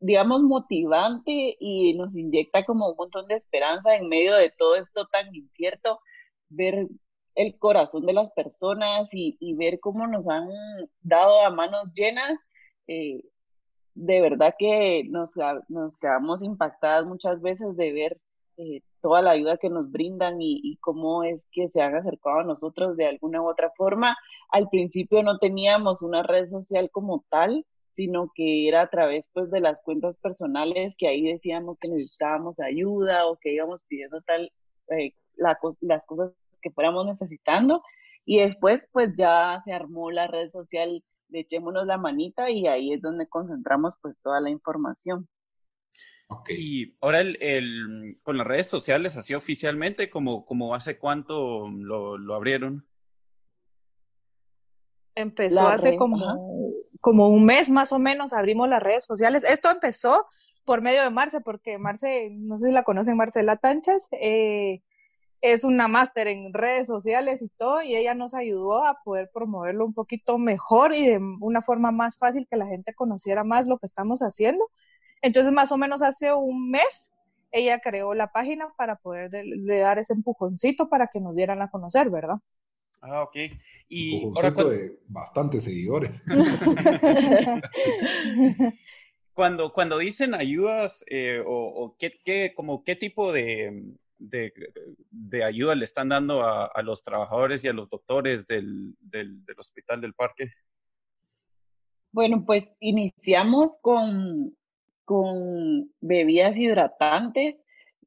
digamos, 0.01 0.43
motivante 0.43 1.57
y 1.59 1.95
nos 1.95 2.15
inyecta 2.15 2.65
como 2.65 2.91
un 2.91 2.97
montón 2.97 3.27
de 3.27 3.35
esperanza 3.35 3.97
en 3.97 4.09
medio 4.09 4.35
de 4.37 4.51
todo 4.57 4.77
esto 4.77 5.07
tan 5.07 5.35
incierto, 5.35 5.99
ver 6.51 6.87
el 7.39 7.57
corazón 7.57 8.05
de 8.05 8.13
las 8.13 8.33
personas 8.33 9.09
y, 9.13 9.55
ver 9.55 9.79
cómo 9.79 10.09
nos 10.09 10.29
han 10.29 10.49
dado 11.03 11.41
a 11.41 11.51
manos 11.51 11.85
llenas, 11.95 12.37
eh, 12.89 13.23
de 13.95 14.21
verdad 14.21 14.57
que 14.59 15.05
nos, 15.09 15.31
nos, 15.69 15.97
quedamos 15.99 16.43
impactadas 16.43 17.07
muchas 17.07 17.41
veces 17.41 17.77
de 17.77 17.93
ver 17.93 18.21
eh, 18.57 18.83
toda 19.01 19.23
la 19.23 19.31
ayuda 19.31 19.57
que 19.57 19.71
nos 19.71 19.89
brindan 19.93 20.39
y, 20.41 20.79
cómo 20.81 21.23
es 21.23 21.47
que 21.53 21.69
se 21.69 21.81
han 21.81 21.95
acercado 21.95 22.41
a 22.41 22.45
nosotros 22.45 22.97
de 22.97 23.07
alguna 23.07 23.41
u 23.41 23.49
otra 23.49 23.71
forma. 23.77 24.17
Al 24.51 24.69
principio 24.69 25.23
no 25.23 25.39
teníamos 25.39 26.03
una 26.03 26.25
red 26.25 26.49
social 26.49 26.91
como 26.91 27.25
tal, 27.29 27.65
sino 27.95 28.33
que 28.35 28.67
era 28.67 28.81
a 28.83 28.91
través 28.91 29.31
pues 29.33 29.49
de 29.53 29.61
las 29.61 29.81
cuentas 29.83 30.19
personales 30.19 30.97
que 30.97 31.07
ahí 31.07 31.23
decíamos 31.23 31.79
que 31.79 31.91
necesitábamos 31.93 32.59
ayuda 32.59 33.29
o 33.29 33.37
que 33.37 33.53
íbamos 33.55 33.85
pidiendo 33.85 34.21
tal 34.23 34.51
eh, 34.91 35.13
las 35.37 36.05
cosas 36.05 36.33
que 36.61 36.71
fuéramos 36.71 37.07
necesitando. 37.07 37.83
Y 38.25 38.39
después, 38.39 38.89
pues 38.93 39.15
ya 39.17 39.63
se 39.65 39.73
armó 39.73 40.11
la 40.11 40.27
red 40.27 40.49
social 40.49 41.03
de 41.29 41.41
Echémonos 41.41 41.87
la 41.87 41.99
Manita 41.99 42.51
y 42.51 42.67
ahí 42.67 42.93
es 42.93 43.03
donde 43.03 43.29
concentramos 43.29 43.97
pues 44.01 44.17
toda 44.23 44.41
la 44.41 44.51
información. 44.51 45.29
Y 46.49 46.95
ahora 47.01 47.21
el, 47.21 48.19
con 48.23 48.37
las 48.37 48.47
redes 48.47 48.67
sociales, 48.67 49.17
así 49.17 49.35
oficialmente, 49.35 50.11
como, 50.11 50.45
como 50.45 50.75
hace 50.75 50.99
cuánto 50.99 51.69
lo, 51.69 52.35
abrieron? 52.35 52.87
Empezó 55.15 55.67
hace 55.67 55.97
como, 55.97 56.75
como 57.01 57.29
un 57.29 57.45
mes 57.45 57.71
más 57.71 57.93
o 57.93 57.99
menos, 57.99 58.35
abrimos 58.35 58.69
las 58.69 58.83
redes 58.83 59.05
sociales. 59.05 59.43
Esto 59.45 59.71
empezó 59.71 60.27
por 60.65 60.83
medio 60.83 61.03
de 61.03 61.11
Marce, 61.11 61.41
porque 61.41 61.79
Marce, 61.79 62.29
no 62.31 62.59
sé 62.59 62.69
si 62.69 62.75
la 62.75 62.83
conocen, 62.83 63.17
Marcela 63.17 63.57
Tánchez, 63.57 64.09
eh, 64.21 64.83
es 65.41 65.65
una 65.65 65.89
máster 65.89 66.29
en 66.29 66.53
redes 66.53 66.87
sociales 66.87 67.43
y 67.43 67.49
todo, 67.49 67.83
y 67.83 67.95
ella 67.95 68.15
nos 68.15 68.35
ayudó 68.35 68.85
a 68.85 68.99
poder 69.05 69.31
promoverlo 69.33 69.85
un 69.85 69.95
poquito 69.95 70.39
mejor 70.39 70.95
y 70.95 71.07
de 71.07 71.21
una 71.41 71.63
forma 71.63 71.93
más 71.93 72.19
fácil 72.19 72.47
que 72.51 72.57
la 72.57 72.67
gente 72.67 72.95
conociera 72.95 73.45
más 73.45 73.67
lo 73.67 73.79
que 73.79 73.87
estamos 73.87 74.21
haciendo. 74.21 74.65
Entonces, 75.23 75.53
más 75.53 75.73
o 75.73 75.77
menos 75.77 76.03
hace 76.03 76.33
un 76.33 76.71
mes, 76.71 77.13
ella 77.51 77.81
creó 77.81 78.15
la 78.15 78.33
página 78.33 78.73
para 78.77 78.97
poder 78.97 79.31
le 79.33 79.79
dar 79.79 79.99
ese 79.99 80.15
empujoncito 80.15 80.89
para 80.89 81.07
que 81.07 81.21
nos 81.21 81.37
dieran 81.37 81.63
a 81.63 81.71
conocer, 81.71 82.11
¿verdad? 82.11 82.39
Ah, 83.01 83.23
ok. 83.23 83.37
Y 83.89 84.25
ahora 84.25 84.51
de 84.51 84.99
bastantes 85.07 85.65
seguidores. 85.65 86.23
cuando, 89.33 89.73
cuando 89.73 89.99
dicen 89.99 90.35
ayudas, 90.35 91.05
eh, 91.09 91.43
o, 91.47 91.97
qué, 91.99 92.13
qué, 92.25 92.53
como 92.55 92.85
qué 92.85 92.97
tipo 92.97 93.33
de, 93.33 93.95
de, 94.19 94.53
ayuda 95.45 95.75
le 95.75 95.85
están 95.85 96.09
dando 96.09 96.43
a, 96.43 96.83
los 96.83 97.03
trabajadores 97.03 97.65
y 97.65 97.69
a 97.69 97.73
los 97.73 97.89
doctores 97.89 98.47
del, 98.47 98.97
hospital 99.57 100.01
del 100.01 100.15
parque? 100.15 100.51
Bueno, 102.13 102.45
pues 102.45 102.71
iniciamos 102.81 103.79
con, 103.81 104.57
con 105.05 105.93
bebidas 106.01 106.57
hidratantes, 106.57 107.57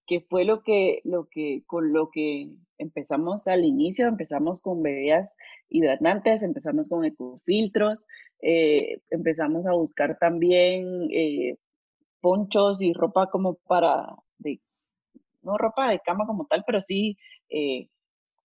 que 0.07 0.21
fue 0.21 0.43
lo 0.43 0.63
que, 0.63 1.01
lo 1.03 1.27
que, 1.29 1.63
con 1.65 1.93
lo 1.93 2.09
que 2.09 2.49
empezamos 2.77 3.47
al 3.47 3.63
inicio, 3.63 4.07
empezamos 4.07 4.59
con 4.59 4.81
bebidas 4.81 5.29
hidratantes, 5.69 6.43
empezamos 6.43 6.89
con 6.89 7.05
ecofiltros, 7.05 8.07
eh, 8.41 8.99
empezamos 9.09 9.67
a 9.67 9.73
buscar 9.73 10.17
también 10.19 11.07
eh, 11.11 11.57
ponchos 12.19 12.81
y 12.81 12.93
ropa 12.93 13.29
como 13.29 13.55
para 13.55 14.15
de 14.39 14.59
no 15.43 15.57
ropa 15.57 15.89
de 15.89 15.99
cama 15.99 16.25
como 16.27 16.45
tal, 16.47 16.63
pero 16.65 16.81
sí 16.81 17.17
eh, 17.49 17.89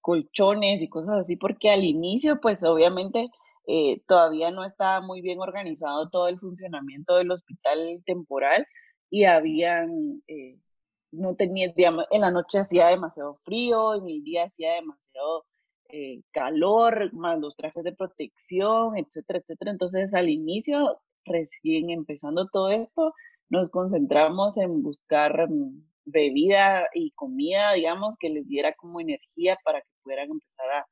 colchones 0.00 0.80
y 0.82 0.88
cosas 0.88 1.18
así, 1.20 1.36
porque 1.36 1.70
al 1.70 1.84
inicio, 1.84 2.40
pues 2.40 2.62
obviamente 2.62 3.28
eh, 3.66 4.02
todavía 4.06 4.50
no 4.50 4.64
estaba 4.64 5.00
muy 5.00 5.22
bien 5.22 5.40
organizado 5.40 6.08
todo 6.10 6.28
el 6.28 6.38
funcionamiento 6.38 7.16
del 7.16 7.30
hospital 7.30 8.02
temporal 8.06 8.66
y 9.10 9.24
habían, 9.24 10.22
eh, 10.28 10.58
no 11.12 11.36
tenía, 11.36 11.72
en 12.10 12.20
la 12.20 12.30
noche 12.30 12.60
hacía 12.60 12.88
demasiado 12.88 13.36
frío, 13.44 13.94
en 13.96 14.08
el 14.08 14.22
día 14.24 14.44
hacía 14.44 14.74
demasiado 14.74 15.44
calor, 16.32 17.12
más 17.14 17.38
los 17.38 17.56
trajes 17.56 17.84
de 17.84 17.92
protección, 17.94 18.96
etcétera, 18.98 19.38
etcétera. 19.38 19.70
Entonces 19.70 20.12
al 20.14 20.28
inicio, 20.28 21.00
recién 21.24 21.90
empezando 21.90 22.48
todo 22.48 22.70
esto, 22.70 23.14
nos 23.48 23.70
concentramos 23.70 24.56
en 24.58 24.82
buscar 24.82 25.48
mm, 25.48 25.82
bebida 26.06 26.88
y 26.94 27.10
comida, 27.12 27.72
digamos, 27.74 28.16
que 28.18 28.30
les 28.30 28.48
diera 28.48 28.72
como 28.74 29.00
energía 29.00 29.58
para 29.64 29.80
que 29.80 29.88
pudieran 30.02 30.30
empezar 30.30 30.66
a, 30.72 30.86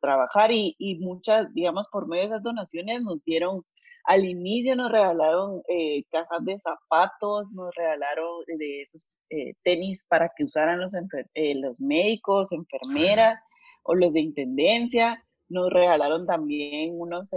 trabajar 0.00 0.50
y, 0.52 0.74
muchas, 1.00 1.52
digamos, 1.54 1.86
por 1.92 2.08
medio 2.08 2.22
de 2.22 2.28
esas 2.30 2.42
donaciones 2.42 3.02
nos 3.02 3.22
dieron, 3.22 3.62
al 4.04 4.24
inicio 4.24 4.74
nos 4.74 4.90
regalaron 4.90 5.62
eh, 5.68 6.02
cajas 6.10 6.44
de 6.44 6.58
zapatos, 6.58 7.46
nos 7.52 7.72
regalaron 7.76 8.42
de 8.58 8.82
esos 8.82 9.10
eh, 9.28 9.54
tenis 9.62 10.04
para 10.08 10.32
que 10.36 10.42
usaran 10.42 10.80
los, 10.80 10.92
eh, 11.34 11.54
los 11.54 11.78
médicos, 11.78 12.48
enfermeras 12.50 13.38
o 13.84 13.94
los 13.94 14.12
de 14.12 14.20
intendencia, 14.20 15.24
nos 15.48 15.70
regalaron 15.70 16.26
también 16.26 16.98
unos, 16.98 17.30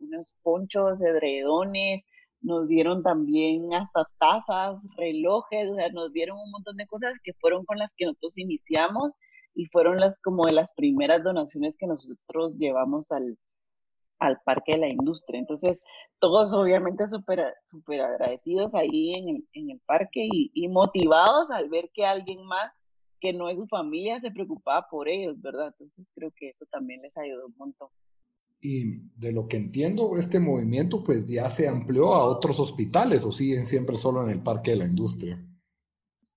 unos 0.00 0.34
ponchos, 0.42 1.00
edredones, 1.00 2.02
nos 2.40 2.68
dieron 2.68 3.02
también 3.02 3.72
hasta 3.74 4.06
tazas, 4.18 4.76
relojes, 4.96 5.70
o 5.70 5.74
sea, 5.74 5.88
nos 5.90 6.12
dieron 6.12 6.38
un 6.38 6.50
montón 6.50 6.76
de 6.76 6.86
cosas 6.86 7.14
que 7.22 7.32
fueron 7.34 7.64
con 7.64 7.78
las 7.78 7.92
que 7.96 8.06
nosotros 8.06 8.38
iniciamos 8.38 9.12
y 9.54 9.66
fueron 9.66 9.98
las 9.98 10.18
como 10.20 10.46
de 10.46 10.52
las 10.52 10.72
primeras 10.74 11.24
donaciones 11.24 11.76
que 11.76 11.86
nosotros 11.86 12.56
llevamos 12.58 13.10
al, 13.10 13.36
al 14.20 14.40
Parque 14.44 14.72
de 14.72 14.78
la 14.78 14.88
Industria. 14.88 15.40
Entonces, 15.40 15.78
todos 16.20 16.52
obviamente 16.52 17.08
súper 17.08 17.54
super 17.66 18.02
agradecidos 18.02 18.74
ahí 18.74 19.14
en 19.14 19.28
el, 19.28 19.48
en 19.52 19.70
el 19.70 19.80
parque 19.86 20.28
y, 20.32 20.50
y, 20.54 20.68
motivados 20.68 21.50
al 21.50 21.68
ver 21.68 21.90
que 21.92 22.06
alguien 22.06 22.44
más 22.46 22.72
que 23.20 23.32
no 23.32 23.48
es 23.48 23.58
su 23.58 23.66
familia 23.66 24.20
se 24.20 24.30
preocupaba 24.30 24.86
por 24.88 25.08
ellos, 25.08 25.40
¿verdad? 25.40 25.68
Entonces, 25.68 26.06
creo 26.14 26.30
que 26.36 26.50
eso 26.50 26.64
también 26.70 27.02
les 27.02 27.16
ayudó 27.16 27.46
un 27.46 27.56
montón. 27.56 27.88
Y 28.60 29.02
de 29.16 29.32
lo 29.32 29.46
que 29.46 29.56
entiendo, 29.56 30.16
este 30.16 30.40
movimiento 30.40 31.04
pues 31.04 31.26
ya 31.28 31.48
se 31.50 31.68
amplió 31.68 32.14
a 32.14 32.26
otros 32.26 32.58
hospitales 32.58 33.24
o 33.24 33.32
siguen 33.32 33.64
siempre 33.64 33.96
solo 33.96 34.22
en 34.24 34.30
el 34.30 34.42
Parque 34.42 34.72
de 34.72 34.78
la 34.78 34.84
Industria. 34.84 35.40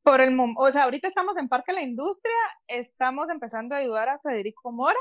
Por 0.04 0.22
el 0.22 0.38
o 0.40 0.72
sea, 0.72 0.84
ahorita 0.84 1.08
estamos 1.08 1.38
en 1.38 1.48
Parque 1.48 1.72
de 1.72 1.80
la 1.80 1.84
Industria, 1.84 2.34
estamos 2.68 3.30
empezando 3.30 3.76
a 3.76 3.80
ayudar 3.80 4.10
a 4.10 4.20
Federico 4.20 4.72
Mora 4.72 5.00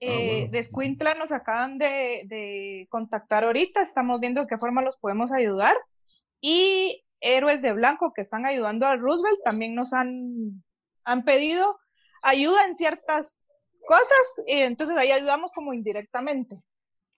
Eh, 0.00 0.48
De 0.50 0.58
Escuintla 0.58 1.14
nos 1.14 1.32
acaban 1.32 1.78
de, 1.78 2.22
de, 2.26 2.86
contactar 2.90 3.44
ahorita, 3.44 3.82
estamos 3.82 4.20
viendo 4.20 4.40
de 4.40 4.46
qué 4.48 4.58
forma 4.58 4.82
los 4.82 4.96
podemos 4.96 5.32
ayudar. 5.32 5.76
Y 6.40 7.04
Héroes 7.20 7.62
de 7.62 7.72
Blanco, 7.72 8.12
que 8.12 8.20
están 8.20 8.44
ayudando 8.44 8.86
a 8.86 8.96
Roosevelt, 8.96 9.38
también 9.44 9.74
nos 9.74 9.92
han, 9.92 10.64
han 11.04 11.24
pedido 11.24 11.78
ayuda 12.22 12.66
en 12.66 12.74
ciertas 12.74 13.51
cosas, 13.86 14.46
y 14.46 14.58
entonces 14.58 14.96
ahí 14.96 15.10
ayudamos 15.10 15.52
como 15.52 15.72
indirectamente. 15.72 16.62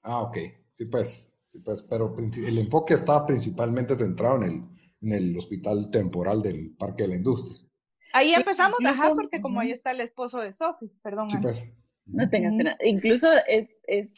Ah, 0.02 0.22
ok, 0.22 0.36
sí 0.72 0.86
pues, 0.86 1.38
sí 1.46 1.60
pues, 1.60 1.82
pero 1.82 2.14
el 2.18 2.58
enfoque 2.58 2.94
está 2.94 3.24
principalmente 3.26 3.94
centrado 3.94 4.36
en 4.36 4.42
el, 4.42 4.64
en 5.02 5.12
el 5.12 5.38
hospital 5.38 5.90
temporal 5.90 6.42
del 6.42 6.74
Parque 6.76 7.04
de 7.04 7.10
la 7.10 7.16
Industria. 7.16 7.68
Ahí 8.12 8.32
empezamos, 8.32 8.78
ajá, 8.84 9.12
porque 9.14 9.40
como 9.40 9.60
ahí 9.60 9.72
está 9.72 9.90
el 9.90 10.00
esposo 10.00 10.40
de 10.40 10.52
Sophie, 10.52 10.90
perdón. 11.02 11.30
Sí, 11.30 11.38
pues. 11.42 11.68
No 12.06 12.28
tengas 12.28 12.56
pena. 12.56 12.76
Incluso 12.84 13.28
es, 13.48 13.68
es, 13.88 14.08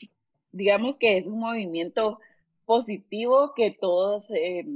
digamos 0.52 0.98
que 0.98 1.16
es 1.16 1.26
un 1.26 1.38
movimiento 1.38 2.18
positivo 2.66 3.54
que 3.54 3.70
todos, 3.70 4.30
eh, 4.32 4.66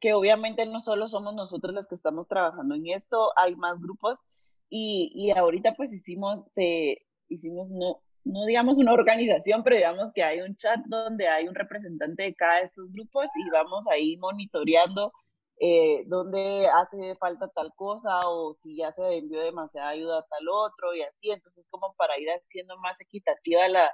que 0.00 0.12
obviamente 0.12 0.66
no 0.66 0.82
solo 0.82 1.08
somos 1.08 1.34
nosotros 1.34 1.72
los 1.74 1.86
que 1.86 1.94
estamos 1.94 2.28
trabajando 2.28 2.74
en 2.74 2.88
esto, 2.88 3.30
hay 3.38 3.56
más 3.56 3.80
grupos 3.80 4.26
y, 4.68 5.12
y 5.14 5.30
ahorita 5.30 5.74
pues 5.74 5.92
hicimos, 5.92 6.42
se, 6.54 7.06
hicimos 7.28 7.70
no, 7.70 8.00
no 8.24 8.44
digamos 8.46 8.78
una 8.78 8.92
organización, 8.92 9.62
pero 9.62 9.76
digamos 9.76 10.12
que 10.14 10.22
hay 10.22 10.40
un 10.40 10.56
chat 10.56 10.80
donde 10.86 11.28
hay 11.28 11.48
un 11.48 11.54
representante 11.54 12.22
de 12.24 12.34
cada 12.34 12.60
de 12.60 12.66
estos 12.66 12.90
grupos 12.92 13.26
y 13.36 13.50
vamos 13.50 13.86
ahí 13.88 14.16
monitoreando 14.16 15.12
eh, 15.60 16.04
dónde 16.06 16.68
hace 16.68 17.16
falta 17.16 17.48
tal 17.48 17.72
cosa 17.74 18.28
o 18.28 18.54
si 18.54 18.76
ya 18.76 18.92
se 18.92 19.02
envió 19.16 19.40
demasiada 19.40 19.88
ayuda 19.88 20.20
a 20.20 20.26
tal 20.26 20.48
otro 20.48 20.94
y 20.94 21.02
así, 21.02 21.30
entonces 21.30 21.66
como 21.70 21.94
para 21.94 22.18
ir 22.20 22.28
haciendo 22.28 22.76
más 22.78 23.00
equitativa 23.00 23.66
la, 23.66 23.90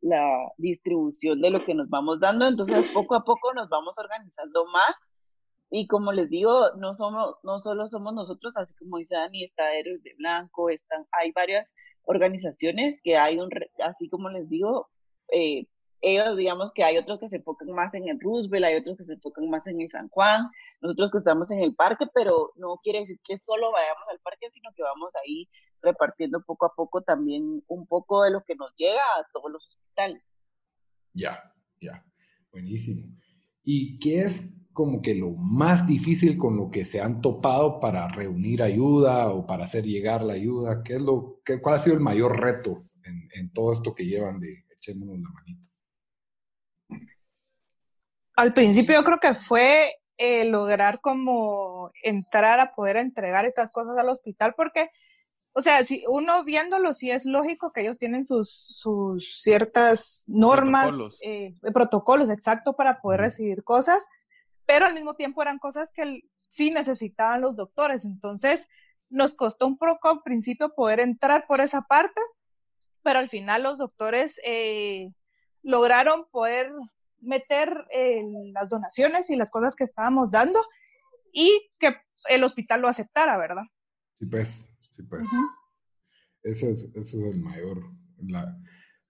la 0.00 0.52
distribución 0.58 1.40
de 1.40 1.50
lo 1.50 1.64
que 1.64 1.74
nos 1.74 1.88
vamos 1.88 2.20
dando, 2.20 2.46
entonces 2.46 2.88
poco 2.92 3.16
a 3.16 3.24
poco 3.24 3.52
nos 3.54 3.68
vamos 3.68 3.98
organizando 3.98 4.64
más 4.66 4.94
y 5.70 5.86
como 5.86 6.12
les 6.12 6.30
digo, 6.30 6.74
no 6.76 6.94
somos, 6.94 7.36
no 7.42 7.60
solo 7.60 7.88
somos 7.88 8.14
nosotros, 8.14 8.56
así 8.56 8.74
como 8.74 8.98
dice 8.98 9.16
Dani, 9.16 9.44
está 9.44 9.74
Héroes 9.74 10.02
de 10.02 10.14
Blanco, 10.16 10.70
están, 10.70 11.06
hay 11.12 11.30
varias 11.32 11.74
organizaciones 12.04 13.00
que 13.02 13.16
hay 13.16 13.38
un, 13.38 13.50
así 13.80 14.08
como 14.08 14.30
les 14.30 14.48
digo, 14.48 14.88
eh, 15.30 15.66
ellos 16.00 16.36
digamos 16.36 16.72
que 16.72 16.84
hay 16.84 16.96
otros 16.96 17.18
que 17.18 17.28
se 17.28 17.36
enfocan 17.36 17.70
más 17.72 17.92
en 17.92 18.08
el 18.08 18.18
Roosevelt, 18.20 18.64
hay 18.64 18.76
otros 18.76 18.96
que 18.96 19.04
se 19.04 19.12
enfocan 19.14 19.50
más 19.50 19.66
en 19.66 19.80
el 19.80 19.90
San 19.90 20.08
Juan, 20.08 20.48
nosotros 20.80 21.10
que 21.10 21.18
estamos 21.18 21.50
en 21.50 21.58
el 21.58 21.74
parque, 21.74 22.06
pero 22.14 22.52
no 22.56 22.78
quiere 22.82 23.00
decir 23.00 23.18
que 23.22 23.38
solo 23.38 23.70
vayamos 23.72 24.04
al 24.10 24.20
parque, 24.20 24.50
sino 24.50 24.70
que 24.74 24.82
vamos 24.82 25.10
ahí 25.22 25.48
repartiendo 25.82 26.42
poco 26.44 26.66
a 26.66 26.74
poco 26.74 27.02
también 27.02 27.62
un 27.66 27.86
poco 27.86 28.22
de 28.22 28.30
lo 28.30 28.42
que 28.44 28.54
nos 28.54 28.74
llega 28.76 29.02
a 29.02 29.26
todos 29.32 29.50
los 29.50 29.66
hospitales. 29.66 30.22
Ya, 31.12 31.42
ya, 31.80 32.04
buenísimo. 32.52 33.06
¿Y 33.64 33.98
qué 33.98 34.22
es 34.22 34.58
como 34.78 35.02
que 35.02 35.12
lo 35.12 35.30
más 35.30 35.88
difícil 35.88 36.38
con 36.38 36.56
lo 36.56 36.70
que 36.70 36.84
se 36.84 37.00
han 37.00 37.20
topado 37.20 37.80
para 37.80 38.06
reunir 38.06 38.62
ayuda 38.62 39.28
o 39.30 39.44
para 39.44 39.64
hacer 39.64 39.84
llegar 39.84 40.22
la 40.22 40.34
ayuda? 40.34 40.84
¿Qué 40.84 40.94
es 40.94 41.00
lo, 41.00 41.40
qué, 41.44 41.60
¿Cuál 41.60 41.74
ha 41.74 41.78
sido 41.80 41.96
el 41.96 42.00
mayor 42.00 42.40
reto 42.40 42.84
en, 43.02 43.28
en 43.34 43.52
todo 43.52 43.72
esto 43.72 43.92
que 43.92 44.06
llevan 44.06 44.38
de 44.38 44.64
echémonos 44.76 45.18
la 45.18 45.30
manita? 45.30 45.66
Al 48.36 48.54
principio 48.54 48.94
yo 48.94 49.02
creo 49.02 49.18
que 49.18 49.34
fue 49.34 49.96
eh, 50.16 50.44
lograr 50.44 51.00
como 51.00 51.90
entrar 52.04 52.60
a 52.60 52.72
poder 52.72 52.98
entregar 52.98 53.46
estas 53.46 53.72
cosas 53.72 53.98
al 53.98 54.08
hospital 54.08 54.54
porque, 54.56 54.90
o 55.54 55.60
sea, 55.60 55.84
si 55.84 56.04
uno 56.08 56.44
viéndolo, 56.44 56.92
sí 56.92 57.10
es 57.10 57.26
lógico 57.26 57.72
que 57.72 57.80
ellos 57.80 57.98
tienen 57.98 58.24
sus, 58.24 58.48
sus 58.48 59.42
ciertas 59.42 60.22
normas, 60.28 60.84
protocolos. 60.84 61.18
Eh, 61.20 61.54
protocolos, 61.74 62.30
exacto, 62.30 62.76
para 62.76 63.00
poder 63.00 63.22
recibir 63.22 63.64
cosas, 63.64 64.06
pero 64.68 64.84
al 64.84 64.92
mismo 64.92 65.14
tiempo 65.14 65.40
eran 65.40 65.58
cosas 65.58 65.90
que 65.92 66.24
sí 66.50 66.70
necesitaban 66.70 67.40
los 67.40 67.56
doctores. 67.56 68.04
Entonces, 68.04 68.68
nos 69.08 69.32
costó 69.32 69.66
un 69.66 69.78
poco 69.78 70.10
al 70.10 70.22
principio 70.22 70.74
poder 70.74 71.00
entrar 71.00 71.46
por 71.46 71.62
esa 71.62 71.80
parte, 71.80 72.20
pero 73.02 73.18
al 73.18 73.30
final 73.30 73.62
los 73.62 73.78
doctores 73.78 74.38
eh, 74.44 75.10
lograron 75.62 76.26
poder 76.30 76.70
meter 77.18 77.86
eh, 77.94 78.22
las 78.52 78.68
donaciones 78.68 79.30
y 79.30 79.36
las 79.36 79.50
cosas 79.50 79.74
que 79.74 79.84
estábamos 79.84 80.30
dando 80.30 80.62
y 81.32 81.70
que 81.80 81.96
el 82.28 82.44
hospital 82.44 82.82
lo 82.82 82.88
aceptara, 82.88 83.38
¿verdad? 83.38 83.62
Sí, 84.18 84.26
pues, 84.26 84.70
sí, 84.90 85.02
pues. 85.02 85.22
Uh 85.22 85.24
-huh. 85.24 85.48
ese, 86.42 86.72
es, 86.72 86.84
ese 86.94 87.16
es 87.16 87.22
el 87.22 87.38
mayor, 87.40 87.82
la, 88.18 88.54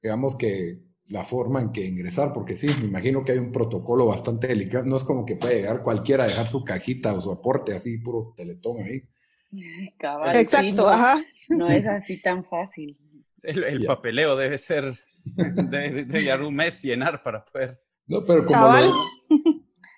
digamos 0.00 0.36
que 0.36 0.87
la 1.10 1.24
forma 1.24 1.60
en 1.60 1.72
que 1.72 1.84
ingresar, 1.84 2.32
porque 2.32 2.56
sí, 2.56 2.68
me 2.80 2.86
imagino 2.86 3.24
que 3.24 3.32
hay 3.32 3.38
un 3.38 3.52
protocolo 3.52 4.06
bastante 4.06 4.48
delicado, 4.48 4.84
no 4.84 4.96
es 4.96 5.04
como 5.04 5.24
que 5.24 5.36
puede 5.36 5.56
llegar 5.56 5.82
cualquiera 5.82 6.24
a 6.24 6.26
dejar 6.26 6.46
su 6.46 6.64
cajita 6.64 7.14
o 7.14 7.20
su 7.20 7.30
aporte 7.30 7.74
así, 7.74 7.98
puro 7.98 8.34
teletón 8.36 8.82
ahí. 8.82 9.02
Cabal, 9.98 10.36
Exacto, 10.36 10.68
sí, 10.68 10.76
no, 10.76 10.88
ajá. 10.88 11.22
No 11.50 11.68
es 11.68 11.86
así 11.86 12.20
tan 12.20 12.44
fácil. 12.44 12.96
El, 13.42 13.64
el 13.64 13.78
yeah. 13.78 13.88
papeleo 13.88 14.36
debe 14.36 14.58
ser 14.58 14.94
de, 15.24 16.04
de, 16.04 16.22
llevar 16.22 16.42
un 16.42 16.54
mes 16.54 16.82
llenar 16.82 17.22
para 17.22 17.44
poder. 17.44 17.80
No, 18.06 18.24
pero 18.24 18.44
como. 18.44 18.58
Lo, 18.58 19.04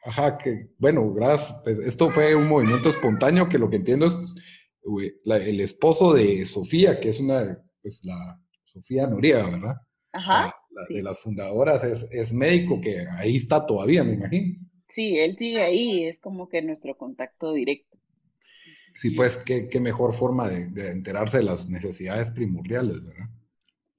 ajá, 0.05 0.37
que 0.39 0.71
bueno, 0.79 1.11
gracias. 1.13 1.61
Pues 1.65 1.79
esto 1.81 2.11
fue 2.11 2.35
un 2.35 2.49
movimiento 2.49 2.89
espontáneo 2.89 3.49
que 3.49 3.59
lo 3.59 3.71
que 3.71 3.77
entiendo 3.77 4.07
es 4.07 4.35
pues, 4.83 5.15
la, 5.25 5.37
el 5.37 5.61
esposo 5.61 6.13
de 6.13 6.45
Sofía, 6.45 7.01
que 7.01 7.11
es 7.11 7.21
una, 7.21 7.59
pues 7.83 8.05
la 8.05 8.39
Sofía 8.65 9.07
Noriega, 9.07 9.45
¿verdad? 9.45 9.77
Ajá. 10.13 10.47
La, 10.47 10.55
la, 10.71 10.87
sí. 10.87 10.95
De 10.95 11.03
las 11.03 11.21
fundadoras 11.21 11.85
es, 11.85 12.09
es 12.11 12.33
médico 12.33 12.81
que 12.81 13.07
ahí 13.17 13.37
está 13.37 13.67
todavía, 13.67 14.05
me 14.05 14.15
imagino. 14.15 14.59
Sí, 14.89 15.19
él 15.19 15.37
sigue 15.39 15.63
ahí, 15.63 16.05
es 16.05 16.19
como 16.19 16.49
que 16.49 16.63
nuestro 16.63 16.97
contacto 16.97 17.53
directo. 17.53 17.97
Sí, 18.97 19.11
pues 19.13 19.39
qué, 19.39 19.69
qué 19.69 19.81
mejor 19.81 20.15
forma 20.15 20.49
de, 20.49 20.67
de, 20.67 20.91
enterarse 20.91 21.39
de 21.39 21.45
las 21.45 21.69
necesidades 21.69 22.31
primordiales, 22.31 23.03
¿verdad? 23.03 23.29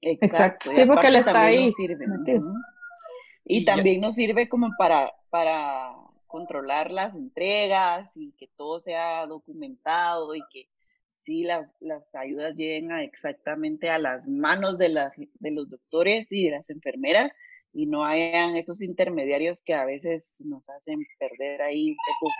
Exacto, 0.00 0.70
sí, 0.70 0.84
porque 0.86 1.06
él 1.08 1.16
está 1.16 1.46
ahí. 1.46 1.72
Sirve, 1.72 2.06
¿no? 2.06 2.22
Y, 3.44 3.58
y 3.58 3.64
también 3.64 3.96
ya. 3.96 4.06
nos 4.06 4.14
sirve 4.14 4.48
como 4.48 4.70
para, 4.76 5.12
para 5.30 5.94
controlar 6.26 6.90
las 6.90 7.14
entregas 7.14 8.12
y 8.16 8.32
que 8.32 8.48
todo 8.56 8.80
sea 8.80 9.26
documentado 9.26 10.34
y 10.34 10.42
que 10.52 10.68
sí 11.24 11.44
las, 11.44 11.74
las 11.80 12.14
ayudas 12.14 12.54
lleguen 12.54 12.92
a 12.92 13.02
exactamente 13.02 13.90
a 13.90 13.98
las 13.98 14.28
manos 14.28 14.78
de, 14.78 14.88
las, 14.88 15.12
de 15.16 15.50
los 15.50 15.70
doctores 15.70 16.30
y 16.32 16.44
de 16.44 16.52
las 16.52 16.70
enfermeras 16.70 17.30
y 17.72 17.86
no 17.86 18.04
hayan 18.04 18.56
esos 18.56 18.82
intermediarios 18.82 19.60
que 19.62 19.74
a 19.74 19.84
veces 19.84 20.36
nos 20.40 20.68
hacen 20.68 21.04
perder 21.18 21.62
ahí 21.62 21.90
un 21.90 21.96
poco 21.96 22.32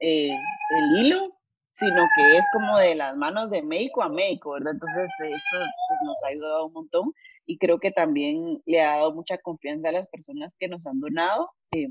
eh, 0.00 0.30
el 0.30 1.06
hilo 1.06 1.38
sino 1.78 2.08
que 2.16 2.32
es 2.32 2.44
como 2.52 2.76
de 2.78 2.96
las 2.96 3.16
manos 3.16 3.50
de 3.50 3.62
médico 3.62 4.02
a 4.02 4.08
médico, 4.08 4.52
¿verdad? 4.52 4.72
Entonces, 4.72 5.08
esto 5.20 5.58
pues, 5.58 6.00
nos 6.04 6.24
ha 6.24 6.28
ayudado 6.28 6.66
un 6.66 6.72
montón 6.72 7.14
y 7.46 7.56
creo 7.56 7.78
que 7.78 7.92
también 7.92 8.60
le 8.66 8.82
ha 8.82 8.96
dado 8.96 9.14
mucha 9.14 9.38
confianza 9.38 9.90
a 9.90 9.92
las 9.92 10.08
personas 10.08 10.56
que 10.58 10.66
nos 10.66 10.86
han 10.86 10.98
donado 10.98 11.52
eh, 11.70 11.88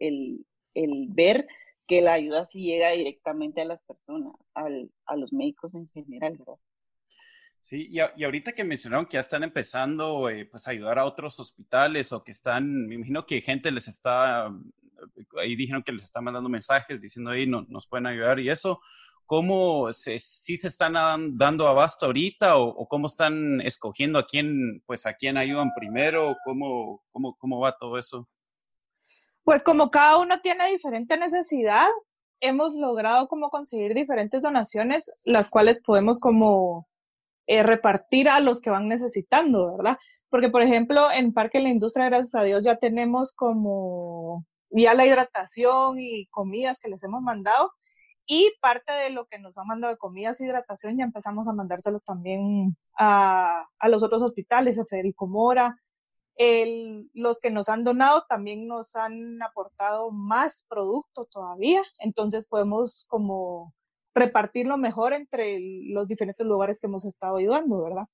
el, 0.00 0.44
el, 0.74 1.06
ver 1.10 1.46
que 1.88 2.00
la 2.02 2.12
ayuda 2.12 2.44
sí 2.44 2.62
llega 2.62 2.90
directamente 2.90 3.62
a 3.62 3.64
las 3.64 3.80
personas, 3.80 4.34
al, 4.54 4.90
a 5.06 5.16
los 5.16 5.32
médicos 5.32 5.74
en 5.74 5.88
general, 5.88 6.36
¿verdad? 6.38 6.60
Sí, 7.60 7.88
y, 7.90 7.98
y, 7.98 8.24
ahorita 8.24 8.52
que 8.52 8.62
mencionaron 8.62 9.06
que 9.06 9.14
ya 9.14 9.20
están 9.20 9.42
empezando 9.42 10.30
eh, 10.30 10.46
pues 10.46 10.68
a 10.68 10.70
ayudar 10.70 10.98
a 11.00 11.04
otros 11.04 11.40
hospitales 11.40 12.12
o 12.12 12.22
que 12.22 12.30
están, 12.30 12.86
me 12.86 12.94
imagino 12.94 13.26
que 13.26 13.40
gente 13.40 13.70
les 13.72 13.88
está 13.88 14.48
ahí 15.40 15.56
dijeron 15.56 15.82
que 15.82 15.92
les 15.92 16.04
están 16.04 16.24
mandando 16.24 16.48
mensajes 16.48 17.00
diciendo 17.00 17.30
ahí 17.30 17.46
no, 17.46 17.64
nos 17.68 17.86
pueden 17.86 18.06
ayudar 18.06 18.38
y 18.40 18.50
eso. 18.50 18.80
¿Cómo 19.26 19.92
se, 19.92 20.18
si 20.18 20.56
se 20.56 20.68
están 20.68 20.94
dando 21.36 21.68
abasto 21.68 22.06
ahorita 22.06 22.56
o, 22.56 22.68
o, 22.68 22.88
cómo 22.88 23.08
están 23.08 23.60
escogiendo 23.60 24.18
a 24.18 24.26
quién, 24.26 24.82
pues 24.86 25.04
a 25.04 25.14
quién 25.14 25.36
ayudan 25.36 25.74
primero? 25.78 26.34
¿Cómo, 26.44 27.04
cómo, 27.10 27.36
cómo 27.36 27.60
va 27.60 27.76
todo 27.76 27.98
eso? 27.98 28.26
Pues 29.48 29.62
como 29.62 29.90
cada 29.90 30.18
uno 30.18 30.42
tiene 30.42 30.70
diferente 30.70 31.16
necesidad, 31.16 31.86
hemos 32.38 32.74
logrado 32.74 33.28
como 33.28 33.48
conseguir 33.48 33.94
diferentes 33.94 34.42
donaciones, 34.42 35.10
las 35.24 35.48
cuales 35.48 35.80
podemos 35.80 36.20
como 36.20 36.86
eh, 37.46 37.62
repartir 37.62 38.28
a 38.28 38.40
los 38.40 38.60
que 38.60 38.68
van 38.68 38.88
necesitando, 38.88 39.74
¿verdad? 39.78 39.96
Porque, 40.28 40.50
por 40.50 40.60
ejemplo, 40.60 41.00
en 41.10 41.32
Parque 41.32 41.56
de 41.56 41.64
la 41.64 41.70
Industria, 41.70 42.10
gracias 42.10 42.34
a 42.34 42.42
Dios, 42.44 42.62
ya 42.62 42.76
tenemos 42.76 43.34
como 43.34 44.44
ya 44.68 44.92
la 44.92 45.06
hidratación 45.06 45.98
y 45.98 46.26
comidas 46.26 46.78
que 46.78 46.90
les 46.90 47.02
hemos 47.04 47.22
mandado. 47.22 47.72
Y 48.26 48.52
parte 48.60 48.92
de 48.92 49.08
lo 49.08 49.28
que 49.28 49.38
nos 49.38 49.56
han 49.56 49.66
mandado 49.66 49.94
de 49.94 49.98
comidas 49.98 50.42
e 50.42 50.44
hidratación 50.44 50.98
ya 50.98 51.04
empezamos 51.04 51.48
a 51.48 51.54
mandárselo 51.54 52.00
también 52.00 52.76
a, 52.98 53.66
a 53.78 53.88
los 53.88 54.02
otros 54.02 54.20
hospitales, 54.20 54.78
a 54.78 54.84
Federico 54.84 55.26
Mora. 55.26 55.74
Los 57.14 57.40
que 57.40 57.50
nos 57.50 57.68
han 57.68 57.82
donado 57.82 58.24
también 58.28 58.66
nos 58.68 58.94
han 58.94 59.42
aportado 59.42 60.12
más 60.12 60.64
producto 60.68 61.28
todavía, 61.30 61.82
entonces 61.98 62.46
podemos 62.46 63.06
como 63.08 63.74
repartirlo 64.14 64.76
mejor 64.78 65.12
entre 65.12 65.58
los 65.60 66.08
diferentes 66.08 66.46
lugares 66.46 66.78
que 66.78 66.86
hemos 66.86 67.04
estado 67.04 67.38
ayudando, 67.38 67.82
¿verdad? 67.82 68.06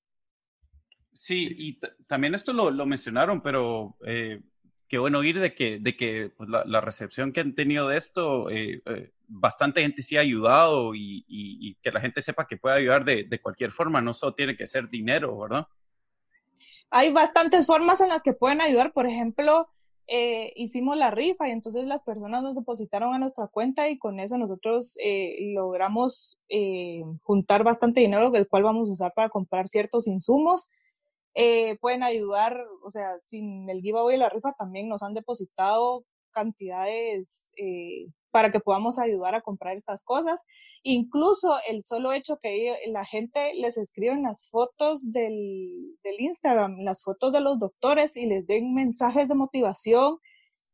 Sí, 1.13 1.47
y 1.49 1.79
también 2.07 2.35
esto 2.35 2.51
lo, 2.51 2.85
mencionaron, 2.85 3.41
pero 3.41 3.95
eh, 4.05 4.41
qué 4.87 4.97
bueno 4.97 5.19
oír 5.19 5.39
de 5.39 5.55
que, 5.55 5.79
de 5.79 5.95
que 5.95 6.31
pues, 6.35 6.49
la, 6.49 6.81
recepción 6.81 7.31
que 7.31 7.39
han 7.39 7.55
tenido 7.55 7.87
de 7.87 7.97
esto, 7.97 8.49
eh, 8.49 8.81
eh, 8.85 9.11
bastante 9.27 9.81
gente 9.81 10.03
sí 10.03 10.17
ha 10.17 10.21
ayudado 10.21 10.93
y, 10.93 11.77
que 11.81 11.91
la 11.91 12.01
gente 12.01 12.21
sepa 12.21 12.47
que 12.47 12.57
puede 12.57 12.77
ayudar 12.77 13.05
de, 13.05 13.23
de, 13.23 13.39
cualquier 13.39 13.71
forma, 13.71 14.01
no 14.01 14.13
solo 14.13 14.33
tiene 14.33 14.57
que 14.57 14.67
ser 14.67 14.89
dinero, 14.89 15.37
¿verdad? 15.39 15.67
Hay 16.89 17.11
bastantes 17.11 17.65
formas 17.65 18.01
en 18.01 18.09
las 18.09 18.23
que 18.23 18.33
pueden 18.33 18.61
ayudar, 18.61 18.93
por 18.93 19.07
ejemplo, 19.07 19.69
eh, 20.07 20.53
hicimos 20.55 20.97
la 20.97 21.09
rifa 21.09 21.47
y 21.47 21.51
entonces 21.51 21.87
las 21.87 22.03
personas 22.03 22.43
nos 22.43 22.55
depositaron 22.55 23.15
a 23.15 23.17
nuestra 23.17 23.47
cuenta 23.47 23.89
y 23.89 23.97
con 23.97 24.19
eso 24.19 24.37
nosotros 24.37 24.97
eh, 25.03 25.51
logramos 25.55 26.37
eh, 26.47 27.01
juntar 27.23 27.63
bastante 27.63 28.01
dinero, 28.01 28.31
el 28.35 28.47
cual 28.47 28.63
vamos 28.63 28.87
a 28.87 28.91
usar 28.91 29.13
para 29.15 29.29
comprar 29.29 29.67
ciertos 29.67 30.07
insumos. 30.07 30.69
Pueden 31.81 32.03
ayudar, 32.03 32.57
o 32.81 32.89
sea, 32.91 33.19
sin 33.19 33.69
el 33.69 33.81
giveaway 33.81 34.15
y 34.15 34.19
la 34.19 34.29
rifa 34.29 34.53
también 34.53 34.87
nos 34.87 35.03
han 35.03 35.13
depositado 35.13 36.05
cantidades 36.31 37.51
para 38.35 38.51
que 38.51 38.59
podamos 38.59 38.99
ayudar 38.99 39.33
a 39.33 39.39
comprar 39.39 39.77
estas 39.77 40.03
cosas. 40.03 40.43
Incluso 40.83 41.55
el 41.69 41.85
solo 41.85 42.11
hecho 42.11 42.37
que 42.37 42.75
la 42.87 43.05
gente 43.05 43.53
les 43.55 43.77
escriben 43.77 44.23
las 44.23 44.49
fotos 44.49 45.13
del, 45.13 45.95
del 46.03 46.19
Instagram, 46.19 46.79
las 46.79 47.01
fotos 47.01 47.31
de 47.31 47.39
los 47.39 47.59
doctores 47.59 48.17
y 48.17 48.25
les 48.25 48.45
den 48.45 48.73
mensajes 48.73 49.29
de 49.29 49.35
motivación 49.35 50.17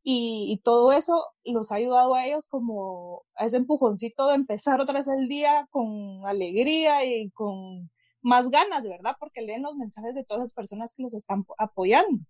y, 0.02 0.48
y, 0.52 0.58
todo 0.64 0.92
eso 0.92 1.24
los 1.44 1.72
ha 1.72 1.76
ayudado 1.76 2.16
a 2.16 2.26
ellos 2.26 2.48
como 2.48 3.22
a 3.36 3.46
ese 3.46 3.58
empujoncito 3.58 4.28
de 4.28 4.34
empezar 4.34 4.82
otra 4.82 4.98
vez 4.98 5.08
el 5.08 5.28
día 5.28 5.68
con 5.70 6.26
alegría 6.26 7.06
y 7.06 7.30
con 7.30 7.92
más 8.24 8.50
ganas, 8.50 8.82
¿verdad? 8.88 9.16
Porque 9.20 9.44
leen 9.44 9.62
los 9.62 9.76
mensajes 9.76 10.16
de 10.16 10.24
todas 10.24 10.42
las 10.42 10.56
personas 10.56 10.96
que 10.96 11.04
los 11.04 11.14
están 11.14 11.46
apoyando. 11.60 12.26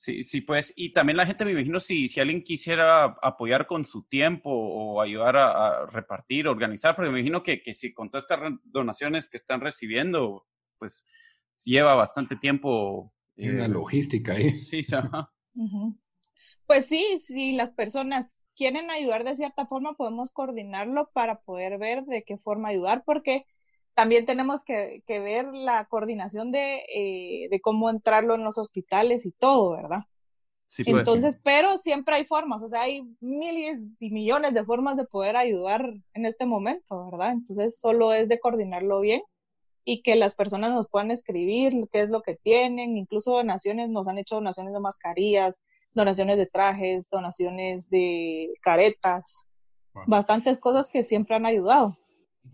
Sí, 0.00 0.24
sí, 0.24 0.40
pues, 0.40 0.72
y 0.76 0.94
también 0.94 1.18
la 1.18 1.26
gente, 1.26 1.44
me 1.44 1.50
imagino, 1.52 1.78
si, 1.78 2.08
si 2.08 2.20
alguien 2.20 2.42
quisiera 2.42 3.04
apoyar 3.20 3.66
con 3.66 3.84
su 3.84 4.04
tiempo 4.04 4.48
o 4.50 5.02
ayudar 5.02 5.36
a, 5.36 5.82
a 5.82 5.86
repartir, 5.88 6.48
organizar, 6.48 6.96
porque 6.96 7.10
me 7.10 7.18
imagino 7.18 7.42
que, 7.42 7.60
que 7.62 7.74
si 7.74 7.92
con 7.92 8.08
todas 8.08 8.24
estas 8.24 8.40
donaciones 8.64 9.28
que 9.28 9.36
están 9.36 9.60
recibiendo, 9.60 10.46
pues 10.78 11.04
lleva 11.66 11.94
bastante 11.96 12.36
tiempo. 12.36 13.12
Eh, 13.36 13.50
Una 13.50 13.68
logística 13.68 14.32
ahí. 14.32 14.54
Sí, 14.54 14.80
ajá. 14.96 15.30
Uh 15.54 15.66
-huh. 15.68 15.98
Pues 16.66 16.86
sí, 16.86 17.18
si 17.18 17.52
las 17.52 17.72
personas 17.72 18.46
quieren 18.56 18.90
ayudar 18.90 19.24
de 19.24 19.36
cierta 19.36 19.66
forma, 19.66 19.98
podemos 19.98 20.32
coordinarlo 20.32 21.10
para 21.12 21.42
poder 21.42 21.76
ver 21.76 22.04
de 22.04 22.22
qué 22.22 22.38
forma 22.38 22.70
ayudar, 22.70 23.02
porque 23.04 23.44
también 23.94 24.26
tenemos 24.26 24.64
que, 24.64 25.02
que 25.06 25.20
ver 25.20 25.46
la 25.52 25.84
coordinación 25.86 26.52
de, 26.52 26.84
eh, 26.94 27.48
de, 27.50 27.60
cómo 27.60 27.90
entrarlo 27.90 28.34
en 28.34 28.44
los 28.44 28.58
hospitales 28.58 29.26
y 29.26 29.32
todo, 29.32 29.72
¿verdad? 29.76 30.00
Sí, 30.66 30.84
pues, 30.84 30.96
Entonces, 30.96 31.34
sí. 31.34 31.40
pero 31.42 31.76
siempre 31.78 32.14
hay 32.14 32.24
formas, 32.24 32.62
o 32.62 32.68
sea, 32.68 32.82
hay 32.82 33.02
miles 33.20 33.84
y 33.98 34.10
millones 34.10 34.54
de 34.54 34.64
formas 34.64 34.96
de 34.96 35.04
poder 35.04 35.36
ayudar 35.36 35.84
en 36.14 36.26
este 36.26 36.46
momento, 36.46 37.10
¿verdad? 37.10 37.32
Entonces, 37.32 37.78
solo 37.80 38.12
es 38.12 38.28
de 38.28 38.38
coordinarlo 38.38 39.00
bien 39.00 39.22
y 39.84 40.02
que 40.02 40.14
las 40.14 40.34
personas 40.36 40.72
nos 40.72 40.88
puedan 40.88 41.10
escribir 41.10 41.74
qué 41.90 42.00
es 42.00 42.10
lo 42.10 42.22
que 42.22 42.36
tienen, 42.36 42.96
incluso 42.96 43.32
donaciones, 43.32 43.90
nos 43.90 44.06
han 44.06 44.18
hecho 44.18 44.36
donaciones 44.36 44.72
de 44.72 44.80
mascarillas, 44.80 45.64
donaciones 45.92 46.36
de 46.36 46.46
trajes, 46.46 47.08
donaciones 47.10 47.90
de 47.90 48.52
caretas, 48.62 49.44
wow. 49.94 50.04
bastantes 50.06 50.60
cosas 50.60 50.90
que 50.90 51.02
siempre 51.02 51.34
han 51.34 51.46
ayudado. 51.46 51.98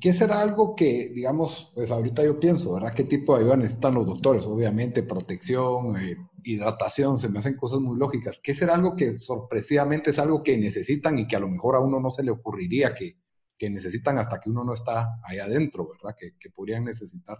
¿Qué 0.00 0.12
será 0.12 0.40
algo 0.40 0.76
que, 0.76 1.08
digamos, 1.08 1.72
pues 1.74 1.90
ahorita 1.90 2.22
yo 2.22 2.38
pienso, 2.38 2.74
¿verdad? 2.74 2.92
¿Qué 2.94 3.04
tipo 3.04 3.34
de 3.34 3.42
ayuda 3.42 3.56
necesitan 3.56 3.94
los 3.94 4.06
doctores? 4.06 4.44
Obviamente, 4.44 5.02
protección, 5.02 5.96
eh, 5.96 6.16
hidratación, 6.44 7.18
se 7.18 7.30
me 7.30 7.38
hacen 7.38 7.56
cosas 7.56 7.80
muy 7.80 7.98
lógicas. 7.98 8.40
¿Qué 8.42 8.54
será 8.54 8.74
algo 8.74 8.94
que 8.94 9.18
sorpresivamente 9.18 10.10
es 10.10 10.18
algo 10.18 10.42
que 10.42 10.58
necesitan 10.58 11.18
y 11.18 11.26
que 11.26 11.36
a 11.36 11.40
lo 11.40 11.48
mejor 11.48 11.76
a 11.76 11.80
uno 11.80 11.98
no 11.98 12.10
se 12.10 12.22
le 12.22 12.30
ocurriría 12.30 12.94
que, 12.94 13.18
que 13.56 13.70
necesitan 13.70 14.18
hasta 14.18 14.38
que 14.38 14.50
uno 14.50 14.64
no 14.64 14.74
está 14.74 15.18
ahí 15.24 15.38
adentro, 15.38 15.88
¿verdad? 15.88 16.14
Que, 16.18 16.36
que, 16.38 16.50
podrían 16.50 16.84
necesitar, 16.84 17.38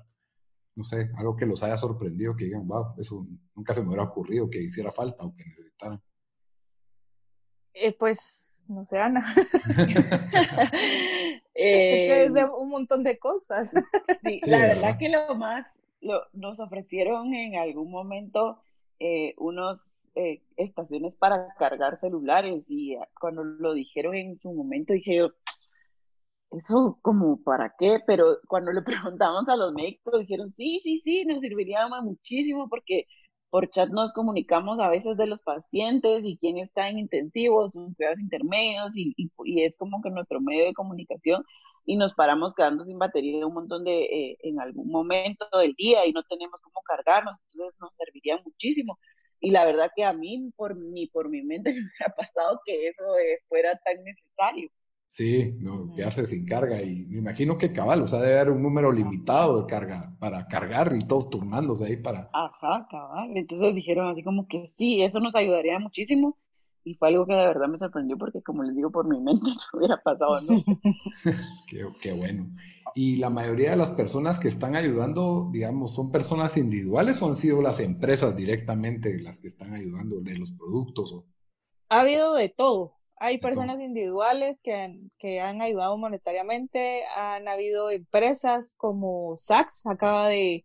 no 0.76 0.84
sé, 0.84 1.10
algo 1.16 1.36
que 1.36 1.44
los 1.44 1.62
haya 1.62 1.76
sorprendido, 1.76 2.34
que 2.34 2.46
digan, 2.46 2.66
wow, 2.66 2.94
eso 2.96 3.26
nunca 3.54 3.74
se 3.74 3.82
me 3.82 3.88
hubiera 3.88 4.04
ocurrido 4.04 4.48
que 4.48 4.62
hiciera 4.62 4.90
falta 4.92 5.24
o 5.24 5.34
que 5.36 5.44
necesitaran. 5.44 6.02
Eh, 7.74 7.94
pues 7.98 8.18
no 8.66 8.86
sé, 8.86 8.98
Ana. 8.98 9.34
eh, 11.58 12.06
es 12.06 12.14
que 12.14 12.22
es 12.24 12.34
de 12.34 12.44
un 12.44 12.70
montón 12.70 13.02
de 13.02 13.18
cosas. 13.18 13.70
Sí, 13.70 14.40
sí 14.42 14.50
la 14.50 14.58
verdad, 14.58 14.74
verdad 14.74 14.98
que 14.98 15.08
lo 15.08 15.34
más, 15.34 15.66
lo, 16.00 16.22
nos 16.32 16.60
ofrecieron 16.60 17.34
en 17.34 17.56
algún 17.56 17.90
momento 17.90 18.60
eh, 18.98 19.34
unos 19.38 20.04
eh, 20.14 20.42
estaciones 20.56 21.16
para 21.16 21.54
cargar 21.58 21.98
celulares 21.98 22.66
y 22.70 22.96
cuando 23.20 23.44
lo 23.44 23.74
dijeron 23.74 24.14
en 24.14 24.34
su 24.36 24.52
momento 24.52 24.94
dije 24.94 25.16
yo, 25.16 25.28
eso 26.52 26.98
como 27.02 27.42
para 27.42 27.74
qué, 27.78 27.98
pero 28.06 28.38
cuando 28.48 28.72
le 28.72 28.82
preguntamos 29.18 29.48
a 29.48 29.56
los 29.56 29.72
médicos 29.72 30.20
dijeron, 30.20 30.48
sí, 30.48 30.80
sí, 30.82 31.00
sí, 31.04 31.24
nos 31.26 31.40
serviría 31.40 31.86
muchísimo 32.02 32.68
porque 32.68 33.06
por 33.56 33.70
chat 33.70 33.88
nos 33.88 34.12
comunicamos 34.12 34.80
a 34.80 34.90
veces 34.90 35.16
de 35.16 35.26
los 35.26 35.40
pacientes 35.40 36.20
y 36.26 36.36
quién 36.36 36.58
está 36.58 36.90
en 36.90 36.98
intensivos, 36.98 37.74
en 37.74 37.94
cuidados 37.94 38.20
intermedios, 38.20 38.94
y, 38.98 39.14
y, 39.16 39.62
es 39.64 39.74
como 39.78 40.02
que 40.02 40.10
nuestro 40.10 40.42
medio 40.42 40.66
de 40.66 40.74
comunicación 40.74 41.42
y 41.86 41.96
nos 41.96 42.12
paramos 42.12 42.52
quedando 42.52 42.84
sin 42.84 42.98
batería 42.98 43.46
un 43.46 43.54
montón 43.54 43.82
de, 43.84 44.02
eh, 44.02 44.36
en 44.42 44.60
algún 44.60 44.90
momento 44.90 45.46
del 45.58 45.72
día 45.72 46.04
y 46.04 46.12
no 46.12 46.22
tenemos 46.24 46.60
cómo 46.60 46.82
cargarnos, 46.84 47.34
entonces 47.50 47.80
nos 47.80 47.94
serviría 47.96 48.36
muchísimo. 48.44 48.98
Y 49.40 49.52
la 49.52 49.64
verdad 49.64 49.90
que 49.96 50.04
a 50.04 50.12
mí, 50.12 50.52
por 50.54 50.74
mi, 50.76 51.06
por 51.06 51.30
mi 51.30 51.42
mente, 51.42 51.72
me 51.72 52.06
ha 52.06 52.10
pasado 52.10 52.60
que 52.66 52.88
eso 52.88 53.16
eh, 53.16 53.38
fuera 53.48 53.74
tan 53.82 54.04
necesario. 54.04 54.68
Sí, 55.08 55.54
no, 55.60 55.94
quedarse 55.94 56.26
sin 56.26 56.44
carga. 56.44 56.82
Y 56.82 57.06
me 57.06 57.18
imagino 57.18 57.56
que 57.56 57.72
cabal, 57.72 58.02
o 58.02 58.08
sea, 58.08 58.20
debe 58.20 58.38
haber 58.38 58.52
un 58.52 58.62
número 58.62 58.92
limitado 58.92 59.62
de 59.62 59.66
carga 59.66 60.14
para 60.18 60.46
cargar 60.46 60.94
y 60.94 61.06
todos 61.06 61.30
turnándose 61.30 61.86
ahí 61.86 61.96
para. 61.96 62.28
Ajá, 62.32 62.86
cabal. 62.90 63.36
Entonces 63.36 63.74
dijeron 63.74 64.08
así 64.08 64.22
como 64.22 64.46
que 64.46 64.66
sí, 64.68 65.02
eso 65.02 65.20
nos 65.20 65.34
ayudaría 65.34 65.78
muchísimo. 65.78 66.36
Y 66.84 66.94
fue 66.94 67.08
algo 67.08 67.26
que 67.26 67.34
de 67.34 67.46
verdad 67.48 67.66
me 67.66 67.78
sorprendió 67.78 68.16
porque, 68.16 68.40
como 68.42 68.62
les 68.62 68.76
digo, 68.76 68.92
por 68.92 69.08
mi 69.08 69.20
mente 69.20 69.46
no 69.72 69.78
hubiera 69.78 70.00
pasado 70.02 70.40
nunca. 70.42 70.72
qué, 71.68 71.84
qué 72.00 72.12
bueno. 72.12 72.48
¿Y 72.94 73.16
la 73.16 73.28
mayoría 73.28 73.70
de 73.70 73.76
las 73.76 73.90
personas 73.90 74.38
que 74.38 74.48
están 74.48 74.76
ayudando, 74.76 75.50
digamos, 75.52 75.94
son 75.94 76.10
personas 76.12 76.56
individuales 76.56 77.20
o 77.20 77.26
han 77.26 77.34
sido 77.34 77.60
las 77.60 77.80
empresas 77.80 78.36
directamente 78.36 79.18
las 79.20 79.40
que 79.40 79.48
están 79.48 79.74
ayudando 79.74 80.20
de 80.20 80.38
los 80.38 80.52
productos? 80.52 81.12
O... 81.12 81.26
Ha 81.88 82.02
habido 82.02 82.34
de 82.34 82.48
todo. 82.50 82.94
Hay 83.18 83.38
personas 83.38 83.80
individuales 83.80 84.60
que, 84.60 85.00
que, 85.18 85.40
han 85.40 85.62
ayudado 85.62 85.96
monetariamente, 85.96 87.04
han 87.16 87.48
habido 87.48 87.90
empresas 87.90 88.74
como 88.76 89.36
Saks, 89.36 89.86
acaba 89.86 90.28
de, 90.28 90.64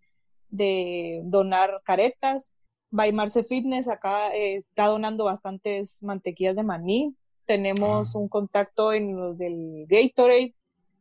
de 0.49 1.21
donar 1.23 1.81
caretas, 1.83 2.53
Baimarse 2.89 3.45
Fitness 3.45 3.87
acá 3.87 4.35
eh, 4.35 4.55
está 4.55 4.87
donando 4.87 5.23
bastantes 5.23 6.03
mantequillas 6.03 6.57
de 6.57 6.63
maní, 6.63 7.15
tenemos 7.45 8.15
ah. 8.15 8.19
un 8.19 8.27
contacto 8.27 8.91
en 8.91 9.15
los 9.15 9.37
del 9.37 9.85
Gatorade, 9.87 10.53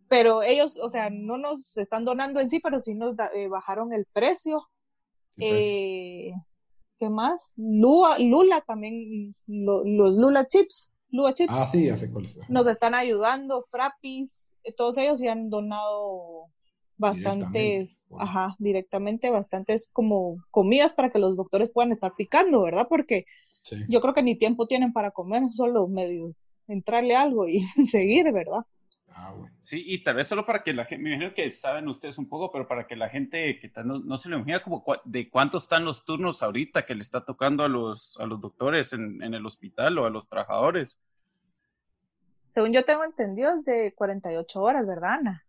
pero 0.08 0.42
ellos, 0.42 0.78
o 0.78 0.88
sea, 0.88 1.10
no 1.10 1.36
nos 1.36 1.76
están 1.76 2.04
donando 2.04 2.40
en 2.40 2.48
sí, 2.48 2.60
pero 2.60 2.80
sí 2.80 2.94
nos 2.94 3.16
da, 3.16 3.30
eh, 3.34 3.48
bajaron 3.48 3.92
el 3.92 4.06
precio. 4.06 4.68
Sí, 5.36 5.42
pues. 5.42 5.52
eh, 5.52 6.32
¿Qué 6.98 7.08
más? 7.08 7.54
Lula, 7.56 8.18
Lula 8.18 8.60
también, 8.60 9.34
lo, 9.46 9.84
los 9.84 10.14
Lula 10.14 10.46
Chips. 10.46 10.92
Lua 11.10 11.34
Chips. 11.34 11.52
Ah, 11.54 11.68
sí. 11.68 11.88
Nos 12.48 12.66
están 12.66 12.94
ayudando, 12.94 13.62
Frappis, 13.62 14.54
todos 14.76 14.98
ellos 14.98 15.20
ya 15.20 15.32
han 15.32 15.50
donado 15.50 16.46
bastantes, 16.96 18.06
directamente, 18.08 18.16
ajá, 18.18 18.56
directamente, 18.58 19.30
bastantes 19.30 19.88
como 19.92 20.36
comidas 20.50 20.92
para 20.92 21.10
que 21.10 21.18
los 21.18 21.34
doctores 21.34 21.70
puedan 21.70 21.92
estar 21.92 22.14
picando, 22.14 22.62
¿verdad? 22.62 22.86
Porque 22.88 23.24
sí. 23.62 23.76
yo 23.88 24.00
creo 24.00 24.14
que 24.14 24.22
ni 24.22 24.36
tiempo 24.36 24.66
tienen 24.66 24.92
para 24.92 25.10
comer, 25.10 25.42
solo 25.54 25.88
medio 25.88 26.34
entrarle 26.68 27.16
algo 27.16 27.48
y 27.48 27.60
seguir, 27.90 28.30
¿verdad? 28.32 28.64
Ah, 29.12 29.32
bueno. 29.36 29.54
Sí, 29.60 29.82
y 29.84 30.02
tal 30.02 30.16
vez 30.16 30.26
solo 30.26 30.46
para 30.46 30.62
que 30.62 30.72
la 30.72 30.84
gente, 30.84 31.02
me 31.02 31.10
imagino 31.10 31.34
que 31.34 31.50
saben 31.50 31.88
ustedes 31.88 32.18
un 32.18 32.28
poco, 32.28 32.50
pero 32.50 32.66
para 32.66 32.86
que 32.86 32.96
la 32.96 33.08
gente 33.08 33.58
que 33.58 33.70
no, 33.84 33.98
no 33.98 34.18
se 34.18 34.28
le 34.28 34.36
imagina 34.36 34.62
como 34.62 34.84
de 35.04 35.28
cuántos 35.28 35.64
están 35.64 35.84
los 35.84 36.04
turnos 36.04 36.42
ahorita 36.42 36.86
que 36.86 36.94
le 36.94 37.02
está 37.02 37.24
tocando 37.24 37.64
a 37.64 37.68
los, 37.68 38.18
a 38.20 38.26
los 38.26 38.40
doctores 38.40 38.92
en, 38.92 39.22
en 39.22 39.34
el 39.34 39.44
hospital 39.44 39.98
o 39.98 40.06
a 40.06 40.10
los 40.10 40.28
trabajadores. 40.28 41.00
Según 42.54 42.72
yo 42.72 42.84
tengo 42.84 43.04
entendido, 43.04 43.52
es 43.54 43.64
de 43.64 43.94
48 43.94 44.62
horas, 44.62 44.86
¿verdad, 44.86 45.18
Ana? 45.20 45.46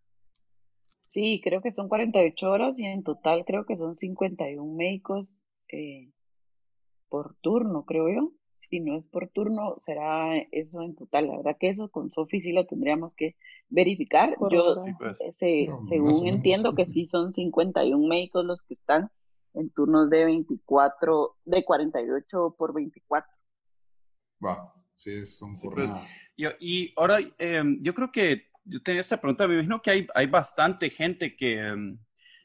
Sí, 1.07 1.41
creo 1.43 1.61
que 1.61 1.73
son 1.73 1.89
48 1.89 2.49
horas 2.49 2.79
y 2.79 2.85
en 2.85 3.03
total 3.03 3.43
creo 3.45 3.65
que 3.65 3.75
son 3.75 3.93
51 3.93 4.75
médicos 4.75 5.33
eh, 5.69 6.09
por 7.09 7.35
turno, 7.35 7.85
creo 7.85 8.09
yo 8.09 8.31
si 8.71 8.79
no 8.79 8.97
es 8.97 9.05
por 9.05 9.27
turno, 9.27 9.75
será 9.85 10.37
eso 10.51 10.81
en 10.81 10.95
total. 10.95 11.27
La 11.27 11.37
verdad 11.37 11.57
que 11.59 11.69
eso 11.69 11.89
con 11.89 12.09
Sofi 12.09 12.41
sí 12.41 12.53
lo 12.53 12.65
tendríamos 12.65 13.13
que 13.13 13.35
verificar. 13.69 14.37
Yo, 14.49 14.85
sí, 14.85 14.93
pues. 14.97 15.17
se, 15.17 15.35
según 15.89 16.27
entiendo 16.27 16.73
que 16.73 16.87
sí 16.87 17.03
son 17.03 17.33
51 17.33 18.07
médicos 18.07 18.45
los 18.45 18.63
que 18.63 18.75
están 18.75 19.11
en 19.53 19.69
turnos 19.71 20.09
de 20.09 20.23
24, 20.23 21.37
de 21.43 21.65
48 21.65 22.55
por 22.57 22.73
24. 22.73 23.29
Va, 24.43 24.73
sí, 24.95 25.25
son 25.25 25.53
sí, 25.53 25.67
pues, 25.69 25.91
y 26.37 26.93
ahora, 26.95 27.19
em, 27.37 27.77
yo 27.83 27.93
creo 27.93 28.09
que 28.09 28.47
yo 28.63 28.81
tenía 28.81 29.01
esta 29.01 29.19
pregunta, 29.19 29.47
me 29.49 29.55
imagino 29.55 29.81
que 29.81 29.91
hay, 29.91 30.07
hay 30.15 30.27
bastante 30.27 30.89
gente 30.89 31.35
que, 31.35 31.59
em, 31.59 31.99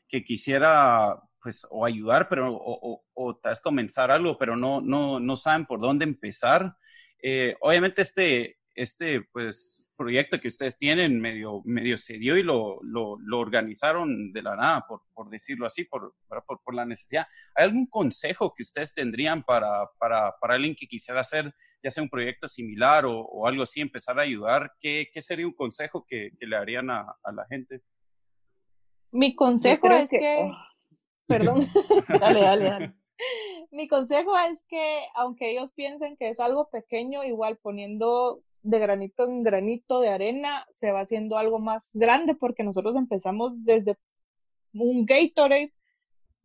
que 0.08 0.24
quisiera 0.24 1.22
pues 1.46 1.64
o 1.70 1.84
ayudar, 1.84 2.28
pero 2.28 2.52
o, 2.52 3.04
o, 3.14 3.36
tal 3.36 3.50
vez 3.50 3.60
comenzar 3.60 4.10
algo, 4.10 4.36
pero 4.36 4.56
no, 4.56 4.80
no, 4.80 5.20
no 5.20 5.36
saben 5.36 5.64
por 5.64 5.78
dónde 5.78 6.04
empezar. 6.04 6.76
Eh, 7.22 7.54
obviamente 7.60 8.02
este, 8.02 8.58
este 8.74 9.20
pues 9.30 9.88
proyecto 9.96 10.40
que 10.40 10.48
ustedes 10.48 10.76
tienen 10.76 11.20
medio, 11.20 11.62
medio 11.64 11.98
se 11.98 12.14
dio 12.18 12.36
y 12.36 12.42
lo, 12.42 12.80
lo, 12.82 13.16
lo 13.20 13.38
organizaron 13.38 14.32
de 14.32 14.42
la 14.42 14.56
nada, 14.56 14.84
por, 14.88 15.02
por 15.14 15.30
decirlo 15.30 15.66
así, 15.66 15.84
por, 15.84 16.16
por, 16.26 16.60
por, 16.64 16.74
la 16.74 16.84
necesidad. 16.84 17.28
¿Hay 17.54 17.66
algún 17.66 17.86
consejo 17.86 18.52
que 18.52 18.64
ustedes 18.64 18.92
tendrían 18.92 19.44
para, 19.44 19.88
para, 20.00 20.34
para 20.40 20.54
alguien 20.54 20.74
que 20.74 20.88
quisiera 20.88 21.20
hacer 21.20 21.54
ya 21.80 21.90
sea 21.92 22.02
un 22.02 22.10
proyecto 22.10 22.48
similar 22.48 23.06
o, 23.06 23.20
o 23.20 23.46
algo 23.46 23.62
así, 23.62 23.80
empezar 23.80 24.18
a 24.18 24.22
ayudar? 24.22 24.72
¿Qué, 24.80 25.10
qué 25.14 25.22
sería 25.22 25.46
un 25.46 25.54
consejo 25.54 26.04
que, 26.08 26.32
que 26.40 26.46
le 26.46 26.56
harían 26.56 26.90
a, 26.90 27.06
a 27.22 27.30
la 27.30 27.46
gente? 27.46 27.82
Mi 29.12 29.36
consejo 29.36 29.88
es 29.92 30.10
que... 30.10 30.50
Oh. 30.50 30.75
Perdón. 31.26 31.64
dale, 32.20 32.40
dale, 32.40 32.64
dale. 32.64 32.94
Mi 33.70 33.88
consejo 33.88 34.36
es 34.38 34.62
que, 34.68 35.00
aunque 35.14 35.50
ellos 35.50 35.72
piensen 35.72 36.16
que 36.16 36.28
es 36.28 36.40
algo 36.40 36.68
pequeño, 36.68 37.24
igual 37.24 37.56
poniendo 37.56 38.42
de 38.62 38.78
granito 38.78 39.24
en 39.24 39.42
granito 39.42 40.00
de 40.00 40.08
arena, 40.08 40.66
se 40.72 40.90
va 40.90 41.00
haciendo 41.00 41.38
algo 41.38 41.58
más 41.58 41.90
grande 41.94 42.34
porque 42.34 42.64
nosotros 42.64 42.96
empezamos 42.96 43.52
desde 43.64 43.96
un 44.72 45.06
Gatorade 45.06 45.72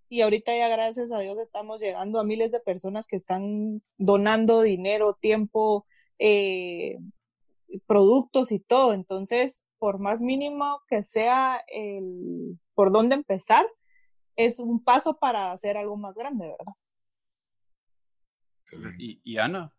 y 0.08 0.22
ahorita 0.22 0.56
ya 0.56 0.68
gracias 0.68 1.12
a 1.12 1.20
Dios 1.20 1.38
estamos 1.38 1.82
llegando 1.82 2.20
a 2.20 2.26
miles 2.26 2.52
de 2.52 2.60
personas 2.60 3.08
que 3.08 3.16
están 3.16 3.82
donando 3.98 4.62
dinero, 4.62 5.18
tiempo, 5.20 5.86
eh, 6.20 6.98
productos 7.88 8.52
y 8.52 8.60
todo. 8.60 8.94
Entonces, 8.94 9.66
por 9.80 10.00
más 10.00 10.20
mínimo 10.22 10.82
que 10.90 11.02
sea 11.04 11.64
el 11.68 12.60
por 12.76 12.92
dónde 12.92 13.16
empezar, 13.16 13.66
es 14.36 14.60
un 14.60 14.84
paso 14.84 15.18
para 15.18 15.52
hacer 15.52 15.78
algo 15.78 15.98
más 15.98 16.16
grande, 16.16 16.48
¿verdad? 16.48 16.74
Y, 18.98 19.38
Ana. 19.38 19.74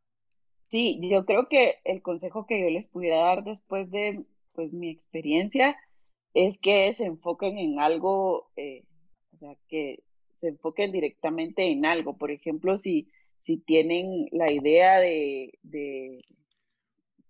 Sí, 0.68 1.00
yo 1.02 1.24
creo 1.24 1.48
que 1.48 1.76
el 1.84 2.02
consejo 2.02 2.46
que 2.46 2.60
yo 2.60 2.70
les 2.70 2.88
pudiera 2.88 3.18
dar 3.18 3.44
después 3.44 3.90
de 3.90 4.24
pues 4.52 4.72
mi 4.72 4.90
experiencia 4.90 5.76
es 6.34 6.58
que 6.58 6.94
se 6.94 7.04
enfoquen 7.04 7.58
en 7.58 7.80
algo, 7.80 8.50
eh, 8.56 8.84
o 9.34 9.38
sea, 9.38 9.56
que 9.68 10.02
se 10.40 10.48
enfoquen 10.48 10.92
directamente 10.92 11.64
en 11.64 11.86
algo. 11.86 12.16
Por 12.16 12.30
ejemplo, 12.30 12.76
si, 12.76 13.10
si 13.42 13.58
tienen 13.58 14.28
la 14.30 14.50
idea 14.50 14.98
de, 14.98 15.58
de 15.62 16.24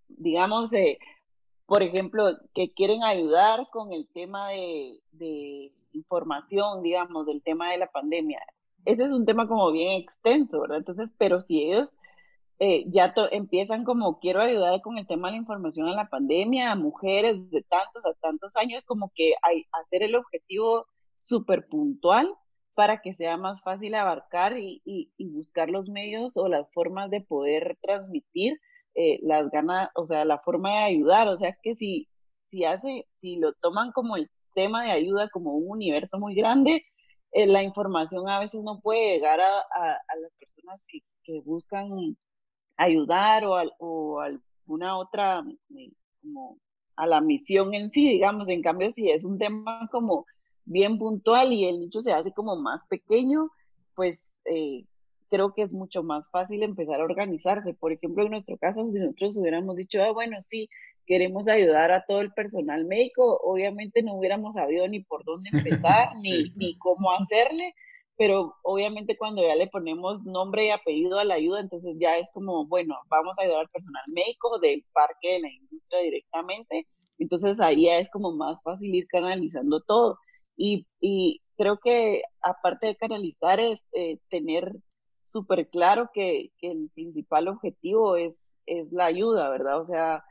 digamos, 0.08 0.70
de, 0.70 0.98
por 1.66 1.82
ejemplo, 1.82 2.38
que 2.54 2.72
quieren 2.72 3.02
ayudar 3.02 3.68
con 3.70 3.92
el 3.92 4.08
tema 4.08 4.50
de, 4.50 5.00
de 5.12 5.72
información, 5.92 6.82
digamos, 6.82 7.26
del 7.26 7.42
tema 7.42 7.70
de 7.70 7.78
la 7.78 7.86
pandemia. 7.88 8.40
Ese 8.84 9.04
es 9.04 9.10
un 9.10 9.24
tema 9.24 9.48
como 9.48 9.70
bien 9.72 10.00
extenso, 10.00 10.60
¿verdad? 10.60 10.78
Entonces, 10.78 11.12
pero 11.18 11.40
si 11.40 11.62
ellos 11.62 11.96
eh, 12.58 12.84
ya 12.88 13.12
empiezan 13.32 13.84
como 13.84 14.20
quiero 14.20 14.40
ayudar 14.40 14.80
con 14.82 14.98
el 14.98 15.06
tema 15.06 15.28
de 15.28 15.32
la 15.32 15.38
información 15.38 15.88
en 15.88 15.96
la 15.96 16.08
pandemia 16.08 16.70
a 16.70 16.76
mujeres 16.76 17.50
de 17.50 17.62
tantos 17.62 18.04
a 18.04 18.14
tantos 18.20 18.56
años, 18.56 18.84
como 18.84 19.10
que 19.14 19.34
hay, 19.42 19.64
hacer 19.72 20.02
el 20.02 20.14
objetivo 20.14 20.86
súper 21.18 21.66
puntual 21.66 22.32
para 22.74 23.02
que 23.02 23.12
sea 23.12 23.36
más 23.36 23.60
fácil 23.62 23.94
abarcar 23.94 24.58
y, 24.58 24.80
y, 24.84 25.28
buscar 25.28 25.70
los 25.70 25.88
medios 25.88 26.36
o 26.36 26.48
las 26.48 26.70
formas 26.72 27.10
de 27.10 27.20
poder 27.20 27.76
transmitir 27.82 28.60
eh, 28.94 29.18
las 29.22 29.50
ganas, 29.50 29.90
o 29.94 30.06
sea, 30.06 30.24
la 30.24 30.38
forma 30.38 30.70
de 30.70 30.84
ayudar, 30.84 31.28
o 31.28 31.36
sea, 31.36 31.56
que 31.62 31.74
si, 31.74 32.08
si 32.48 32.64
hace, 32.64 33.06
si 33.14 33.36
lo 33.36 33.54
toman 33.54 33.92
como 33.92 34.16
el 34.16 34.30
tema 34.54 34.84
de 34.84 34.92
ayuda 34.92 35.28
como 35.30 35.54
un 35.54 35.70
universo 35.70 36.18
muy 36.18 36.34
grande, 36.34 36.84
eh, 37.32 37.46
la 37.46 37.62
información 37.62 38.28
a 38.28 38.40
veces 38.40 38.62
no 38.62 38.80
puede 38.80 39.14
llegar 39.14 39.40
a, 39.40 39.58
a, 39.58 40.16
las 40.20 40.32
personas 40.38 40.84
que, 40.88 41.00
que, 41.24 41.40
buscan 41.40 42.16
ayudar 42.76 43.44
o, 43.46 43.56
o 43.78 44.20
alguna 44.20 44.98
otra, 44.98 45.42
eh, 45.76 45.90
como 46.20 46.58
a 46.96 47.06
la 47.06 47.20
misión 47.20 47.74
en 47.74 47.90
sí, 47.90 48.08
digamos, 48.08 48.48
en 48.48 48.62
cambio 48.62 48.90
si 48.90 49.10
es 49.10 49.24
un 49.24 49.38
tema 49.38 49.88
como 49.90 50.26
bien 50.64 50.98
puntual 50.98 51.52
y 51.52 51.64
el 51.64 51.80
nicho 51.80 52.02
se 52.02 52.12
hace 52.12 52.32
como 52.32 52.56
más 52.56 52.86
pequeño, 52.88 53.50
pues 53.94 54.38
eh, 54.44 54.84
creo 55.28 55.54
que 55.54 55.62
es 55.62 55.72
mucho 55.72 56.02
más 56.02 56.30
fácil 56.30 56.62
empezar 56.62 57.00
a 57.00 57.04
organizarse. 57.04 57.74
Por 57.74 57.92
ejemplo, 57.92 58.24
en 58.24 58.32
nuestro 58.32 58.56
caso, 58.58 58.86
si 58.90 58.98
nosotros 58.98 59.36
hubiéramos 59.38 59.76
dicho, 59.76 60.02
ah, 60.02 60.12
bueno, 60.12 60.36
sí, 60.40 60.68
queremos 61.06 61.48
ayudar 61.48 61.92
a 61.92 62.04
todo 62.06 62.20
el 62.20 62.32
personal 62.32 62.84
médico, 62.84 63.40
obviamente 63.42 64.02
no 64.02 64.14
hubiéramos 64.14 64.54
sabido 64.54 64.86
ni 64.88 65.00
por 65.00 65.24
dónde 65.24 65.50
empezar, 65.52 66.10
ni, 66.22 66.50
ni 66.56 66.76
cómo 66.78 67.12
hacerle, 67.12 67.74
pero 68.16 68.54
obviamente 68.62 69.16
cuando 69.16 69.46
ya 69.46 69.54
le 69.54 69.66
ponemos 69.66 70.24
nombre 70.24 70.66
y 70.66 70.70
apellido 70.70 71.18
a 71.18 71.24
la 71.24 71.34
ayuda, 71.34 71.60
entonces 71.60 71.96
ya 71.98 72.16
es 72.18 72.28
como, 72.32 72.66
bueno, 72.66 72.96
vamos 73.08 73.38
a 73.38 73.42
ayudar 73.42 73.60
al 73.60 73.68
personal 73.68 74.04
médico 74.08 74.58
del 74.58 74.84
parque 74.92 75.34
de 75.34 75.40
la 75.40 75.50
industria 75.50 76.00
directamente, 76.02 76.86
entonces 77.18 77.60
ahí 77.60 77.86
ya 77.86 77.98
es 77.98 78.10
como 78.10 78.32
más 78.32 78.62
fácil 78.62 78.94
ir 78.94 79.06
canalizando 79.08 79.80
todo. 79.80 80.18
Y, 80.56 80.86
y 81.00 81.40
creo 81.56 81.78
que 81.78 82.22
aparte 82.42 82.88
de 82.88 82.96
canalizar 82.96 83.60
es 83.60 83.84
eh, 83.92 84.18
tener 84.28 84.72
súper 85.20 85.68
claro 85.68 86.10
que, 86.12 86.50
que, 86.58 86.70
el 86.70 86.90
principal 86.94 87.48
objetivo 87.48 88.16
es, 88.16 88.34
es 88.66 88.90
la 88.92 89.06
ayuda, 89.06 89.48
¿verdad? 89.50 89.80
O 89.80 89.86
sea, 89.86 90.24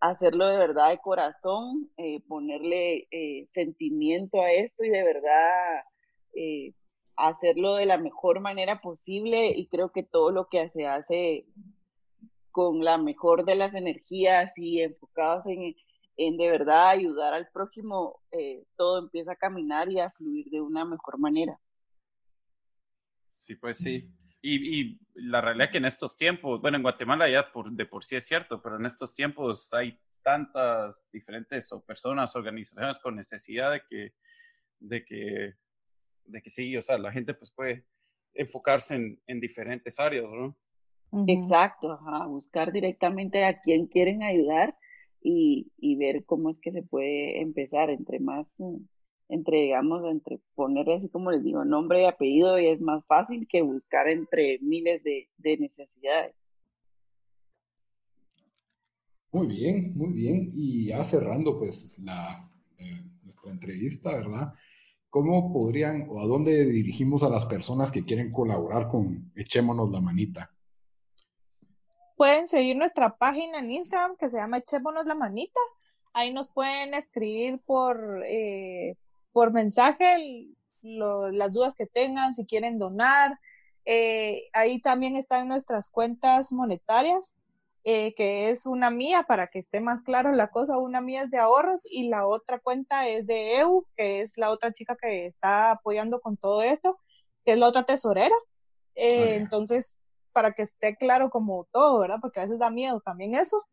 hacerlo 0.00 0.46
de 0.46 0.58
verdad 0.58 0.90
de 0.90 0.98
corazón, 0.98 1.90
eh, 1.96 2.20
ponerle 2.26 3.08
eh, 3.10 3.44
sentimiento 3.46 4.40
a 4.40 4.52
esto 4.52 4.84
y 4.84 4.90
de 4.90 5.02
verdad 5.02 5.84
eh, 6.34 6.74
hacerlo 7.16 7.74
de 7.74 7.86
la 7.86 7.98
mejor 7.98 8.40
manera 8.40 8.80
posible 8.80 9.48
y 9.48 9.66
creo 9.66 9.90
que 9.90 10.02
todo 10.02 10.30
lo 10.30 10.48
que 10.48 10.68
se 10.68 10.86
hace 10.86 11.46
con 12.50 12.84
la 12.84 12.98
mejor 12.98 13.44
de 13.44 13.56
las 13.56 13.74
energías 13.74 14.56
y 14.56 14.80
enfocados 14.80 15.46
en, 15.46 15.74
en 16.16 16.36
de 16.36 16.50
verdad 16.50 16.90
ayudar 16.90 17.34
al 17.34 17.48
prójimo, 17.48 18.20
todo 18.76 18.98
empieza 18.98 19.32
a 19.32 19.36
caminar 19.36 19.90
y 19.90 20.00
a 20.00 20.10
fluir 20.10 20.46
de 20.50 20.60
una 20.60 20.84
mejor 20.84 21.18
manera. 21.18 21.60
Sí, 23.36 23.54
pues 23.54 23.78
sí. 23.78 24.10
Y, 24.40 24.80
y, 24.80 25.00
la 25.14 25.40
realidad 25.40 25.66
es 25.66 25.72
que 25.72 25.78
en 25.78 25.84
estos 25.84 26.16
tiempos, 26.16 26.60
bueno, 26.60 26.76
en 26.76 26.82
Guatemala 26.82 27.28
ya 27.28 27.50
por, 27.50 27.72
de 27.72 27.86
por 27.86 28.04
sí 28.04 28.16
es 28.16 28.26
cierto, 28.26 28.62
pero 28.62 28.76
en 28.76 28.86
estos 28.86 29.14
tiempos 29.14 29.72
hay 29.74 29.98
tantas 30.22 31.04
diferentes 31.12 31.72
o 31.72 31.80
personas, 31.80 32.36
organizaciones 32.36 32.98
con 32.98 33.16
necesidad 33.16 33.72
de 33.72 33.82
que, 33.88 34.12
de 34.78 35.04
que, 35.04 35.54
de 36.24 36.42
que 36.42 36.50
sí, 36.50 36.76
o 36.76 36.80
sea, 36.80 36.98
la 36.98 37.10
gente 37.10 37.34
pues 37.34 37.50
puede 37.50 37.84
enfocarse 38.34 38.94
en, 38.94 39.20
en 39.26 39.40
diferentes 39.40 39.98
áreas, 39.98 40.30
¿no? 40.30 40.56
Exacto, 41.26 41.92
ajá, 41.92 42.26
buscar 42.26 42.70
directamente 42.70 43.44
a 43.44 43.60
quién 43.60 43.86
quieren 43.86 44.22
ayudar 44.22 44.76
y, 45.20 45.72
y 45.78 45.96
ver 45.96 46.24
cómo 46.26 46.50
es 46.50 46.58
que 46.58 46.70
se 46.70 46.82
puede 46.82 47.40
empezar 47.40 47.90
entre 47.90 48.20
más 48.20 48.46
entre, 49.28 49.58
digamos, 49.62 50.04
entre 50.10 50.40
poner 50.54 50.90
así 50.90 51.08
como 51.08 51.30
les 51.30 51.44
digo, 51.44 51.64
nombre 51.64 52.02
y 52.02 52.06
apellido 52.06 52.58
y 52.58 52.66
es 52.66 52.80
más 52.80 53.04
fácil 53.06 53.46
que 53.48 53.62
buscar 53.62 54.08
entre 54.08 54.58
miles 54.60 55.02
de, 55.04 55.28
de 55.36 55.58
necesidades. 55.58 56.34
Muy 59.30 59.46
bien, 59.46 59.92
muy 59.94 60.12
bien. 60.12 60.48
Y 60.52 60.86
ya 60.86 61.04
cerrando 61.04 61.58
pues 61.58 61.98
la, 61.98 62.50
eh, 62.78 63.04
nuestra 63.22 63.50
entrevista, 63.50 64.10
¿verdad? 64.12 64.54
¿Cómo 65.10 65.52
podrían 65.52 66.06
o 66.08 66.20
a 66.20 66.26
dónde 66.26 66.64
dirigimos 66.64 67.22
a 67.22 67.28
las 67.28 67.46
personas 67.46 67.90
que 67.90 68.04
quieren 68.04 68.32
colaborar 68.32 68.88
con 68.88 69.30
Echémonos 69.34 69.90
la 69.90 70.00
Manita? 70.00 70.50
Pueden 72.16 72.48
seguir 72.48 72.76
nuestra 72.76 73.16
página 73.16 73.58
en 73.60 73.70
Instagram 73.70 74.16
que 74.16 74.28
se 74.28 74.38
llama 74.38 74.58
Echémonos 74.58 75.06
la 75.06 75.14
Manita. 75.14 75.60
Ahí 76.14 76.32
nos 76.32 76.50
pueden 76.50 76.94
escribir 76.94 77.60
por, 77.64 78.24
eh, 78.26 78.96
por 79.38 79.52
mensaje 79.52 80.48
las 80.82 81.52
dudas 81.52 81.76
que 81.76 81.86
tengan, 81.86 82.34
si 82.34 82.44
quieren 82.44 82.76
donar. 82.76 83.38
Eh, 83.84 84.48
ahí 84.52 84.80
también 84.80 85.14
están 85.14 85.46
nuestras 85.46 85.90
cuentas 85.90 86.50
monetarias, 86.50 87.36
eh, 87.84 88.14
que 88.14 88.50
es 88.50 88.66
una 88.66 88.90
mía, 88.90 89.26
para 89.28 89.46
que 89.46 89.60
esté 89.60 89.80
más 89.80 90.02
claro 90.02 90.32
la 90.32 90.50
cosa, 90.50 90.76
una 90.76 91.00
mía 91.00 91.22
es 91.22 91.30
de 91.30 91.38
ahorros 91.38 91.82
y 91.88 92.08
la 92.08 92.26
otra 92.26 92.58
cuenta 92.58 93.06
es 93.06 93.28
de 93.28 93.58
EU, 93.58 93.86
que 93.96 94.22
es 94.22 94.38
la 94.38 94.50
otra 94.50 94.72
chica 94.72 94.96
que 95.00 95.26
está 95.26 95.70
apoyando 95.70 96.20
con 96.20 96.36
todo 96.36 96.62
esto, 96.62 96.98
que 97.44 97.52
es 97.52 97.58
la 97.60 97.68
otra 97.68 97.84
tesorera. 97.84 98.34
Eh, 98.96 99.36
entonces, 99.36 100.00
para 100.32 100.50
que 100.50 100.62
esté 100.62 100.96
claro 100.96 101.30
como 101.30 101.62
todo, 101.70 102.00
¿verdad? 102.00 102.18
Porque 102.20 102.40
a 102.40 102.42
veces 102.42 102.58
da 102.58 102.70
miedo 102.70 103.00
también 103.02 103.34
eso. 103.36 103.64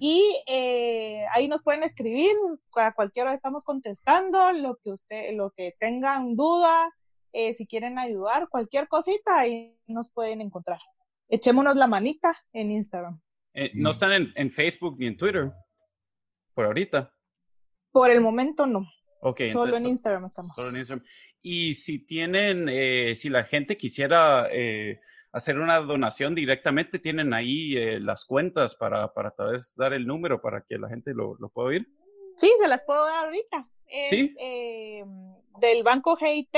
Y 0.00 0.34
eh, 0.46 1.24
ahí 1.32 1.48
nos 1.48 1.62
pueden 1.62 1.82
escribir, 1.82 2.32
a 2.76 2.92
cualquiera 2.92 3.32
estamos 3.32 3.64
contestando, 3.64 4.52
lo 4.52 4.76
que 4.76 4.90
usted, 4.90 5.34
lo 5.34 5.50
que 5.50 5.74
tengan 5.78 6.34
duda, 6.34 6.90
Eh, 7.32 7.52
si 7.52 7.66
quieren 7.66 7.98
ayudar, 7.98 8.48
cualquier 8.48 8.88
cosita, 8.88 9.38
ahí 9.38 9.76
nos 9.86 10.10
pueden 10.10 10.40
encontrar. 10.40 10.78
Echémonos 11.28 11.76
la 11.76 11.86
manita 11.86 12.34
en 12.54 12.70
Instagram. 12.72 13.20
Eh, 13.52 13.70
no 13.74 13.90
están 13.90 14.32
en, 14.34 14.50
Facebook 14.50 14.96
ni 14.98 15.08
en 15.08 15.16
Twitter 15.16 15.52
por 16.54 16.64
ahorita. 16.64 17.12
Por 17.92 18.10
el 18.10 18.22
momento 18.22 18.66
no. 18.66 18.86
Okay, 19.20 19.50
solo 19.50 19.76
en 19.76 19.86
Instagram 19.86 20.24
estamos. 20.24 20.56
Solo 20.56 20.70
en 20.70 20.76
Instagram. 20.76 21.04
Y 21.42 21.74
si 21.74 21.98
tienen, 21.98 22.66
eh, 22.70 23.14
si 23.14 23.28
la 23.28 23.44
gente 23.44 23.76
quisiera 23.76 24.48
hacer 25.32 25.58
una 25.58 25.78
donación 25.80 26.34
directamente, 26.34 26.98
tienen 26.98 27.34
ahí 27.34 27.74
las 28.00 28.24
cuentas 28.24 28.74
para, 28.74 29.12
para 29.12 29.30
tal 29.30 29.52
vez 29.52 29.74
dar 29.76 29.92
el 29.92 30.06
número 30.06 30.40
para 30.40 30.62
que 30.62 30.78
la 30.78 30.88
gente 30.88 31.12
lo, 31.14 31.36
lo 31.38 31.48
pueda 31.48 31.68
oír. 31.68 31.88
Sí, 32.36 32.50
se 32.60 32.68
las 32.68 32.84
puedo 32.84 33.04
dar 33.04 33.26
ahorita. 33.26 33.68
Es 33.86 34.34
del 35.60 35.82
banco 35.82 36.16
GIT, 36.16 36.56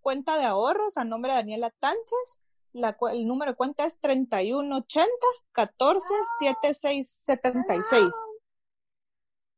cuenta 0.00 0.38
de 0.38 0.44
ahorros 0.44 0.98
a 0.98 1.04
nombre 1.04 1.32
de 1.32 1.38
Daniela 1.38 1.70
Tánchez. 1.70 2.40
La, 2.72 2.96
el 3.12 3.26
número 3.26 3.52
de 3.52 3.56
cuenta 3.56 3.86
es 3.86 3.98
3180 3.98 5.10
14 5.52 6.06
7676. 6.38 8.12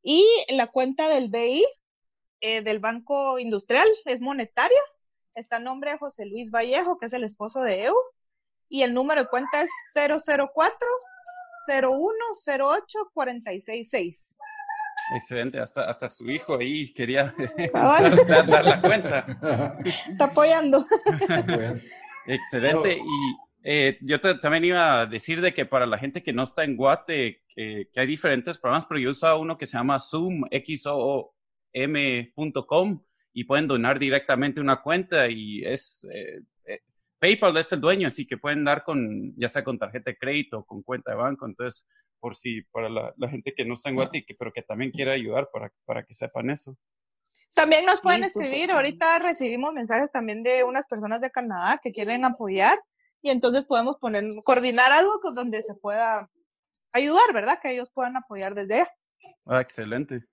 Y 0.03 0.25
la 0.51 0.69
cuenta 0.69 1.09
del 1.09 1.29
BI 1.29 1.67
eh, 2.41 2.63
del 2.63 2.79
Banco 2.79 3.39
Industrial 3.39 3.87
es 4.05 4.21
monetaria. 4.21 4.81
Está 5.35 5.57
a 5.57 5.61
nombre 5.61 5.91
de 5.93 5.99
José 5.99 6.25
Luis 6.27 6.51
Vallejo, 6.51 6.99
que 6.99 7.07
es 7.07 7.13
el 7.13 7.25
esposo 7.25 7.61
de 7.61 7.85
EU. 7.85 7.95
Y 8.69 8.83
el 8.83 8.93
número 8.95 9.23
de 9.23 9.29
cuenta 9.29 9.63
es 9.63 9.71
004 9.95 10.89
0108 11.67 13.11
466. 13.13 14.37
Excelente, 15.15 15.59
hasta, 15.59 15.89
hasta 15.89 16.09
su 16.09 16.29
hijo 16.31 16.59
ahí 16.59 16.93
quería 16.93 17.35
dar, 17.73 18.65
la 18.65 18.81
cuenta. 18.81 19.27
Está 19.85 20.25
apoyando. 20.27 20.85
Excelente. 22.27 22.99
Y 22.99 23.37
eh, 23.63 23.99
yo 24.03 24.21
también 24.21 24.65
iba 24.65 25.01
a 25.01 25.07
decir 25.07 25.41
de 25.41 25.55
que 25.55 25.65
para 25.67 25.87
la 25.87 25.99
gente 25.99 26.23
que 26.23 26.33
no 26.33 26.43
está 26.43 26.65
en 26.65 26.77
Guate, 26.77 27.43
que, 27.55 27.89
hay 27.97 28.07
diferentes 28.07 28.59
programas, 28.59 28.87
pero 28.87 29.01
yo 29.01 29.11
uso 29.11 29.39
uno 29.39 29.57
que 29.57 29.67
se 29.67 29.79
llama 29.79 29.99
Zoom, 29.99 30.45
XOM.com, 30.51 31.33
y 33.33 33.45
pueden 33.45 33.67
donar 33.67 33.99
directamente 33.99 34.61
una 34.61 34.83
cuenta 34.83 35.29
y 35.29 35.65
es... 35.65 36.07
Eh, 36.13 36.41
PayPal 37.19 37.57
es 37.57 37.73
el 37.73 37.81
dueño, 37.81 38.09
así 38.09 38.27
que 38.27 38.39
pueden 38.39 38.65
dar 38.65 38.85
con, 38.85 39.35
ya 39.37 39.49
sea 39.49 39.65
con 39.65 39.79
tarjeta 39.79 40.11
de 40.11 40.17
crédito 40.17 40.59
o 40.59 40.65
con 40.65 40.83
cuenta 40.83 41.11
de 41.11 41.17
banco. 41.17 41.47
Entonces, 41.47 41.87
por 42.21 42.35
si 42.35 42.63
para 42.63 42.89
la, 42.89 43.13
gente 43.29 43.55
que 43.57 43.65
no 43.65 43.75
está 43.75 43.89
en 43.91 43.97
Guati, 43.97 44.25
pero 44.39 44.53
que 44.53 44.63
también 44.63 44.91
quiere 44.91 45.13
ayudar 45.13 45.49
para, 45.53 45.73
para 45.85 46.05
que 46.05 46.15
sepan 46.15 46.51
eso. 46.51 46.77
También 47.55 47.87
nos 47.87 48.01
pueden 48.01 48.25
escribir, 48.25 48.71
ahorita 48.71 49.19
recibimos 49.21 49.73
mensajes 49.73 50.11
también 50.13 50.43
de 50.43 50.65
unas 50.65 50.87
personas 50.87 51.21
de 51.21 51.31
Canadá 51.31 51.81
que 51.83 51.93
quieren 51.93 52.25
apoyar 52.25 52.79
y 53.23 53.31
entonces 53.31 53.65
podemos 53.65 53.97
poner, 53.97 54.25
coordinar 54.45 54.93
algo 54.93 55.19
donde 55.35 55.63
se 55.63 55.75
pueda 55.75 56.29
ayudar, 56.93 57.33
¿verdad? 57.33 57.59
Que 57.61 57.73
ellos 57.73 57.91
puedan 57.91 58.17
apoyar 58.17 58.55
desde 58.55 58.75
allá. 58.75 58.91
Ah, 59.47 59.61
excelente. 59.61 60.25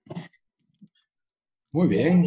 Muy 1.76 1.88
bien, 1.88 2.26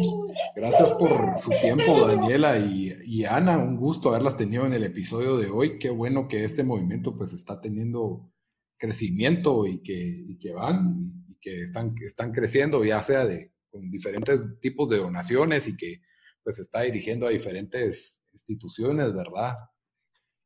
gracias 0.54 0.92
por 0.92 1.36
su 1.40 1.50
tiempo, 1.60 2.06
Daniela 2.06 2.56
y, 2.56 2.94
y, 3.04 3.24
Ana. 3.24 3.58
Un 3.58 3.76
gusto 3.76 4.10
haberlas 4.10 4.36
tenido 4.36 4.64
en 4.64 4.74
el 4.74 4.84
episodio 4.84 5.38
de 5.38 5.50
hoy. 5.50 5.80
Qué 5.80 5.90
bueno 5.90 6.28
que 6.28 6.44
este 6.44 6.62
movimiento 6.62 7.16
pues 7.16 7.32
está 7.32 7.60
teniendo 7.60 8.30
crecimiento 8.78 9.66
y 9.66 9.82
que, 9.82 10.36
que 10.40 10.52
van 10.52 11.00
y 11.26 11.34
que 11.40 11.62
están, 11.64 11.96
están 12.00 12.30
creciendo, 12.30 12.84
ya 12.84 13.02
sea 13.02 13.26
de, 13.26 13.52
con 13.72 13.90
diferentes 13.90 14.60
tipos 14.60 14.88
de 14.88 14.98
donaciones 14.98 15.66
y 15.66 15.76
que 15.76 16.00
pues 16.44 16.60
está 16.60 16.82
dirigiendo 16.82 17.26
a 17.26 17.30
diferentes 17.30 18.22
instituciones, 18.30 19.12
¿verdad? 19.12 19.54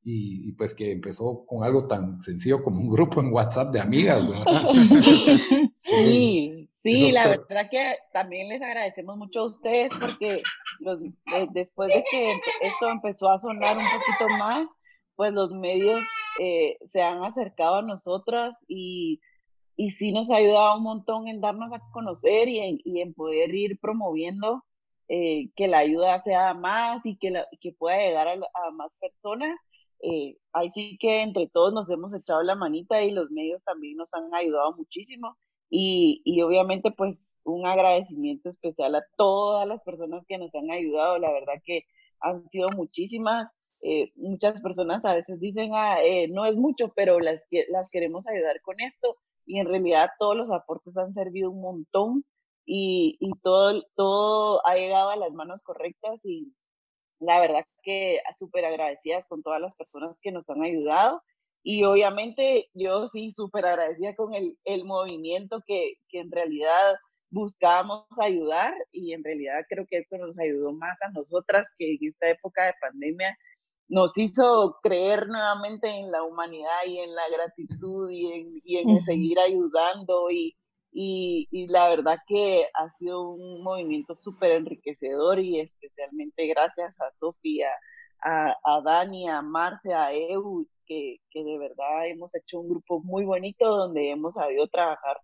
Y, 0.03 0.51
pues 0.53 0.75
que 0.75 0.93
empezó 0.93 1.45
con 1.45 1.63
algo 1.63 1.87
tan 1.87 2.23
sencillo 2.23 2.63
como 2.63 2.81
un 2.81 2.89
grupo 2.89 3.21
en 3.21 3.31
WhatsApp 3.31 3.71
de 3.71 3.81
amigas, 3.81 4.27
¿verdad? 4.27 4.63
Sí, 5.83 6.71
sí, 6.85 7.13
la 7.13 7.29
verdad 7.29 7.69
que 7.71 7.97
también 8.13 8.49
les 8.49 8.63
agradecemos 8.63 9.17
mucho 9.17 9.41
a 9.41 9.47
ustedes 9.47 9.91
porque 9.99 10.43
los, 10.81 11.01
después 11.53 11.89
de 11.89 12.05
que 12.11 12.33
esto 12.63 12.89
empezó 12.89 13.31
a 13.31 13.39
sonar 13.39 13.77
un 13.77 13.85
poquito 13.85 14.29
más, 14.39 14.69
pues 15.17 15.33
los 15.33 15.51
medios 15.51 16.01
eh, 16.41 16.77
se 16.93 17.03
han 17.03 17.25
acercado 17.25 17.77
a 17.77 17.83
nosotras 17.83 18.57
y, 18.69 19.21
y 19.77 19.91
sí 19.91 20.13
nos 20.13 20.31
ha 20.31 20.37
ayudado 20.37 20.77
un 20.77 20.85
montón 20.85 21.29
en 21.29 21.41
darnos 21.41 21.73
a 21.73 21.81
conocer 21.93 22.49
y 22.49 22.59
en, 22.61 22.79
y 22.85 23.01
en 23.01 23.15
poder 23.15 23.55
ir 23.55 23.79
promoviendo 23.81 24.65
eh, 25.09 25.51
que 25.55 25.69
la 25.69 25.79
ayuda 25.79 26.23
sea 26.23 26.55
más 26.55 27.05
y 27.05 27.17
que, 27.17 27.31
la, 27.31 27.47
que 27.61 27.73
pueda 27.73 27.99
llegar 27.99 28.29
a, 28.29 28.71
más 28.73 28.95
personas. 29.01 29.59
Eh, 30.03 30.37
ahí 30.53 30.71
sí 30.71 30.99
que 30.99 31.23
entre 31.23 31.49
todos 31.49 31.73
nos 31.73 31.89
hemos 31.91 32.15
echado 32.15 32.43
la 32.43 32.55
manita 32.55 33.03
y 33.03 33.11
los 33.11 33.31
medios 33.31 33.63
también 33.65 33.97
nos 33.97 34.13
han 34.15 34.35
ayudado 34.35 34.75
muchísimo. 34.77 35.37
Y, 35.77 36.23
y, 36.25 36.41
obviamente 36.43 36.93
pues 36.93 37.37
un 37.43 37.67
agradecimiento 37.67 38.49
especial 38.49 38.95
a 38.95 39.05
todas 39.17 39.67
las 39.67 39.83
personas 39.83 40.25
que 40.29 40.39
nos 40.39 40.55
han 40.55 40.71
ayudado. 40.71 41.19
La 41.19 41.33
verdad 41.33 41.55
que 41.65 41.85
han 42.21 42.49
sido 42.51 42.69
muchísimas. 42.77 43.51
Eh, 43.83 44.13
muchas 44.15 44.63
personas 44.63 45.05
a 45.05 45.15
veces 45.15 45.41
dicen, 45.41 45.73
ah, 45.75 46.01
eh, 46.01 46.29
no 46.29 46.47
es 46.47 46.57
mucho, 46.59 46.93
pero 46.95 47.19
las, 47.19 47.45
las 47.71 47.91
queremos 47.91 48.29
ayudar 48.29 48.61
con 48.63 48.81
esto. 48.81 49.17
Y 49.47 49.59
en 49.59 49.67
realidad 49.67 50.11
todos 50.21 50.37
los 50.37 50.51
aportes 50.53 50.97
han 50.97 51.13
servido 51.13 51.51
un 51.51 51.61
montón 51.61 52.25
y, 52.65 53.17
y 53.19 53.33
todo, 53.43 53.83
todo 53.97 54.65
ha 54.67 54.77
llegado 54.77 55.11
a 55.11 55.17
las 55.17 55.33
manos 55.33 55.63
correctas 55.65 56.21
y 56.25 56.55
la 57.19 57.41
verdad 57.41 57.67
que 57.83 58.21
súper 58.39 58.65
agradecidas 58.65 59.27
con 59.27 59.43
todas 59.43 59.61
las 59.61 59.75
personas 59.75 60.21
que 60.21 60.31
nos 60.31 60.49
han 60.51 60.63
ayudado. 60.63 61.21
Y 61.65 61.83
obviamente 61.85 62.69
yo 62.75 63.09
sí 63.09 63.33
súper 63.33 63.65
agradecida 63.65 64.15
con 64.15 64.35
el, 64.35 64.59
el 64.65 64.85
movimiento 64.85 65.63
que, 65.67 65.95
que 66.09 66.21
en 66.21 66.31
realidad 66.31 66.97
buscábamos 67.31 68.07
ayudar 68.21 68.75
y 68.93 69.13
en 69.13 69.25
realidad 69.25 69.65
creo 69.69 69.87
que 69.87 69.99
esto 69.99 70.19
nos 70.19 70.39
ayudó 70.39 70.73
más 70.73 70.97
a 71.03 71.11
nosotras 71.11 71.67
que 71.79 71.95
en 71.95 71.99
esta 72.09 72.29
época 72.29 72.67
de 72.67 72.75
pandemia. 72.81 73.37
Nos 73.89 74.17
hizo 74.17 74.79
creer 74.83 75.27
nuevamente 75.27 75.89
en 75.89 76.11
la 76.11 76.23
humanidad 76.23 76.85
y 76.87 76.99
en 76.99 77.15
la 77.15 77.29
gratitud 77.31 78.11
y 78.11 78.33
en, 78.33 78.61
y 78.65 78.77
en 78.79 79.05
seguir 79.05 79.39
ayudando 79.39 80.31
y, 80.31 80.57
y, 80.93 81.49
y, 81.51 81.67
la 81.69 81.89
verdad 81.89 82.19
que 82.27 82.67
ha 82.75 82.91
sido 82.99 83.31
un 83.31 83.63
movimiento 83.63 84.17
súper 84.23 84.53
enriquecedor 84.53 85.39
y 85.41 85.61
especialmente 85.61 86.47
gracias 86.47 86.99
a 87.01 87.11
Sofía, 87.19 87.69
a, 88.23 88.55
a, 88.65 88.81
Dani, 88.83 89.29
a 89.29 89.43
Marce, 89.43 89.93
a 89.93 90.15
Eu, 90.15 90.67
que, 90.87 91.19
de 91.35 91.59
verdad 91.59 92.09
hemos 92.09 92.35
hecho 92.35 92.61
un 92.61 92.69
grupo 92.69 93.03
muy 93.03 93.25
bonito 93.25 93.67
donde 93.67 94.11
hemos 94.11 94.35
sabido 94.35 94.69
trabajar 94.69 95.19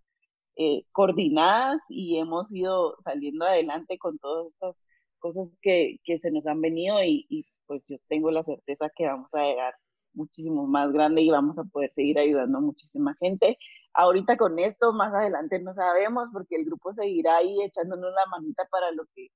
eh, 0.57 0.83
coordinadas 0.91 1.81
y 1.89 2.17
hemos 2.17 2.53
ido 2.53 2.97
saliendo 3.03 3.45
adelante 3.45 3.97
con 3.97 4.19
todas 4.19 4.47
estas 4.47 4.75
cosas 5.19 5.49
que, 5.61 5.97
que 6.03 6.19
se 6.19 6.31
nos 6.31 6.47
han 6.47 6.61
venido 6.61 7.03
y, 7.03 7.25
y 7.29 7.45
pues 7.67 7.85
yo 7.87 7.97
tengo 8.09 8.31
la 8.31 8.43
certeza 8.43 8.89
que 8.95 9.05
vamos 9.07 9.33
a 9.33 9.43
llegar 9.43 9.73
muchísimo 10.13 10.67
más 10.67 10.91
grande 10.91 11.21
y 11.21 11.29
vamos 11.29 11.57
a 11.57 11.63
poder 11.63 11.91
seguir 11.93 12.19
ayudando 12.19 12.57
a 12.57 12.61
muchísima 12.61 13.15
gente. 13.19 13.57
Ahorita 13.93 14.37
con 14.37 14.59
esto, 14.59 14.93
más 14.93 15.13
adelante 15.13 15.59
no 15.59 15.73
sabemos 15.73 16.29
porque 16.31 16.55
el 16.55 16.65
grupo 16.65 16.93
seguirá 16.93 17.37
ahí 17.37 17.61
echándonos 17.63 18.11
la 18.13 18.25
manita 18.31 18.67
para 18.71 18.91
lo 18.91 19.05
que, 19.15 19.29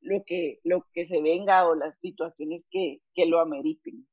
lo 0.00 0.22
que, 0.24 0.60
lo 0.64 0.86
que 0.92 1.06
se 1.06 1.20
venga 1.22 1.66
o 1.68 1.74
las 1.74 1.98
situaciones 2.00 2.64
que, 2.70 3.00
que 3.14 3.26
lo 3.26 3.40
ameriten. 3.40 4.06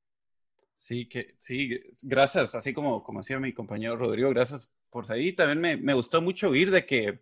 Sí, 0.79 1.09
que 1.09 1.35
sí, 1.39 1.71
gracias, 2.03 2.53
así 2.53 2.71
como, 2.71 3.01
como 3.01 3.21
decía 3.21 3.39
mi 3.39 3.51
compañero 3.51 3.97
Rodrigo, 3.97 4.29
gracias 4.29 4.71
por 4.91 5.07
salir. 5.07 5.35
También 5.35 5.59
me, 5.59 5.75
me 5.75 5.95
gustó 5.95 6.21
mucho 6.21 6.49
oír 6.49 6.69
de 6.69 6.85
que 6.85 7.19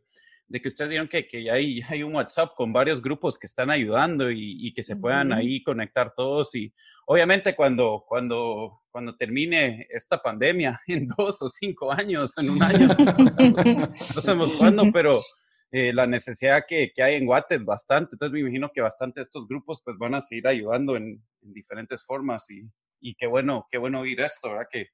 de 0.48 0.62
que 0.62 0.68
ustedes 0.68 0.92
dijeron 0.92 1.08
que, 1.08 1.28
que 1.28 1.50
hay, 1.50 1.82
hay 1.82 2.04
un 2.04 2.14
WhatsApp 2.14 2.54
con 2.56 2.72
varios 2.72 3.02
grupos 3.02 3.40
que 3.40 3.48
están 3.48 3.72
ayudando 3.72 4.30
y, 4.30 4.74
que 4.74 4.84
se 4.84 4.96
puedan 4.96 5.34
ahí 5.34 5.64
conectar 5.64 6.14
todos. 6.16 6.54
Y 6.56 6.72
obviamente 7.08 7.56
cuando, 7.56 8.06
cuando, 8.08 8.84
cuando 8.92 9.16
termine 9.16 9.88
esta 9.90 10.22
pandemia 10.22 10.80
en 10.88 11.08
dos 11.08 11.42
o 11.42 11.50
cinco 11.50 11.92
años, 11.92 12.38
en 12.38 12.50
un 12.50 12.62
año, 12.62 12.88
no 12.88 13.96
sabemos, 13.96 14.54
cuándo, 14.58 14.84
pero 14.94 15.20
eh, 15.72 15.92
la 15.94 16.06
necesidad 16.06 16.64
que, 16.68 16.92
que, 16.94 17.02
hay 17.02 17.16
en 17.16 17.26
Guate 17.26 17.56
es 17.56 17.66
bastante. 17.66 18.12
Entonces 18.14 18.34
me 18.34 18.42
imagino 18.42 18.70
que 18.72 18.82
bastante 18.82 19.22
de 19.22 19.24
estos 19.24 19.48
grupos 19.48 19.82
pues 19.84 19.98
van 19.98 20.14
a 20.14 20.22
seguir 20.22 20.48
ayudando 20.48 20.96
en, 20.96 21.24
diferentes 21.42 22.04
formas 22.04 22.50
y, 22.52 22.64
y, 23.10 23.16
qué 23.16 23.28
bueno, 23.28 23.68
qué 23.72 23.78
bueno 23.78 24.02
oír 24.02 24.22
esto, 24.22 24.50
¿verdad? 24.50 24.68
Que, 24.72 24.88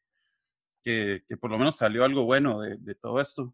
que, 0.84 1.24
que 1.28 1.38
por 1.38 1.51
lo 1.51 1.57
menos 1.57 1.78
salió 1.78 2.03
algo 2.03 2.24
bueno 2.26 2.62
de, 2.62 2.78
de 2.78 2.95
todo 2.95 3.20
esto 3.20 3.53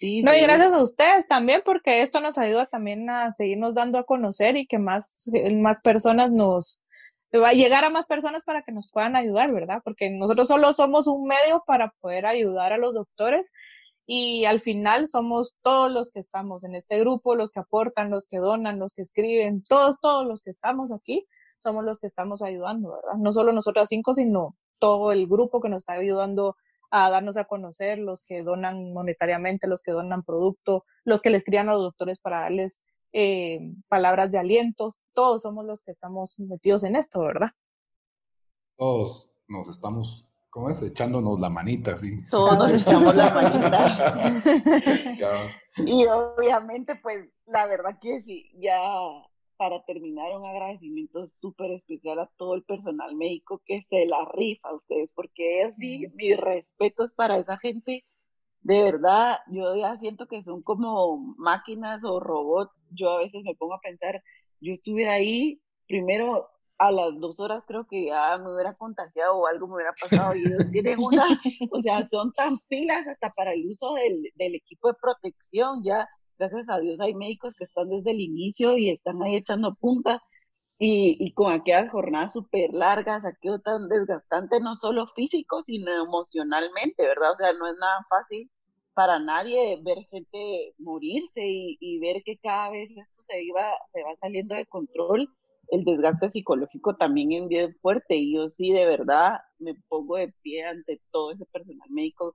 no, 0.00 0.34
y 0.34 0.40
gracias 0.40 0.72
a 0.72 0.82
ustedes 0.82 1.26
también, 1.26 1.62
porque 1.64 2.02
esto 2.02 2.20
nos 2.20 2.38
ayuda 2.38 2.66
también 2.66 3.08
a 3.08 3.32
seguirnos 3.32 3.74
dando 3.74 3.98
a 3.98 4.04
conocer 4.04 4.56
y 4.56 4.66
que 4.66 4.78
más, 4.78 5.30
eh, 5.32 5.54
más 5.54 5.80
personas 5.80 6.30
nos, 6.30 6.82
va 7.34 7.50
a 7.50 7.54
llegar 7.54 7.84
a 7.84 7.90
más 7.90 8.06
personas 8.06 8.44
para 8.44 8.62
que 8.62 8.72
nos 8.72 8.90
puedan 8.92 9.16
ayudar, 9.16 9.52
¿verdad? 9.52 9.80
Porque 9.82 10.10
nosotros 10.10 10.48
solo 10.48 10.72
somos 10.72 11.06
un 11.06 11.26
medio 11.26 11.64
para 11.66 11.94
poder 12.00 12.26
ayudar 12.26 12.72
a 12.72 12.78
los 12.78 12.94
doctores 12.94 13.52
y 14.06 14.44
al 14.44 14.60
final 14.60 15.08
somos 15.08 15.56
todos 15.62 15.90
los 15.90 16.10
que 16.10 16.20
estamos 16.20 16.64
en 16.64 16.74
este 16.74 17.00
grupo, 17.00 17.34
los 17.34 17.50
que 17.50 17.60
aportan, 17.60 18.10
los 18.10 18.28
que 18.28 18.38
donan, 18.38 18.78
los 18.78 18.92
que 18.92 19.02
escriben, 19.02 19.62
todos, 19.62 19.98
todos 20.00 20.26
los 20.26 20.42
que 20.42 20.50
estamos 20.50 20.92
aquí, 20.92 21.26
somos 21.58 21.84
los 21.84 21.98
que 21.98 22.06
estamos 22.06 22.42
ayudando, 22.42 22.90
¿verdad? 22.90 23.18
No 23.18 23.32
solo 23.32 23.52
nosotros 23.52 23.88
cinco, 23.88 24.14
sino 24.14 24.56
todo 24.78 25.12
el 25.12 25.26
grupo 25.26 25.60
que 25.60 25.68
nos 25.68 25.78
está 25.78 25.94
ayudando 25.94 26.56
a 26.90 27.10
darnos 27.10 27.36
a 27.36 27.44
conocer, 27.44 27.98
los 27.98 28.22
que 28.22 28.42
donan 28.42 28.92
monetariamente, 28.92 29.66
los 29.66 29.82
que 29.82 29.92
donan 29.92 30.22
producto, 30.22 30.84
los 31.04 31.20
que 31.20 31.30
les 31.30 31.44
crían 31.44 31.68
a 31.68 31.72
los 31.72 31.82
doctores 31.82 32.20
para 32.20 32.40
darles 32.40 32.82
eh, 33.12 33.60
palabras 33.88 34.30
de 34.30 34.38
aliento, 34.38 34.94
todos 35.14 35.42
somos 35.42 35.64
los 35.64 35.82
que 35.82 35.90
estamos 35.90 36.38
metidos 36.38 36.84
en 36.84 36.96
esto, 36.96 37.22
¿verdad? 37.22 37.48
Todos 38.76 39.30
nos 39.48 39.68
estamos, 39.68 40.26
¿cómo 40.50 40.70
es? 40.70 40.82
Echándonos 40.82 41.40
la 41.40 41.48
manita, 41.48 41.96
sí. 41.96 42.20
Todos 42.30 42.58
nos 42.58 42.74
echamos 42.74 43.14
la 43.14 43.32
manita. 43.32 44.42
y 45.78 46.04
obviamente, 46.06 46.96
pues, 46.96 47.26
la 47.46 47.66
verdad 47.66 47.98
que 48.00 48.22
sí, 48.22 48.50
ya 48.58 48.78
para 49.56 49.84
terminar, 49.84 50.36
un 50.36 50.44
agradecimiento 50.44 51.30
súper 51.40 51.72
especial 51.72 52.18
a 52.18 52.30
todo 52.36 52.54
el 52.54 52.62
personal 52.62 53.14
médico 53.16 53.62
que 53.64 53.86
se 53.88 54.06
la 54.06 54.24
rifa 54.32 54.68
a 54.68 54.74
ustedes, 54.74 55.12
porque 55.12 55.60
ellos 55.60 55.76
sí, 55.76 56.06
mis 56.14 56.36
respetos 56.36 57.12
para 57.14 57.38
esa 57.38 57.58
gente. 57.58 58.04
De 58.62 58.82
verdad, 58.82 59.38
yo 59.48 59.76
ya 59.76 59.96
siento 59.96 60.26
que 60.26 60.42
son 60.42 60.62
como 60.62 61.18
máquinas 61.38 62.02
o 62.04 62.18
robots. 62.20 62.74
Yo 62.90 63.10
a 63.10 63.18
veces 63.18 63.42
me 63.44 63.54
pongo 63.54 63.74
a 63.74 63.80
pensar, 63.80 64.22
yo 64.60 64.72
estuve 64.72 65.08
ahí, 65.08 65.60
primero 65.86 66.48
a 66.78 66.92
las 66.92 67.18
dos 67.20 67.38
horas 67.40 67.64
creo 67.66 67.86
que 67.86 68.06
ya 68.06 68.36
me 68.38 68.52
hubiera 68.52 68.74
contagiado 68.74 69.36
o 69.38 69.46
algo 69.46 69.66
me 69.66 69.76
hubiera 69.76 69.94
pasado 69.94 70.34
y 70.34 70.40
ellos 70.40 70.70
tienen 70.70 70.98
una, 70.98 71.26
o 71.72 71.80
sea, 71.80 72.06
son 72.08 72.32
tan 72.32 72.58
pilas 72.68 73.06
hasta 73.06 73.30
para 73.30 73.52
el 73.52 73.66
uso 73.66 73.94
del, 73.94 74.30
del 74.34 74.54
equipo 74.56 74.88
de 74.88 74.94
protección, 75.00 75.82
ya 75.82 76.08
gracias 76.38 76.68
a 76.68 76.78
Dios 76.80 77.00
hay 77.00 77.14
médicos 77.14 77.54
que 77.54 77.64
están 77.64 77.88
desde 77.90 78.12
el 78.12 78.20
inicio 78.20 78.76
y 78.78 78.90
están 78.90 79.22
ahí 79.22 79.36
echando 79.36 79.74
punta 79.74 80.22
y, 80.78 81.16
y 81.20 81.32
con 81.34 81.52
aquellas 81.52 81.90
jornadas 81.90 82.32
súper 82.34 82.72
largas, 82.72 83.24
aquello 83.24 83.60
tan 83.60 83.88
desgastante, 83.88 84.60
no 84.60 84.76
solo 84.76 85.06
físico, 85.08 85.60
sino 85.62 85.90
emocionalmente, 85.92 87.02
¿verdad? 87.06 87.32
O 87.32 87.34
sea, 87.36 87.52
no 87.54 87.66
es 87.68 87.76
nada 87.78 88.06
fácil 88.10 88.50
para 88.94 89.18
nadie 89.18 89.78
ver 89.82 89.98
gente 90.10 90.74
morirse 90.78 91.46
y, 91.46 91.76
y 91.80 91.98
ver 92.00 92.22
que 92.24 92.38
cada 92.38 92.70
vez 92.70 92.90
esto 92.90 93.22
se, 93.26 93.42
iba, 93.42 93.70
se 93.92 94.02
va 94.02 94.16
saliendo 94.20 94.54
de 94.54 94.66
control 94.66 95.28
el 95.68 95.84
desgaste 95.84 96.30
psicológico 96.30 96.96
también 96.96 97.32
es 97.32 97.48
bien 97.48 97.74
fuerte 97.80 98.16
y 98.16 98.34
yo 98.34 98.48
sí 98.48 98.70
de 98.72 98.86
verdad 98.86 99.38
me 99.58 99.74
pongo 99.88 100.16
de 100.16 100.32
pie 100.42 100.64
ante 100.64 101.00
todo 101.10 101.32
ese 101.32 101.44
personal 101.46 101.88
médico, 101.90 102.32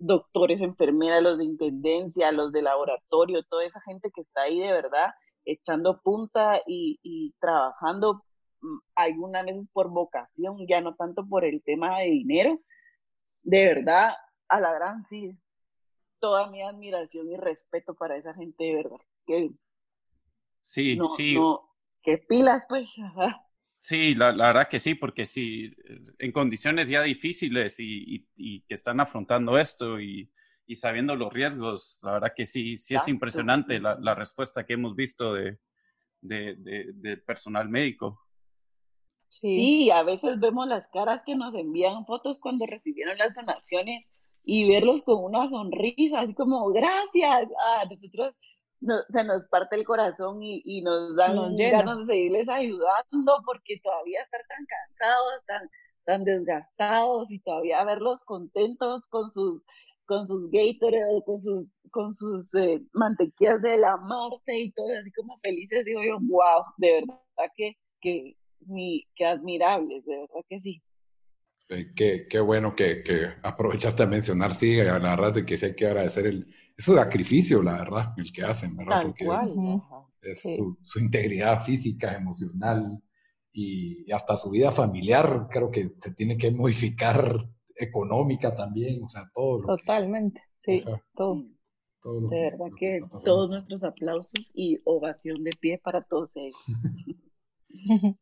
doctores, 0.00 0.60
enfermeras, 0.62 1.22
los 1.22 1.38
de 1.38 1.44
intendencia, 1.44 2.32
los 2.32 2.52
de 2.52 2.62
laboratorio, 2.62 3.44
toda 3.44 3.64
esa 3.64 3.80
gente 3.82 4.10
que 4.10 4.22
está 4.22 4.42
ahí 4.42 4.58
de 4.58 4.72
verdad 4.72 5.10
echando 5.44 6.00
punta 6.02 6.60
y, 6.66 7.34
trabajando 7.40 8.24
mm, 8.60 8.78
algunas 8.96 9.44
veces 9.44 9.68
por 9.72 9.90
vocación, 9.90 10.56
ya 10.68 10.80
no 10.80 10.94
tanto 10.96 11.26
por 11.26 11.44
el 11.44 11.62
tema 11.62 11.98
de 11.98 12.06
dinero. 12.06 12.60
De 13.42 13.64
verdad, 13.66 14.14
a 14.48 14.60
la 14.60 14.72
gran 14.72 15.04
sí, 15.08 15.36
toda 16.18 16.50
mi 16.50 16.62
admiración 16.62 17.30
y 17.30 17.36
respeto 17.36 17.94
para 17.94 18.16
esa 18.16 18.34
gente 18.34 18.64
de 18.64 18.74
verdad. 18.74 18.98
Que 19.26 19.50
sí, 20.62 20.98
sí 21.16 21.36
que 22.02 22.18
pilas, 22.18 22.64
pues. 22.68 22.88
Sí, 23.80 24.14
la, 24.14 24.32
verdad 24.32 24.68
que 24.68 24.78
sí, 24.78 24.94
porque 24.94 25.24
sí, 25.24 25.70
en 26.18 26.32
condiciones 26.32 26.90
ya 26.90 27.02
difíciles 27.02 27.76
y, 27.78 28.26
que 28.68 28.74
están 28.74 29.00
afrontando 29.00 29.58
esto 29.58 29.98
y, 29.98 30.30
sabiendo 30.74 31.16
los 31.16 31.32
riesgos, 31.32 31.98
la 32.02 32.12
verdad 32.12 32.32
que 32.36 32.46
sí, 32.46 32.76
sí 32.76 32.94
es 32.94 33.08
impresionante 33.08 33.80
la, 33.80 34.14
respuesta 34.14 34.64
que 34.64 34.74
hemos 34.74 34.94
visto 34.94 35.32
de, 35.32 35.58
del 36.20 37.22
personal 37.22 37.68
médico. 37.68 38.20
Sí. 39.28 39.90
a 39.90 40.02
veces 40.02 40.38
vemos 40.40 40.66
las 40.68 40.88
caras 40.88 41.22
que 41.24 41.36
nos 41.36 41.54
envían 41.54 42.04
fotos 42.04 42.40
cuando 42.40 42.66
recibieron 42.66 43.16
las 43.16 43.32
donaciones 43.34 44.04
y 44.44 44.68
verlos 44.68 45.02
con 45.02 45.24
una 45.24 45.48
sonrisa, 45.48 46.20
así 46.20 46.34
como, 46.34 46.68
gracias, 46.70 47.48
ah, 47.64 47.84
nosotros 47.88 48.34
se 48.80 49.24
nos 49.24 49.44
parte 49.46 49.76
el 49.76 49.84
corazón 49.84 50.38
y, 50.42 50.82
nos 50.82 51.14
dan 51.16 51.36
ganas 51.56 51.98
de 51.98 52.06
seguirles 52.06 52.48
ayudando 52.48 53.42
porque 53.44 53.80
todavía 53.82 54.22
estar 54.22 54.40
tan 54.48 54.66
cansados, 54.66 55.44
tan, 55.46 55.70
tan 56.04 56.24
desgastados 56.24 57.30
y 57.30 57.38
todavía 57.40 57.84
verlos 57.84 58.22
contentos 58.24 59.04
con 59.10 59.30
sus 59.30 59.62
con 60.06 60.26
sus 60.26 60.50
Gatorade, 60.50 61.22
con 61.24 61.38
sus 61.38 61.70
con 61.90 62.12
sus 62.12 62.54
eh, 62.54 62.80
mantequillas 62.92 63.60
de 63.62 63.78
la 63.78 63.96
Marce 63.96 64.58
y 64.58 64.72
todo 64.72 64.86
así 64.98 65.10
como 65.12 65.38
felices, 65.38 65.84
digo 65.84 66.02
yo, 66.02 66.18
wow, 66.20 66.64
de 66.78 66.92
verdad 66.94 67.52
que, 67.56 67.76
que, 68.00 68.36
mi, 68.60 69.06
que 69.14 69.26
admirables, 69.26 70.04
de 70.04 70.16
verdad 70.16 70.44
que 70.48 70.60
sí. 70.60 70.82
Qué, 71.94 72.26
qué, 72.28 72.40
bueno 72.40 72.74
que, 72.74 73.04
que, 73.04 73.28
aprovechaste 73.44 74.02
a 74.02 74.06
mencionar, 74.06 74.54
sí, 74.56 74.76
la 74.76 74.98
verdad 74.98 75.36
es 75.38 75.44
que 75.44 75.56
sí 75.56 75.66
hay 75.66 75.76
que 75.76 75.86
agradecer 75.86 76.26
el, 76.26 76.52
ese 76.80 76.94
sacrificio, 76.94 77.62
la 77.62 77.72
verdad, 77.72 78.14
el 78.16 78.32
que 78.32 78.42
hacen, 78.42 78.74
¿verdad? 78.74 79.02
Porque 79.02 79.26
es, 80.22 80.42
su, 80.42 80.98
integridad 80.98 81.62
física, 81.62 82.14
emocional 82.14 83.02
y, 83.52 84.10
hasta 84.10 84.36
su 84.36 84.50
vida 84.50 84.72
familiar, 84.72 85.48
creo 85.50 85.70
que 85.70 85.92
se 86.00 86.14
tiene 86.14 86.38
que 86.38 86.50
modificar 86.50 87.36
económica 87.76 88.54
también, 88.54 89.02
o 89.02 89.08
sea, 89.08 89.30
todo. 89.32 89.60
Lo 89.60 89.76
Totalmente, 89.76 90.42
sí, 90.58 90.82
todo. 91.14 91.44
de 92.30 92.40
verdad 92.40 92.66
que, 92.78 93.00
todos 93.24 93.50
nuestros 93.50 93.84
aplausos 93.84 94.50
y 94.54 94.78
ovación 94.84 95.44
de 95.44 95.50
pie 95.60 95.78
para 95.78 96.02
todos 96.02 96.30
ellos. 96.34 96.56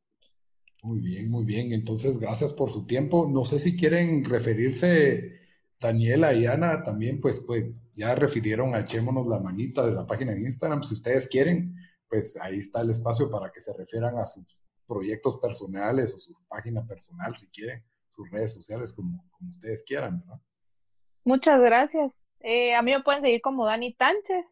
Muy 0.80 1.00
bien, 1.00 1.28
muy 1.28 1.44
bien. 1.44 1.72
Entonces, 1.72 2.18
gracias 2.18 2.54
por 2.54 2.70
su 2.70 2.86
tiempo. 2.86 3.28
No 3.28 3.44
sé 3.44 3.58
si 3.58 3.76
quieren 3.76 4.24
referirse, 4.24 5.40
Daniela 5.80 6.32
y 6.34 6.46
Ana, 6.46 6.84
también, 6.84 7.20
pues, 7.20 7.40
pues 7.40 7.64
ya 7.98 8.14
refirieron 8.14 8.74
a 8.74 8.80
Echémonos 8.80 9.26
la 9.26 9.40
manita 9.40 9.84
de 9.84 9.92
la 9.92 10.06
página 10.06 10.32
de 10.32 10.42
Instagram. 10.42 10.84
Si 10.84 10.94
ustedes 10.94 11.26
quieren, 11.26 11.74
pues 12.08 12.38
ahí 12.40 12.58
está 12.58 12.80
el 12.80 12.90
espacio 12.90 13.28
para 13.28 13.50
que 13.50 13.60
se 13.60 13.76
refieran 13.76 14.16
a 14.18 14.24
sus 14.24 14.46
proyectos 14.86 15.38
personales 15.38 16.14
o 16.14 16.18
su 16.18 16.32
página 16.46 16.86
personal, 16.86 17.36
si 17.36 17.48
quieren, 17.48 17.84
sus 18.08 18.30
redes 18.30 18.54
sociales, 18.54 18.92
como, 18.92 19.28
como 19.32 19.50
ustedes 19.50 19.82
quieran, 19.82 20.20
¿verdad? 20.20 20.40
Muchas 21.24 21.60
gracias. 21.60 22.30
Eh, 22.38 22.72
a 22.74 22.82
mí 22.82 22.92
me 22.92 23.02
pueden 23.02 23.22
seguir 23.22 23.40
como 23.40 23.66
Dani 23.66 23.92
Tánchez. 23.92 24.46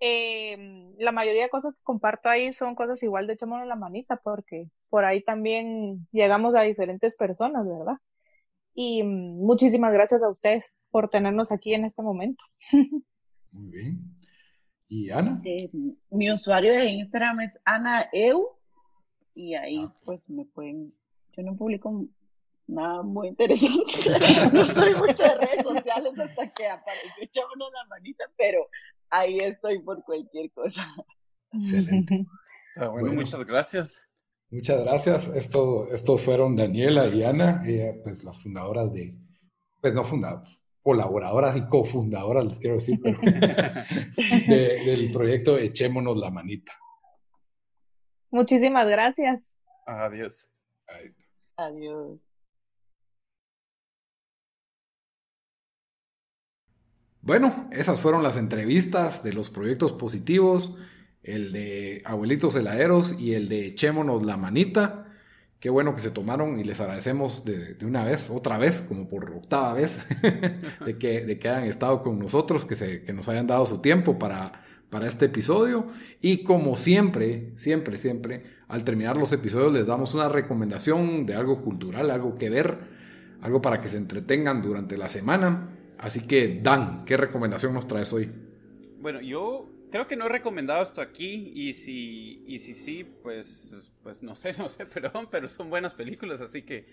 Eh, 0.00 0.92
la 0.98 1.12
mayoría 1.12 1.44
de 1.44 1.50
cosas 1.50 1.74
que 1.76 1.82
comparto 1.84 2.28
ahí 2.28 2.52
son 2.52 2.74
cosas 2.74 3.00
igual 3.04 3.28
de 3.28 3.34
echémonos 3.34 3.68
la 3.68 3.76
manita, 3.76 4.16
porque 4.16 4.70
por 4.90 5.04
ahí 5.04 5.20
también 5.20 6.08
llegamos 6.10 6.56
a 6.56 6.62
diferentes 6.62 7.14
personas, 7.14 7.64
¿verdad? 7.64 7.98
Y 8.80 9.02
muchísimas 9.02 9.92
gracias 9.92 10.22
a 10.22 10.28
ustedes 10.28 10.72
por 10.92 11.08
tenernos 11.08 11.50
aquí 11.50 11.74
en 11.74 11.84
este 11.84 12.00
momento. 12.00 12.44
Muy 13.50 13.70
bien. 13.72 14.16
¿Y 14.86 15.10
Ana? 15.10 15.42
Eh, 15.44 15.68
mi 16.10 16.30
usuario 16.30 16.72
de 16.72 16.86
Instagram 16.86 17.40
es 17.40 17.58
Ana 17.64 18.08
Eu 18.12 18.56
y 19.34 19.56
ahí 19.56 19.82
ah, 19.84 19.92
pues 20.04 20.30
me 20.30 20.44
pueden, 20.44 20.94
yo 21.36 21.42
no 21.42 21.56
publico 21.56 22.06
nada 22.68 23.02
muy 23.02 23.28
interesante, 23.28 23.82
no 24.52 24.64
soy 24.64 24.94
muchas 24.94 25.34
redes 25.38 25.62
sociales 25.64 26.12
hasta 26.16 26.48
que 26.52 26.68
apareció 26.68 27.24
echámonos 27.24 27.70
la 27.72 27.84
manita, 27.88 28.24
pero 28.36 28.68
ahí 29.10 29.38
estoy 29.38 29.80
por 29.80 30.04
cualquier 30.04 30.52
cosa. 30.52 30.86
Excelente. 31.52 32.26
Ah, 32.76 32.86
bueno, 32.86 33.12
muchas 33.12 33.44
gracias. 33.44 34.07
Muchas 34.50 34.82
gracias. 34.82 35.28
Esto, 35.28 35.88
estos 35.92 36.22
fueron 36.22 36.56
Daniela 36.56 37.06
y 37.08 37.22
Ana, 37.22 37.62
pues 38.02 38.24
las 38.24 38.40
fundadoras 38.40 38.92
de, 38.92 39.14
pues 39.80 39.92
no 39.92 40.04
fundadoras, 40.04 40.58
colaboradoras 40.82 41.56
y 41.56 41.66
cofundadoras, 41.66 42.44
les 42.44 42.58
quiero 42.58 42.76
decir, 42.76 42.98
pero, 43.02 43.18
del 44.48 45.12
proyecto 45.12 45.58
Echémonos 45.58 46.16
la 46.16 46.30
Manita. 46.30 46.72
Muchísimas 48.30 48.88
gracias. 48.88 49.54
Adiós. 49.86 50.50
Adiós. 51.56 52.18
Bueno, 57.20 57.68
esas 57.72 58.00
fueron 58.00 58.22
las 58.22 58.38
entrevistas 58.38 59.22
de 59.22 59.34
los 59.34 59.50
proyectos 59.50 59.92
positivos, 59.92 60.74
el 61.28 61.52
de 61.52 62.02
Abuelitos 62.04 62.56
Heladeros 62.56 63.14
y 63.18 63.34
el 63.34 63.48
de 63.48 63.66
Echémonos 63.66 64.24
la 64.24 64.36
Manita. 64.36 65.06
Qué 65.60 65.70
bueno 65.70 65.94
que 65.94 66.00
se 66.00 66.10
tomaron 66.10 66.58
y 66.58 66.64
les 66.64 66.80
agradecemos 66.80 67.44
de, 67.44 67.76
una 67.82 68.04
vez, 68.04 68.30
otra 68.30 68.58
vez, 68.58 68.80
como 68.80 69.08
por 69.08 69.30
octava 69.30 69.74
vez, 69.74 70.04
de, 70.86 70.94
que, 70.94 71.24
de 71.24 71.38
que 71.38 71.48
hayan 71.48 71.64
estado 71.64 72.02
con 72.02 72.18
nosotros, 72.18 72.64
que, 72.64 72.76
se, 72.76 73.02
que 73.02 73.12
nos 73.12 73.28
hayan 73.28 73.46
dado 73.46 73.66
su 73.66 73.80
tiempo 73.80 74.18
para, 74.18 74.62
para 74.88 75.08
este 75.08 75.26
episodio. 75.26 75.88
Y 76.20 76.44
como 76.44 76.76
siempre, 76.76 77.52
siempre, 77.56 77.96
siempre, 77.96 78.44
al 78.68 78.84
terminar 78.84 79.16
los 79.16 79.32
episodios 79.32 79.72
les 79.72 79.86
damos 79.86 80.14
una 80.14 80.28
recomendación 80.28 81.26
de 81.26 81.34
algo 81.34 81.60
cultural, 81.62 82.10
algo 82.10 82.38
que 82.38 82.50
ver, 82.50 82.78
algo 83.42 83.60
para 83.60 83.80
que 83.80 83.88
se 83.88 83.96
entretengan 83.96 84.62
durante 84.62 84.96
la 84.96 85.08
semana. 85.08 85.76
Así 85.98 86.20
que, 86.20 86.60
Dan, 86.62 87.04
¿qué 87.04 87.16
recomendación 87.16 87.74
nos 87.74 87.86
traes 87.86 88.12
hoy? 88.12 88.30
Bueno, 89.00 89.20
yo 89.20 89.68
Creo 89.90 90.06
que 90.06 90.16
no 90.16 90.26
he 90.26 90.28
recomendado 90.28 90.82
esto 90.82 91.00
aquí 91.00 91.52
y 91.54 91.72
si, 91.72 92.44
y 92.46 92.58
si 92.58 92.74
sí, 92.74 93.04
pues, 93.04 93.74
pues 94.02 94.22
no 94.22 94.34
sé, 94.36 94.52
no 94.58 94.68
sé, 94.68 94.86
perdón, 94.86 95.28
pero 95.30 95.48
son 95.48 95.70
buenas 95.70 95.94
películas, 95.94 96.40
así 96.40 96.62
que 96.62 96.86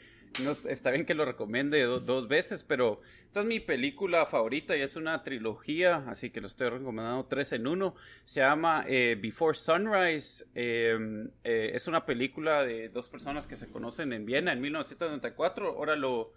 no, 0.44 0.52
está 0.52 0.92
bien 0.92 1.06
que 1.06 1.14
lo 1.14 1.26
recomiende 1.26 1.82
dos 1.84 2.28
veces, 2.28 2.64
pero 2.64 3.02
esta 3.26 3.42
es 3.42 3.46
mi 3.46 3.60
película 3.60 4.26
favorita 4.26 4.76
y 4.76 4.82
es 4.82 4.96
una 4.96 5.24
trilogía, 5.24 6.04
así 6.08 6.30
que 6.30 6.42
lo 6.42 6.48
estoy 6.48 6.70
recomendando 6.70 7.26
tres 7.26 7.52
en 7.54 7.68
uno. 7.68 7.96
Se 8.24 8.42
llama 8.42 8.86
eh, 8.88 9.18
Before 9.22 9.56
Sunrise, 9.56 10.46
em, 10.54 11.30
eh, 11.44 11.72
es 11.74 11.88
una 11.88 12.06
película 12.06 12.64
de 12.64 12.90
dos 12.90 13.10
personas 13.10 13.48
que 13.48 13.56
se 13.56 13.70
conocen 13.70 14.14
en 14.14 14.26
Viena 14.26 14.54
en 14.54 14.62
1994, 14.62 15.68
ahora 15.68 15.96
lo 15.96 16.34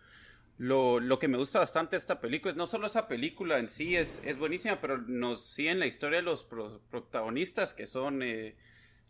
lo, 0.59 0.99
lo, 0.99 1.19
que 1.19 1.29
me 1.29 1.39
gusta 1.39 1.61
bastante 1.61 1.93
de 1.93 1.99
esta 1.99 2.21
película 2.21 2.51
es 2.51 2.57
no 2.57 2.67
solo 2.67 2.87
esa 2.87 3.07
película 3.07 3.59
en 3.59 3.69
sí 3.69 3.97
es, 3.97 4.21
es 4.25 4.37
buenísima, 4.37 4.81
pero 4.81 4.99
nos 4.99 5.47
sigue 5.47 5.71
en 5.71 5.79
la 5.79 5.87
historia 5.87 6.19
de 6.19 6.25
los 6.25 6.45
protagonistas 6.91 7.75
que 7.75 7.87
son 7.87 8.23
eh, 8.23 8.57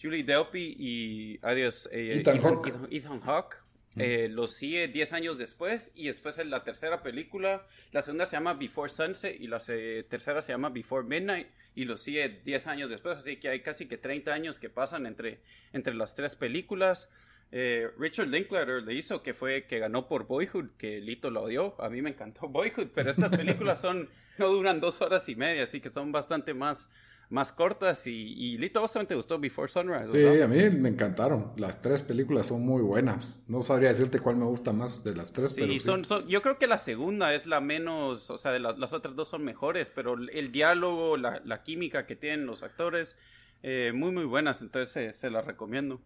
Julie 0.00 0.24
Delpy 0.24 0.76
y 0.78 1.38
adiós, 1.42 1.88
eh, 1.90 2.18
Ethan, 2.20 2.40
Hawke. 2.40 2.72
Ethan, 2.90 3.20
Hawke. 3.20 3.56
Mm. 3.94 4.00
Eh, 4.00 4.28
los 4.28 4.52
sigue 4.52 4.88
10 4.88 5.12
años 5.14 5.38
después 5.38 5.90
y 5.94 6.08
después 6.08 6.38
en 6.38 6.50
la 6.50 6.62
tercera 6.64 7.02
película, 7.02 7.66
la 7.92 8.02
segunda 8.02 8.26
se 8.26 8.36
llama 8.36 8.52
Before 8.52 8.90
Sunset 8.90 9.40
y 9.40 9.46
la 9.46 9.58
tercera 9.58 10.42
se 10.42 10.52
llama 10.52 10.68
Before 10.68 11.06
Midnight 11.06 11.48
y 11.74 11.86
los 11.86 12.02
sigue 12.02 12.40
10 12.44 12.66
años 12.66 12.90
después, 12.90 13.16
así 13.16 13.38
que 13.38 13.48
hay 13.48 13.60
casi 13.60 13.86
que 13.86 13.96
30 13.96 14.32
años 14.32 14.58
que 14.58 14.68
pasan 14.68 15.06
entre, 15.06 15.40
entre 15.72 15.94
las 15.94 16.14
tres 16.14 16.34
películas. 16.34 17.10
Eh, 17.50 17.88
Richard 17.98 18.28
Linklater 18.28 18.82
le 18.82 18.94
hizo, 18.94 19.22
que 19.22 19.32
fue 19.32 19.64
que 19.66 19.78
ganó 19.78 20.06
por 20.06 20.26
Boyhood, 20.26 20.70
que 20.76 21.00
Lito 21.00 21.30
lo 21.30 21.44
odió. 21.44 21.80
A 21.80 21.88
mí 21.88 22.02
me 22.02 22.10
encantó 22.10 22.48
Boyhood, 22.48 22.88
pero 22.94 23.10
estas 23.10 23.34
películas 23.34 23.80
son 23.80 24.08
no 24.38 24.48
duran 24.48 24.80
dos 24.80 25.00
horas 25.00 25.28
y 25.28 25.34
media, 25.34 25.64
así 25.64 25.80
que 25.80 25.90
son 25.90 26.12
bastante 26.12 26.54
más, 26.54 26.88
más 27.30 27.50
cortas. 27.50 28.06
Y, 28.06 28.56
Lito, 28.58 28.80
¿vos 28.80 28.92
te 28.92 29.14
gustó 29.14 29.38
Before 29.38 29.68
Sunrise? 29.68 30.10
Sí, 30.10 30.42
a 30.42 30.46
mí 30.46 30.70
me 30.70 30.90
encantaron. 30.90 31.52
Las 31.56 31.80
tres 31.80 32.02
películas 32.02 32.46
son 32.46 32.64
muy 32.64 32.82
buenas. 32.82 33.42
No 33.48 33.62
sabría 33.62 33.88
decirte 33.88 34.20
cuál 34.20 34.36
me 34.36 34.44
gusta 34.44 34.72
más 34.72 35.02
de 35.02 35.14
las 35.14 35.32
tres, 35.32 35.54
pero 35.56 35.76
Son, 35.78 36.28
yo 36.28 36.42
creo 36.42 36.58
que 36.58 36.66
la 36.66 36.76
segunda 36.76 37.34
es 37.34 37.46
la 37.46 37.60
menos, 37.60 38.30
o 38.30 38.38
sea, 38.38 38.58
las 38.58 38.92
otras 38.92 39.16
dos 39.16 39.28
son 39.28 39.42
mejores, 39.42 39.90
pero 39.94 40.14
el 40.14 40.52
diálogo, 40.52 41.16
la, 41.16 41.62
química 41.62 42.06
que 42.06 42.14
tienen 42.14 42.46
los 42.46 42.62
actores, 42.62 43.18
eh, 43.62 43.92
muy, 43.94 44.12
muy 44.12 44.24
buenas. 44.24 44.62
Entonces 44.62 45.16
se 45.16 45.30
las 45.30 45.44
recomiendo. 45.46 46.00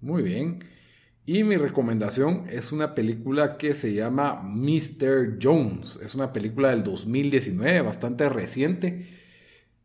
Muy 0.00 0.22
bien. 0.22 0.64
Y 1.26 1.44
mi 1.44 1.56
recomendación 1.56 2.46
es 2.50 2.72
una 2.72 2.94
película 2.94 3.58
que 3.58 3.74
se 3.74 3.94
llama 3.94 4.42
Mr. 4.42 5.38
Jones. 5.42 5.98
Es 6.02 6.14
una 6.14 6.32
película 6.32 6.70
del 6.70 6.84
2019, 6.84 7.82
bastante 7.82 8.28
reciente. 8.28 9.06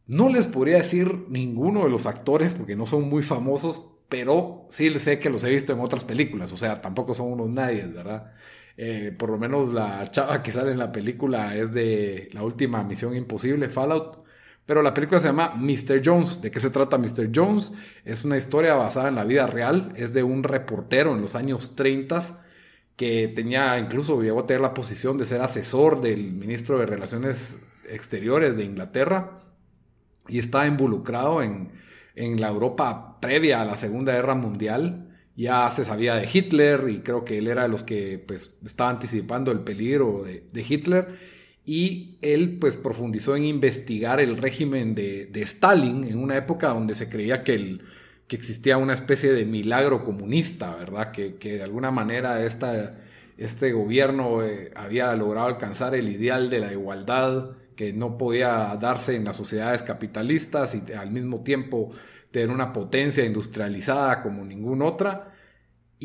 No 0.07 0.29
les 0.29 0.47
podría 0.47 0.77
decir 0.77 1.25
ninguno 1.29 1.85
de 1.85 1.91
los 1.91 2.07
actores 2.07 2.53
porque 2.55 2.75
no 2.77 2.87
son 2.87 3.09
muy 3.09 3.23
famosos, 3.23 3.83
pero 4.09 4.67
sí 4.71 4.97
sé 4.99 5.19
que 5.19 5.31
los 5.31 5.43
he 5.45 5.51
visto 5.51 5.73
en 5.73 5.81
otras 5.81 6.05
películas. 6.05 6.51
O 6.53 6.57
sea, 6.57 6.81
tampoco 6.81 7.13
son 7.15 7.33
unos 7.33 7.49
nadie, 7.49 7.85
¿verdad? 7.87 8.33
Eh, 8.77 9.13
por 9.17 9.29
lo 9.31 9.39
menos 9.39 9.73
la 9.73 10.09
chava 10.11 10.43
que 10.43 10.51
sale 10.53 10.71
en 10.73 10.79
la 10.79 10.91
película 10.93 11.55
es 11.57 11.73
de 11.73 12.29
la 12.33 12.43
última 12.43 12.83
Misión 12.83 13.15
Imposible, 13.15 13.69
Fallout. 13.69 14.24
Pero 14.65 14.81
la 14.81 14.93
película 14.93 15.19
se 15.19 15.27
llama 15.27 15.53
Mr. 15.55 16.01
Jones. 16.03 16.41
¿De 16.41 16.49
qué 16.49 16.59
se 16.59 16.71
trata 16.71 16.97
Mr. 16.97 17.29
Jones? 17.33 17.71
Es 18.03 18.23
una 18.23 18.37
historia 18.37 18.73
basada 18.73 19.09
en 19.09 19.15
la 19.15 19.23
vida 19.23 19.45
real. 19.45 19.93
Es 19.95 20.13
de 20.13 20.23
un 20.23 20.43
reportero 20.43 21.13
en 21.13 21.21
los 21.21 21.35
años 21.35 21.75
30 21.75 22.41
que 22.95 23.27
tenía, 23.27 23.77
incluso 23.77 24.21
llegó 24.21 24.41
a 24.41 24.47
tener 24.47 24.61
la 24.61 24.73
posición 24.73 25.17
de 25.17 25.25
ser 25.25 25.41
asesor 25.41 26.01
del 26.01 26.31
ministro 26.31 26.79
de 26.79 26.85
Relaciones 26.85 27.57
Exteriores 27.89 28.55
de 28.55 28.63
Inglaterra 28.63 29.41
y 30.27 30.39
está 30.39 30.65
involucrado 30.65 31.43
en, 31.43 31.71
la 32.15 32.47
Europa 32.47 33.19
previa 33.19 33.61
a 33.61 33.65
la 33.65 33.75
Segunda 33.75 34.13
Guerra 34.13 34.35
Mundial. 34.35 35.09
Ya 35.35 35.69
se 35.69 35.83
sabía 35.83 36.15
de 36.15 36.29
Hitler 36.31 36.87
y 36.87 37.01
creo 37.01 37.25
que 37.25 37.37
él 37.37 37.49
era 37.49 37.63
de 37.63 37.67
los 37.67 37.83
que 37.83 38.23
pues, 38.25 38.55
estaba 38.65 38.89
anticipando 38.89 39.51
el 39.51 39.59
peligro 39.59 40.23
de 40.23 40.65
Hitler 40.67 41.34
y 41.65 42.17
él 42.21 42.57
pues 42.59 42.77
profundizó 42.77 43.35
en 43.35 43.45
investigar 43.45 44.19
el 44.19 44.37
régimen 44.37 44.93
de, 44.93 45.29
Stalin 45.33 46.03
en 46.03 46.19
una 46.19 46.37
época 46.37 46.69
donde 46.69 46.95
se 46.95 47.09
creía 47.09 47.43
que, 47.43 47.55
el, 47.55 47.81
que 48.27 48.35
existía 48.35 48.77
una 48.77 48.93
especie 48.93 49.33
de 49.33 49.45
milagro 49.45 50.05
comunista, 50.05 50.75
¿verdad? 50.75 51.11
Que, 51.11 51.33
de 51.39 51.63
alguna 51.63 51.89
manera 51.89 52.43
esta, 52.43 52.97
este 53.37 53.71
gobierno 53.71 54.43
eh, 54.43 54.71
había 54.75 55.15
logrado 55.15 55.47
alcanzar 55.47 55.95
el 55.95 56.07
ideal 56.09 56.49
de 56.49 56.59
la 56.59 56.71
igualdad 56.71 57.51
que 57.75 57.93
no 57.93 58.17
podía 58.17 58.77
darse 58.79 59.15
en 59.15 59.25
las 59.25 59.35
sociedades 59.35 59.83
capitalistas 59.83 60.75
y 60.75 60.93
al 60.93 61.11
mismo 61.11 61.41
tiempo 61.41 61.91
tener 62.31 62.49
una 62.49 62.71
potencia 62.73 63.25
industrializada 63.25 64.21
como 64.21 64.45
ninguna 64.45 64.85
otra. 64.85 65.34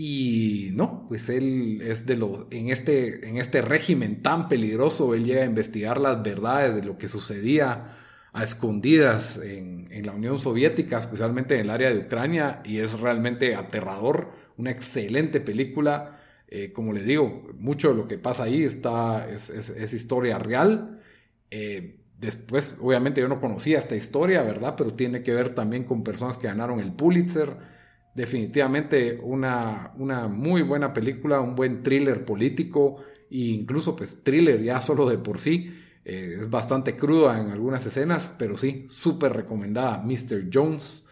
Y 0.03 0.71
no, 0.73 1.05
pues 1.09 1.29
él 1.29 1.83
es 1.83 2.07
de 2.07 2.17
lo, 2.17 2.49
en 2.51 2.71
este, 2.71 3.29
en 3.29 3.37
este 3.37 3.61
régimen 3.61 4.23
tan 4.23 4.49
peligroso, 4.49 5.15
él 5.15 5.27
llega 5.27 5.43
a 5.43 5.45
investigar 5.45 6.01
las 6.01 6.23
verdades 6.23 6.75
de 6.75 6.83
lo 6.83 6.97
que 6.97 7.07
sucedía 7.07 7.85
a 8.33 8.43
escondidas 8.43 9.37
en, 9.37 9.91
la 10.07 10.13
Unión 10.13 10.39
Soviética, 10.39 11.01
especialmente 11.01 11.57
en 11.57 11.61
el 11.61 11.71
área 11.71 11.91
de 11.91 11.99
Ucrania, 11.99 12.63
y 12.65 12.79
es 12.79 12.99
realmente 12.99 13.55
aterrador, 13.55 14.33
una 14.57 14.71
excelente 14.71 15.39
película. 15.39 16.19
Eh, 16.49 16.73
como 16.73 16.95
les 16.95 17.05
digo, 17.05 17.51
mucho 17.59 17.91
de 17.91 17.97
lo 17.97 18.09
que 18.09 18.17
pasa 18.17 18.45
ahí 18.45 18.63
está, 18.63 19.29
es, 19.29 19.93
historia 19.93 20.39
real. 20.39 21.03
Eh, 21.51 22.01
después, 22.19 22.77
obviamente 22.81 23.21
yo 23.21 23.29
no 23.29 23.39
conocía 23.39 23.79
esta 23.79 23.97
historia, 23.97 24.43
¿verdad? 24.45 24.77
Pero 24.79 24.95
tiene 24.95 25.23
que 25.23 25.35
ver 25.35 25.55
también 25.55 25.85
con 25.85 26.03
personas 26.03 26.39
que 26.39 26.47
ganaron 26.47 26.81
el 26.81 26.95
Pulitzer 26.95 27.80
definitivamente 28.15 29.19
una, 29.23 29.93
una 29.97 30.29
muy 30.29 30.63
buena 30.63 30.93
película, 30.93 31.41
un 31.41 31.55
buen 31.55 31.83
thriller 31.83 32.25
político 32.25 33.03
e 33.31 33.39
incluso 33.39 33.95
pues 33.97 34.23
thriller 34.23 34.63
ya 34.63 34.81
solo 34.81 35.09
de 35.09 35.19
por 35.19 35.39
sí. 35.39 35.77
Eh, 36.05 36.39
es 36.41 36.51
bastante 36.51 36.97
cruda 36.97 37.39
en 37.41 37.51
algunas 37.51 37.85
escenas, 37.87 38.33
pero 38.39 38.57
sí, 38.57 38.87
súper 38.89 39.33
recomendada. 39.33 40.03
Mr. 40.03 40.49
Jones. 40.53 41.05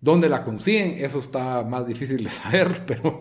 ¿Dónde 0.00 0.28
la 0.28 0.42
consiguen? 0.42 0.96
Eso 0.98 1.20
está 1.20 1.62
más 1.62 1.86
difícil 1.86 2.24
de 2.24 2.30
saber, 2.30 2.84
pero, 2.86 3.20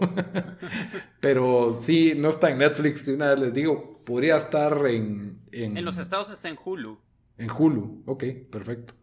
pero 1.20 1.74
sí, 1.76 2.14
no 2.18 2.30
está 2.30 2.50
en 2.50 2.58
Netflix. 2.58 3.08
Una 3.08 3.30
vez 3.32 3.40
les 3.40 3.54
digo, 3.54 4.02
podría 4.04 4.38
estar 4.38 4.88
en, 4.88 5.42
en... 5.52 5.78
En 5.78 5.86
los 5.86 5.98
estados 6.00 6.32
está 6.32 6.50
en 6.50 6.58
Hulu. 6.64 6.98
En 7.38 7.52
Hulu, 7.52 8.04
ok, 8.08 8.24
perfecto. 8.50 8.96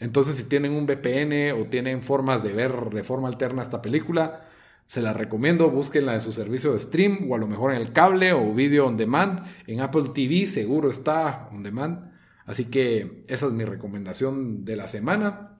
Entonces, 0.00 0.36
si 0.36 0.44
tienen 0.44 0.72
un 0.72 0.86
VPN 0.86 1.52
o 1.60 1.66
tienen 1.66 2.02
formas 2.02 2.42
de 2.42 2.52
ver 2.52 2.90
de 2.90 3.04
forma 3.04 3.28
alterna 3.28 3.62
esta 3.62 3.82
película, 3.82 4.44
se 4.86 5.02
la 5.02 5.12
recomiendo, 5.12 5.70
búsquenla 5.70 6.14
en 6.14 6.22
su 6.22 6.32
servicio 6.32 6.72
de 6.72 6.80
stream 6.80 7.30
o 7.30 7.34
a 7.34 7.38
lo 7.38 7.46
mejor 7.46 7.72
en 7.72 7.80
el 7.80 7.92
cable 7.92 8.32
o 8.32 8.54
video 8.54 8.86
on 8.86 8.96
demand. 8.96 9.44
En 9.66 9.80
Apple 9.80 10.04
TV 10.14 10.46
seguro 10.46 10.90
está 10.90 11.48
on 11.52 11.62
demand. 11.62 12.10
Así 12.46 12.64
que 12.64 13.22
esa 13.28 13.46
es 13.46 13.52
mi 13.52 13.64
recomendación 13.64 14.64
de 14.64 14.76
la 14.76 14.88
semana. 14.88 15.58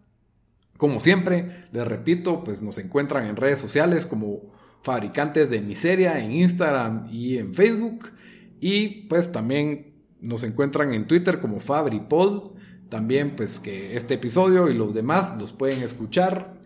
Como 0.79 1.01
siempre, 1.01 1.67
les 1.73 1.87
repito, 1.87 2.43
pues 2.43 2.63
nos 2.63 2.79
encuentran 2.79 3.27
en 3.27 3.37
redes 3.37 3.59
sociales 3.59 4.07
como 4.07 4.55
Fabricantes 4.83 5.51
de 5.51 5.61
Miseria 5.61 6.19
en 6.25 6.33
Instagram 6.33 7.09
y 7.11 7.37
en 7.37 7.53
Facebook. 7.55 8.13
Y 8.61 9.09
pues 9.09 9.31
también 9.31 10.05
nos 10.21 10.43
encuentran 10.45 10.95
en 10.95 11.07
Twitter 11.07 11.41
como 11.41 11.61
FabriPod. 11.61 12.57
También 12.89 13.37
pues 13.37 13.61
que 13.61 13.97
este 13.97 14.15
episodio 14.15 14.69
y 14.69 14.75
los 14.75 14.95
demás 14.95 15.37
los 15.39 15.53
pueden 15.53 15.83
escuchar 15.83 16.59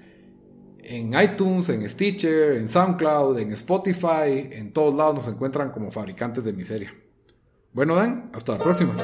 en 0.79 1.15
iTunes, 1.19 1.69
en 1.69 1.89
Stitcher, 1.89 2.57
en 2.57 2.69
SoundCloud, 2.69 3.39
en 3.39 3.53
Spotify, 3.53 4.49
en 4.51 4.73
todos 4.73 4.95
lados 4.95 5.15
nos 5.15 5.29
encuentran 5.29 5.71
como 5.71 5.91
fabricantes 5.91 6.45
de 6.45 6.53
miseria. 6.53 6.95
Bueno, 7.73 7.95
Dan, 7.95 8.31
hasta 8.35 8.53
la 8.53 8.59
próxima. 8.63 8.95